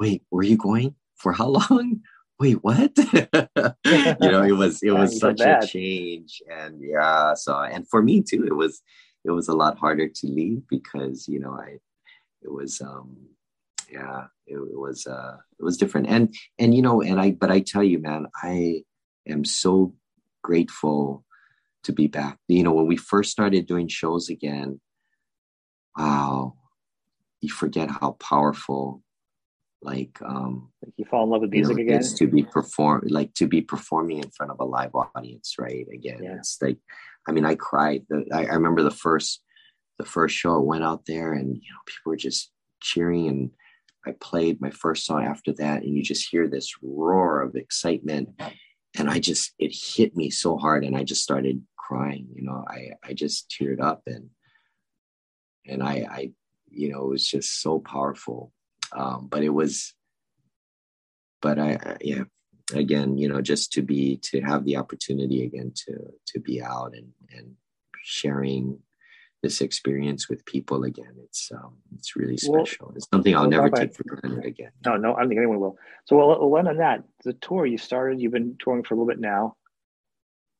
wait 0.00 0.24
where 0.30 0.40
are 0.40 0.44
you 0.44 0.56
going 0.56 0.94
for 1.14 1.32
how 1.32 1.46
long 1.60 2.00
wait 2.42 2.62
what? 2.62 2.92
You 4.20 4.30
know 4.30 4.42
it 4.42 4.56
was 4.56 4.82
it 4.82 4.90
was 5.02 5.18
such 5.18 5.40
a 5.40 5.64
change 5.66 6.42
and 6.50 6.80
yeah 6.80 7.34
so 7.34 7.56
and 7.58 7.88
for 7.88 8.02
me 8.02 8.22
too 8.22 8.44
it 8.44 8.56
was 8.56 8.82
it 9.24 9.30
was 9.30 9.48
a 9.48 9.54
lot 9.54 9.78
harder 9.78 10.08
to 10.08 10.26
leave 10.26 10.62
because 10.68 11.28
you 11.28 11.38
know 11.38 11.52
i 11.52 11.78
it 12.42 12.52
was 12.52 12.80
um 12.80 13.16
yeah 13.90 14.24
it, 14.46 14.56
it 14.56 14.78
was 14.86 15.06
uh 15.06 15.36
it 15.58 15.62
was 15.62 15.76
different 15.76 16.08
and 16.08 16.34
and 16.58 16.74
you 16.74 16.82
know 16.82 17.02
and 17.02 17.20
i 17.20 17.30
but 17.30 17.50
i 17.50 17.60
tell 17.60 17.84
you 17.84 17.98
man 17.98 18.26
i 18.42 18.82
am 19.28 19.44
so 19.44 19.94
grateful 20.42 21.24
to 21.84 21.92
be 21.92 22.06
back. 22.06 22.38
You 22.48 22.62
know 22.62 22.72
when 22.72 22.86
we 22.86 22.96
first 22.96 23.30
started 23.30 23.66
doing 23.66 23.88
shows 23.88 24.28
again 24.28 24.80
wow 25.96 26.54
you 27.40 27.50
forget 27.50 27.90
how 27.90 28.12
powerful 28.12 29.02
like 29.82 30.16
um 30.22 30.70
like 30.84 30.94
you 30.96 31.04
fall 31.04 31.24
in 31.24 31.30
love 31.30 31.40
with 31.40 31.50
music 31.50 31.76
you 31.76 31.84
know, 31.84 31.96
again 31.96 32.08
to 32.16 32.26
be 32.26 32.42
perform 32.44 33.02
like 33.06 33.34
to 33.34 33.46
be 33.46 33.60
performing 33.60 34.18
in 34.18 34.30
front 34.30 34.52
of 34.52 34.60
a 34.60 34.64
live 34.64 34.94
audience 34.94 35.56
right 35.58 35.86
again 35.92 36.20
yeah. 36.22 36.34
it's 36.36 36.56
like 36.62 36.78
i 37.28 37.32
mean 37.32 37.44
i 37.44 37.54
cried 37.56 38.04
I, 38.32 38.44
I 38.46 38.52
remember 38.52 38.82
the 38.82 38.92
first 38.92 39.42
the 39.98 40.04
first 40.04 40.36
show 40.36 40.56
I 40.56 40.58
went 40.58 40.84
out 40.84 41.04
there 41.06 41.32
and 41.32 41.54
you 41.54 41.70
know 41.70 41.80
people 41.86 42.10
were 42.10 42.16
just 42.16 42.50
cheering 42.80 43.28
and 43.28 43.50
I 44.06 44.12
played 44.20 44.60
my 44.60 44.70
first 44.70 45.06
song 45.06 45.24
after 45.24 45.52
that, 45.54 45.82
and 45.82 45.94
you 45.94 46.02
just 46.02 46.28
hear 46.28 46.48
this 46.48 46.72
roar 46.82 47.40
of 47.40 47.54
excitement. 47.54 48.30
And 48.98 49.08
I 49.08 49.20
just, 49.20 49.52
it 49.58 49.72
hit 49.72 50.16
me 50.16 50.28
so 50.30 50.56
hard, 50.56 50.84
and 50.84 50.96
I 50.96 51.04
just 51.04 51.22
started 51.22 51.62
crying. 51.78 52.26
You 52.34 52.42
know, 52.42 52.64
I, 52.68 52.90
I 53.04 53.12
just 53.12 53.48
teared 53.50 53.80
up, 53.80 54.02
and, 54.06 54.30
and 55.66 55.82
I, 55.82 56.06
I, 56.10 56.30
you 56.68 56.90
know, 56.90 57.04
it 57.04 57.10
was 57.10 57.26
just 57.26 57.62
so 57.62 57.78
powerful. 57.78 58.52
Um, 58.94 59.28
but 59.30 59.42
it 59.42 59.50
was, 59.50 59.94
but 61.40 61.58
I, 61.58 61.78
I, 61.82 61.96
yeah, 62.00 62.24
again, 62.74 63.16
you 63.18 63.28
know, 63.28 63.40
just 63.40 63.72
to 63.72 63.82
be, 63.82 64.18
to 64.24 64.40
have 64.40 64.64
the 64.64 64.76
opportunity 64.76 65.44
again 65.44 65.72
to, 65.86 66.12
to 66.28 66.40
be 66.40 66.62
out 66.62 66.94
and, 66.94 67.12
and 67.36 67.54
sharing 68.02 68.78
this 69.42 69.60
experience 69.60 70.28
with 70.28 70.44
people 70.44 70.84
again. 70.84 71.14
It's 71.24 71.50
um, 71.52 71.74
it's 71.96 72.14
really 72.14 72.36
special. 72.36 72.86
Well, 72.86 72.96
it's 72.96 73.08
something 73.12 73.34
I'll 73.34 73.42
well, 73.42 73.50
never 73.50 73.70
take 73.70 73.94
for 73.94 74.04
granted 74.04 74.44
again. 74.44 74.70
No, 74.86 74.96
no, 74.96 75.14
I 75.14 75.20
don't 75.20 75.28
think 75.28 75.38
anyone 75.38 75.58
will. 75.58 75.76
So, 76.04 76.16
well, 76.16 76.48
well, 76.48 76.68
on 76.68 76.76
that, 76.76 77.02
the 77.24 77.32
tour 77.32 77.66
you 77.66 77.78
started, 77.78 78.20
you've 78.20 78.32
been 78.32 78.56
touring 78.58 78.84
for 78.84 78.94
a 78.94 78.96
little 78.96 79.08
bit 79.08 79.20
now. 79.20 79.56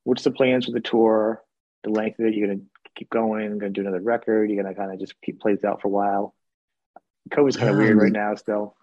What's 0.05 0.25
the 0.25 0.33
plans 0.33 0.66
for 0.66 0.73
the 0.73 0.81
tour? 0.81 1.42
The 1.85 1.90
length 1.90 2.18
of 2.18 2.27
it? 2.27 2.35
You're 2.35 2.49
gonna 2.49 2.61
keep 2.97 3.09
going? 3.09 3.57
Gonna 3.59 3.71
do 3.71 3.83
another 3.83 4.01
record? 4.01 4.51
You're 4.51 4.62
gonna 4.62 4.75
kind 4.75 4.92
of 4.92 4.99
just 4.99 5.14
keep 5.23 5.40
plays 5.40 5.62
out 5.64 5.81
for 5.81 5.88
a 5.88 5.92
while. 5.92 6.35
COVID's 7.30 7.56
kind 7.56 7.70
of 7.70 7.76
weird 7.76 7.96
right 7.96 8.12
now, 8.12 8.35
still. 8.35 8.76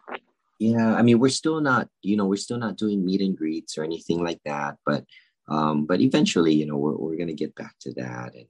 Yeah, 0.60 0.94
I 0.94 1.02
mean, 1.02 1.20
we're 1.20 1.30
still 1.30 1.62
not, 1.62 1.88
you 2.02 2.18
know, 2.18 2.26
we're 2.26 2.36
still 2.36 2.58
not 2.58 2.78
doing 2.78 3.06
meet 3.06 3.22
and 3.22 3.38
greets 3.38 3.78
or 3.78 3.84
anything 3.84 4.24
like 4.24 4.42
that, 4.46 4.78
but 4.86 5.06
um, 5.48 5.86
but 5.86 6.02
eventually, 6.02 6.54
you 6.54 6.66
know, 6.66 6.78
we're 6.78 6.96
we're 6.96 7.18
gonna 7.18 7.34
get 7.34 7.56
back 7.56 7.76
to 7.82 7.94
that 7.94 8.36
and 8.36 8.46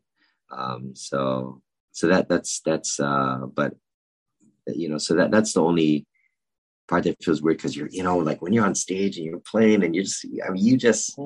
um, 0.51 0.95
so 0.95 1.61
so 1.91 2.07
that 2.07 2.29
that's 2.29 2.61
that's 2.61 2.99
uh, 2.99 3.39
but 3.53 3.75
you 4.67 4.89
know, 4.89 4.97
so 4.97 5.15
that 5.15 5.31
that's 5.31 5.53
the 5.53 5.61
only 5.61 6.05
part 6.87 7.03
that 7.03 7.23
feels 7.23 7.41
weird 7.41 7.57
because 7.57 7.75
you're 7.75 7.89
you 7.89 8.03
know 8.03 8.17
like 8.17 8.41
when 8.41 8.51
you're 8.51 8.65
on 8.65 8.75
stage 8.75 9.17
and 9.17 9.25
you're 9.25 9.39
playing 9.39 9.83
and 9.83 9.95
you 9.95 10.03
just 10.03 10.25
I 10.45 10.49
mean 10.49 10.65
you 10.65 10.75
just 10.75 11.17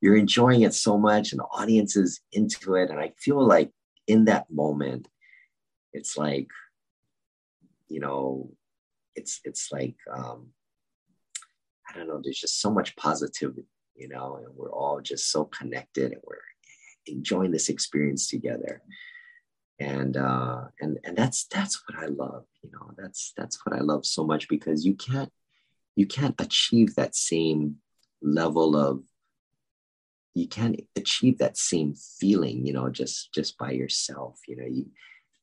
you're 0.00 0.16
enjoying 0.16 0.62
it 0.62 0.74
so 0.74 0.98
much 0.98 1.32
and 1.32 1.40
the 1.40 1.44
audience 1.44 1.96
is 1.96 2.20
into 2.32 2.74
it 2.74 2.90
and 2.90 2.98
I 2.98 3.12
feel 3.16 3.46
like 3.46 3.70
in 4.06 4.24
that 4.24 4.50
moment 4.50 5.08
it's 5.92 6.16
like 6.18 6.48
you 7.88 8.00
know 8.00 8.50
it's 9.14 9.40
it's 9.44 9.70
like 9.72 9.96
um 10.12 10.48
I 11.88 11.96
don't 11.96 12.08
know 12.08 12.20
there's 12.22 12.40
just 12.40 12.60
so 12.60 12.70
much 12.70 12.96
positivity 12.96 13.66
you 13.94 14.08
know 14.08 14.36
and 14.36 14.54
we're 14.56 14.72
all 14.72 15.00
just 15.00 15.30
so 15.30 15.44
connected 15.44 16.12
and 16.12 16.20
we're 16.24 16.38
enjoying 17.06 17.50
this 17.50 17.68
experience 17.68 18.28
together. 18.28 18.82
And 19.80 20.16
uh 20.16 20.66
and 20.80 20.98
and 21.02 21.16
that's 21.16 21.46
that's 21.46 21.82
what 21.84 21.98
i 21.98 22.06
love 22.06 22.44
you 22.62 22.70
know 22.70 22.92
that's 22.96 23.32
that's 23.36 23.58
what 23.66 23.74
i 23.74 23.80
love 23.80 24.06
so 24.06 24.24
much 24.24 24.48
because 24.48 24.86
you 24.86 24.94
can't 24.94 25.32
you 25.96 26.06
can't 26.06 26.40
achieve 26.40 26.94
that 26.94 27.16
same 27.16 27.78
level 28.22 28.76
of 28.76 29.02
you 30.34 30.46
can't 30.46 30.80
achieve 30.94 31.38
that 31.38 31.56
same 31.56 31.94
feeling 32.20 32.64
you 32.64 32.72
know 32.72 32.88
just 32.88 33.34
just 33.34 33.58
by 33.58 33.72
yourself 33.72 34.38
you 34.46 34.54
know 34.56 34.64
you 34.64 34.86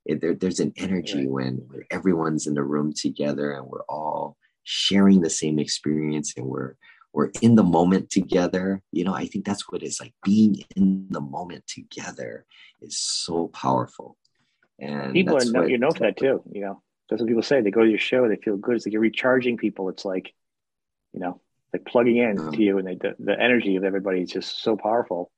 it, 0.05 0.21
there, 0.21 0.33
there's 0.33 0.59
an 0.59 0.73
energy 0.77 1.27
when, 1.27 1.55
when 1.67 1.83
everyone's 1.91 2.47
in 2.47 2.53
the 2.53 2.63
room 2.63 2.93
together 2.93 3.51
and 3.53 3.65
we're 3.65 3.83
all 3.83 4.37
sharing 4.63 5.21
the 5.21 5.29
same 5.29 5.59
experience 5.59 6.33
and 6.37 6.45
we're 6.45 6.75
we're 7.13 7.31
in 7.41 7.55
the 7.55 7.63
moment 7.63 8.09
together 8.09 8.81
you 8.91 9.03
know 9.03 9.13
i 9.13 9.25
think 9.25 9.43
that's 9.43 9.69
what 9.71 9.83
it's 9.83 9.99
like. 9.99 10.13
Being 10.23 10.63
in 10.75 11.07
the 11.09 11.21
moment 11.21 11.65
together 11.67 12.45
is 12.81 12.97
so 12.97 13.47
powerful. 13.47 14.17
And 14.79 15.13
people 15.13 15.37
are 15.37 15.45
know, 15.45 15.65
you 15.65 15.77
know 15.77 15.91
for 15.91 15.99
that 15.99 16.17
too 16.17 16.41
you 16.51 16.61
know. 16.61 16.81
That's 17.09 17.21
what 17.21 17.27
people 17.27 17.43
say 17.43 17.59
they 17.61 17.71
go 17.71 17.83
to 17.83 17.89
your 17.89 17.99
show 17.99 18.27
they 18.27 18.37
feel 18.37 18.57
good 18.57 18.75
it's 18.75 18.85
like 18.85 18.93
you're 18.93 19.01
recharging 19.01 19.57
people 19.57 19.89
it's 19.89 20.05
like 20.05 20.33
you 21.13 21.19
know 21.19 21.41
like 21.73 21.85
plugging 21.85 22.17
in 22.17 22.39
um, 22.39 22.51
to 22.51 22.61
you 22.61 22.77
and 22.77 22.87
they, 22.87 22.95
the, 22.95 23.15
the 23.19 23.39
energy 23.39 23.75
of 23.75 23.83
everybody 23.83 24.21
is 24.21 24.29
just 24.29 24.63
so 24.63 24.77
powerful 24.77 25.29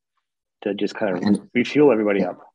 to 0.62 0.74
just 0.74 0.96
kind 0.96 1.18
of 1.18 1.24
and, 1.24 1.50
refuel 1.54 1.92
everybody 1.92 2.24
up 2.24 2.53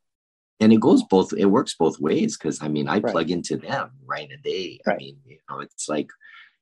and 0.59 0.73
it 0.73 0.79
goes 0.79 1.03
both 1.03 1.33
it 1.33 1.45
works 1.45 1.75
both 1.75 1.99
ways 1.99 2.37
because 2.37 2.61
i 2.61 2.67
mean 2.67 2.87
i 2.87 2.99
right. 2.99 3.11
plug 3.11 3.31
into 3.31 3.57
them 3.57 3.91
right 4.05 4.29
and 4.29 4.43
they 4.43 4.79
right. 4.85 4.95
i 4.95 4.97
mean 4.97 5.17
you 5.25 5.37
know 5.49 5.59
it's 5.59 5.87
like 5.89 6.09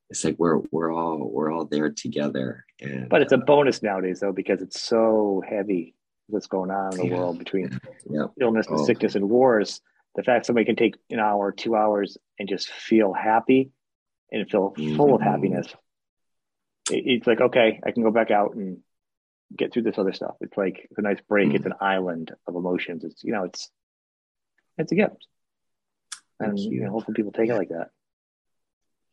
it's 0.10 0.24
like 0.24 0.36
we're 0.38 0.60
we're 0.72 0.94
all 0.94 1.30
we're 1.32 1.52
all 1.52 1.66
there 1.66 1.90
together 1.90 2.66
and 2.80 3.10
but 3.10 3.22
it's 3.22 3.34
a 3.34 3.38
bonus 3.38 3.84
nowadays 3.84 4.20
though 4.20 4.32
because 4.32 4.62
it's 4.62 4.82
so 4.82 5.42
heavy 5.48 5.96
what's 6.28 6.48
going 6.48 6.72
on 6.72 6.94
in 6.94 7.00
the 7.00 7.08
yeah, 7.08 7.18
world 7.18 7.40
between 7.40 7.80
yeah, 8.10 8.26
illness 8.40 8.68
and 8.68 8.80
oh. 8.80 8.86
sickness 8.86 9.16
and 9.16 9.30
wars 9.30 9.82
the 10.16 10.24
fact 10.24 10.46
somebody 10.46 10.66
can 10.66 10.76
take 10.76 10.96
an 11.10 11.20
hour 11.20 11.52
two 11.52 11.76
hours 11.76 12.18
and 12.40 12.50
just 12.50 12.70
feel 12.70 13.14
happy 13.14 13.72
and 14.32 14.50
feel 14.50 14.74
mm-hmm. 14.78 14.96
full 14.96 15.16
of 15.16 15.22
mm-hmm. 15.22 15.30
happiness 15.30 15.68
it, 16.92 17.04
it's 17.06 17.28
like 17.28 17.42
okay 17.42 17.80
i 17.86 17.92
can 17.92 18.04
go 18.04 18.12
back 18.12 18.32
out 18.32 18.56
and 18.56 18.80
get 19.56 19.72
through 19.72 19.82
this 19.82 19.98
other 19.98 20.12
stuff 20.12 20.36
it's 20.42 20.58
like 20.58 20.88
it's 20.90 20.98
a 20.98 21.02
nice 21.02 21.20
break 21.30 21.48
mm-hmm. 21.48 21.56
it's 21.56 21.66
an 21.66 21.74
island 21.80 22.32
of 22.48 22.56
emotions 22.56 23.04
it's 23.06 23.24
you 23.24 23.32
know 23.32 23.44
it's 23.44 23.70
it's 24.78 24.92
a 24.92 24.96
gift 24.96 25.28
and 26.40 26.58
you 26.60 26.82
know 26.82 26.92
hopefully 26.92 27.16
people 27.16 27.32
take 27.32 27.50
it 27.50 27.56
like 27.56 27.70
that 27.70 27.90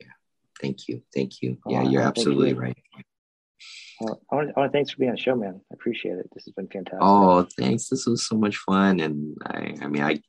Yeah. 0.00 0.09
Thank 0.61 0.88
you. 0.88 1.03
Thank 1.14 1.42
you. 1.42 1.59
Yeah, 1.66 1.83
oh, 1.83 1.88
you're 1.88 2.02
absolutely 2.02 2.50
you. 2.50 2.56
right. 2.56 2.77
Well, 4.00 4.21
I 4.31 4.35
want, 4.35 4.50
I 4.56 4.60
want 4.60 4.73
to 4.73 4.77
thanks 4.77 4.90
for 4.90 4.98
being 4.98 5.10
on 5.10 5.17
the 5.17 5.23
show, 5.23 5.37
man. 5.37 5.60
I 5.71 5.75
appreciate 5.75 6.19
it. 6.19 6.29
This 6.35 6.44
has 6.44 6.54
been 6.54 6.69
fantastic. 6.69 7.00
Oh, 7.00 7.46
thanks. 7.56 7.88
This 7.88 8.06
was 8.06 8.27
so 8.27 8.37
much 8.37 8.56
fun, 8.58 9.00
and 9.00 9.37
I, 9.46 9.75
I 9.81 9.87
mean, 9.87 10.02
I, 10.02 10.21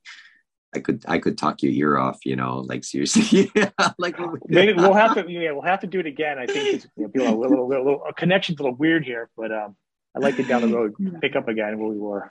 I 0.74 0.80
could, 0.80 1.04
I 1.08 1.18
could 1.18 1.38
talk 1.38 1.64
your 1.64 1.72
ear 1.72 1.98
off, 1.98 2.20
you 2.26 2.36
know, 2.36 2.60
like 2.60 2.84
seriously. 2.84 3.52
like 3.98 4.18
maybe 4.48 4.74
we'll 4.74 4.94
have 4.94 5.16
to, 5.16 5.26
yeah, 5.28 5.52
we'll 5.52 5.64
have 5.64 5.80
to 5.82 5.88
do 5.88 6.00
it 6.00 6.06
again. 6.06 6.38
I 6.38 6.46
think 6.46 6.76
it's 6.76 6.88
you 6.96 7.10
know, 7.16 7.36
a 7.36 7.38
little, 7.38 7.68
little, 7.68 7.86
little, 7.86 8.04
a 8.08 8.14
connection's 8.14 8.60
a 8.60 8.64
little 8.64 8.78
weird 8.78 9.04
here, 9.04 9.30
but 9.36 9.52
um, 9.52 9.76
I'd 10.16 10.22
like 10.22 10.36
to 10.38 10.44
down 10.44 10.62
the 10.62 10.68
road 10.68 10.94
pick 11.22 11.36
up 11.36 11.48
again 11.48 11.80
where 11.80 11.90
we 11.90 11.98
were. 11.98 12.30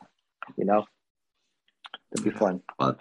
You 0.56 0.66
know, 0.66 0.84
it'd 2.14 2.24
be 2.24 2.30
fun. 2.30 2.60
Well, 2.78 2.96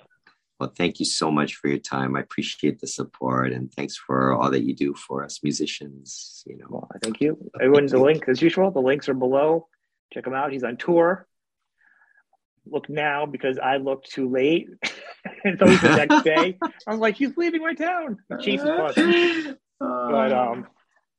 well, 0.60 0.72
thank 0.78 1.00
you 1.00 1.06
so 1.06 1.32
much 1.32 1.56
for 1.56 1.68
your 1.68 1.80
time. 1.80 2.16
I 2.16 2.22
appreciate 2.22 2.80
the 2.80 2.88
support 2.88 3.52
and 3.52 3.72
thanks 3.74 3.98
for 3.98 4.34
all 4.34 4.50
that 4.52 4.64
you 4.64 4.76
do 4.76 4.94
for 4.94 5.24
us 5.24 5.42
musicians. 5.44 6.44
You 6.46 6.58
know, 6.58 6.66
well, 6.70 6.90
thank 7.02 7.22
you. 7.22 7.38
Everyone's 7.60 7.92
the 7.92 8.00
link 8.00 8.26
as 8.28 8.42
usual. 8.42 8.72
The 8.72 8.80
links 8.80 9.10
are 9.10 9.14
below. 9.14 9.68
Check 10.14 10.28
him 10.28 10.34
out. 10.34 10.52
He's 10.52 10.64
on 10.64 10.78
tour. 10.78 11.28
Look 12.66 12.90
now 12.90 13.26
because 13.26 13.60
I 13.60 13.78
looked 13.78 14.12
too 14.12 14.30
late. 14.30 14.70
it's 15.44 15.62
always 15.62 15.82
the 15.82 15.96
next 15.96 16.24
day. 16.24 16.58
I 16.88 16.92
was 16.92 17.00
like, 17.00 17.16
he's 17.16 17.36
leaving 17.36 17.62
my 17.62 17.74
town. 17.74 18.20
Jesus, 18.40 18.70
but 19.80 20.32
um, 20.32 20.68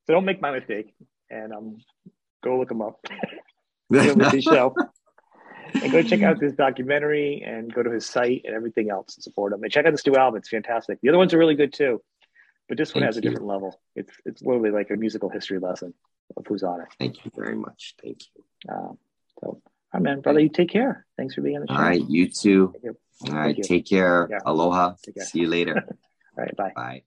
so 0.06 0.12
don't 0.12 0.24
make 0.24 0.40
my 0.40 0.52
mistake. 0.52 0.94
And 1.30 1.52
um, 1.52 1.78
Go 2.44 2.58
look 2.58 2.70
him 2.70 2.82
up. 2.82 3.00
show. 4.40 4.74
And 5.82 5.92
go 5.92 6.02
check 6.02 6.22
out 6.22 6.40
this 6.40 6.52
documentary 6.52 7.42
and 7.44 7.72
go 7.72 7.82
to 7.82 7.90
his 7.90 8.06
site 8.06 8.42
and 8.44 8.54
everything 8.54 8.90
else 8.90 9.16
and 9.16 9.22
support 9.24 9.52
him. 9.52 9.62
And 9.62 9.72
check 9.72 9.86
out 9.86 9.92
this 9.92 10.06
new 10.06 10.14
album; 10.14 10.38
it's 10.38 10.48
fantastic. 10.48 11.00
The 11.00 11.08
other 11.08 11.18
ones 11.18 11.34
are 11.34 11.38
really 11.38 11.54
good 11.54 11.72
too, 11.72 12.02
but 12.68 12.78
this 12.78 12.94
one 12.94 13.02
Thank 13.02 13.08
has 13.08 13.16
a 13.16 13.22
you. 13.22 13.30
different 13.30 13.46
level. 13.46 13.80
It's 13.94 14.12
it's 14.24 14.42
literally 14.42 14.70
like 14.70 14.90
a 14.90 14.96
musical 14.96 15.28
history 15.28 15.58
lesson 15.58 15.94
of 16.36 16.46
who's 16.46 16.62
on 16.62 16.80
it. 16.80 16.88
Thank 16.98 17.24
you 17.24 17.30
very 17.34 17.56
much. 17.56 17.94
Thank 18.02 18.22
you. 18.34 18.44
Um, 18.72 18.98
so, 19.40 19.46
all 19.48 19.62
right, 19.92 20.02
man, 20.02 20.20
brother, 20.20 20.40
you 20.40 20.48
take 20.48 20.70
care. 20.70 21.06
Thanks 21.16 21.34
for 21.34 21.42
being 21.42 21.56
on 21.56 21.62
the 21.62 21.68
show. 21.68 21.74
All 21.74 21.82
right, 21.82 22.08
you 22.08 22.28
too. 22.28 22.74
You. 22.82 22.96
All 23.28 23.34
right, 23.34 23.56
take 23.62 23.86
care. 23.86 24.28
Yeah. 24.30 24.38
Aloha. 24.44 24.94
Take 25.02 25.16
care. 25.16 25.24
See 25.24 25.40
you 25.40 25.48
later. 25.48 25.74
all 26.38 26.44
right, 26.44 26.56
bye. 26.56 26.72
Bye. 26.74 27.02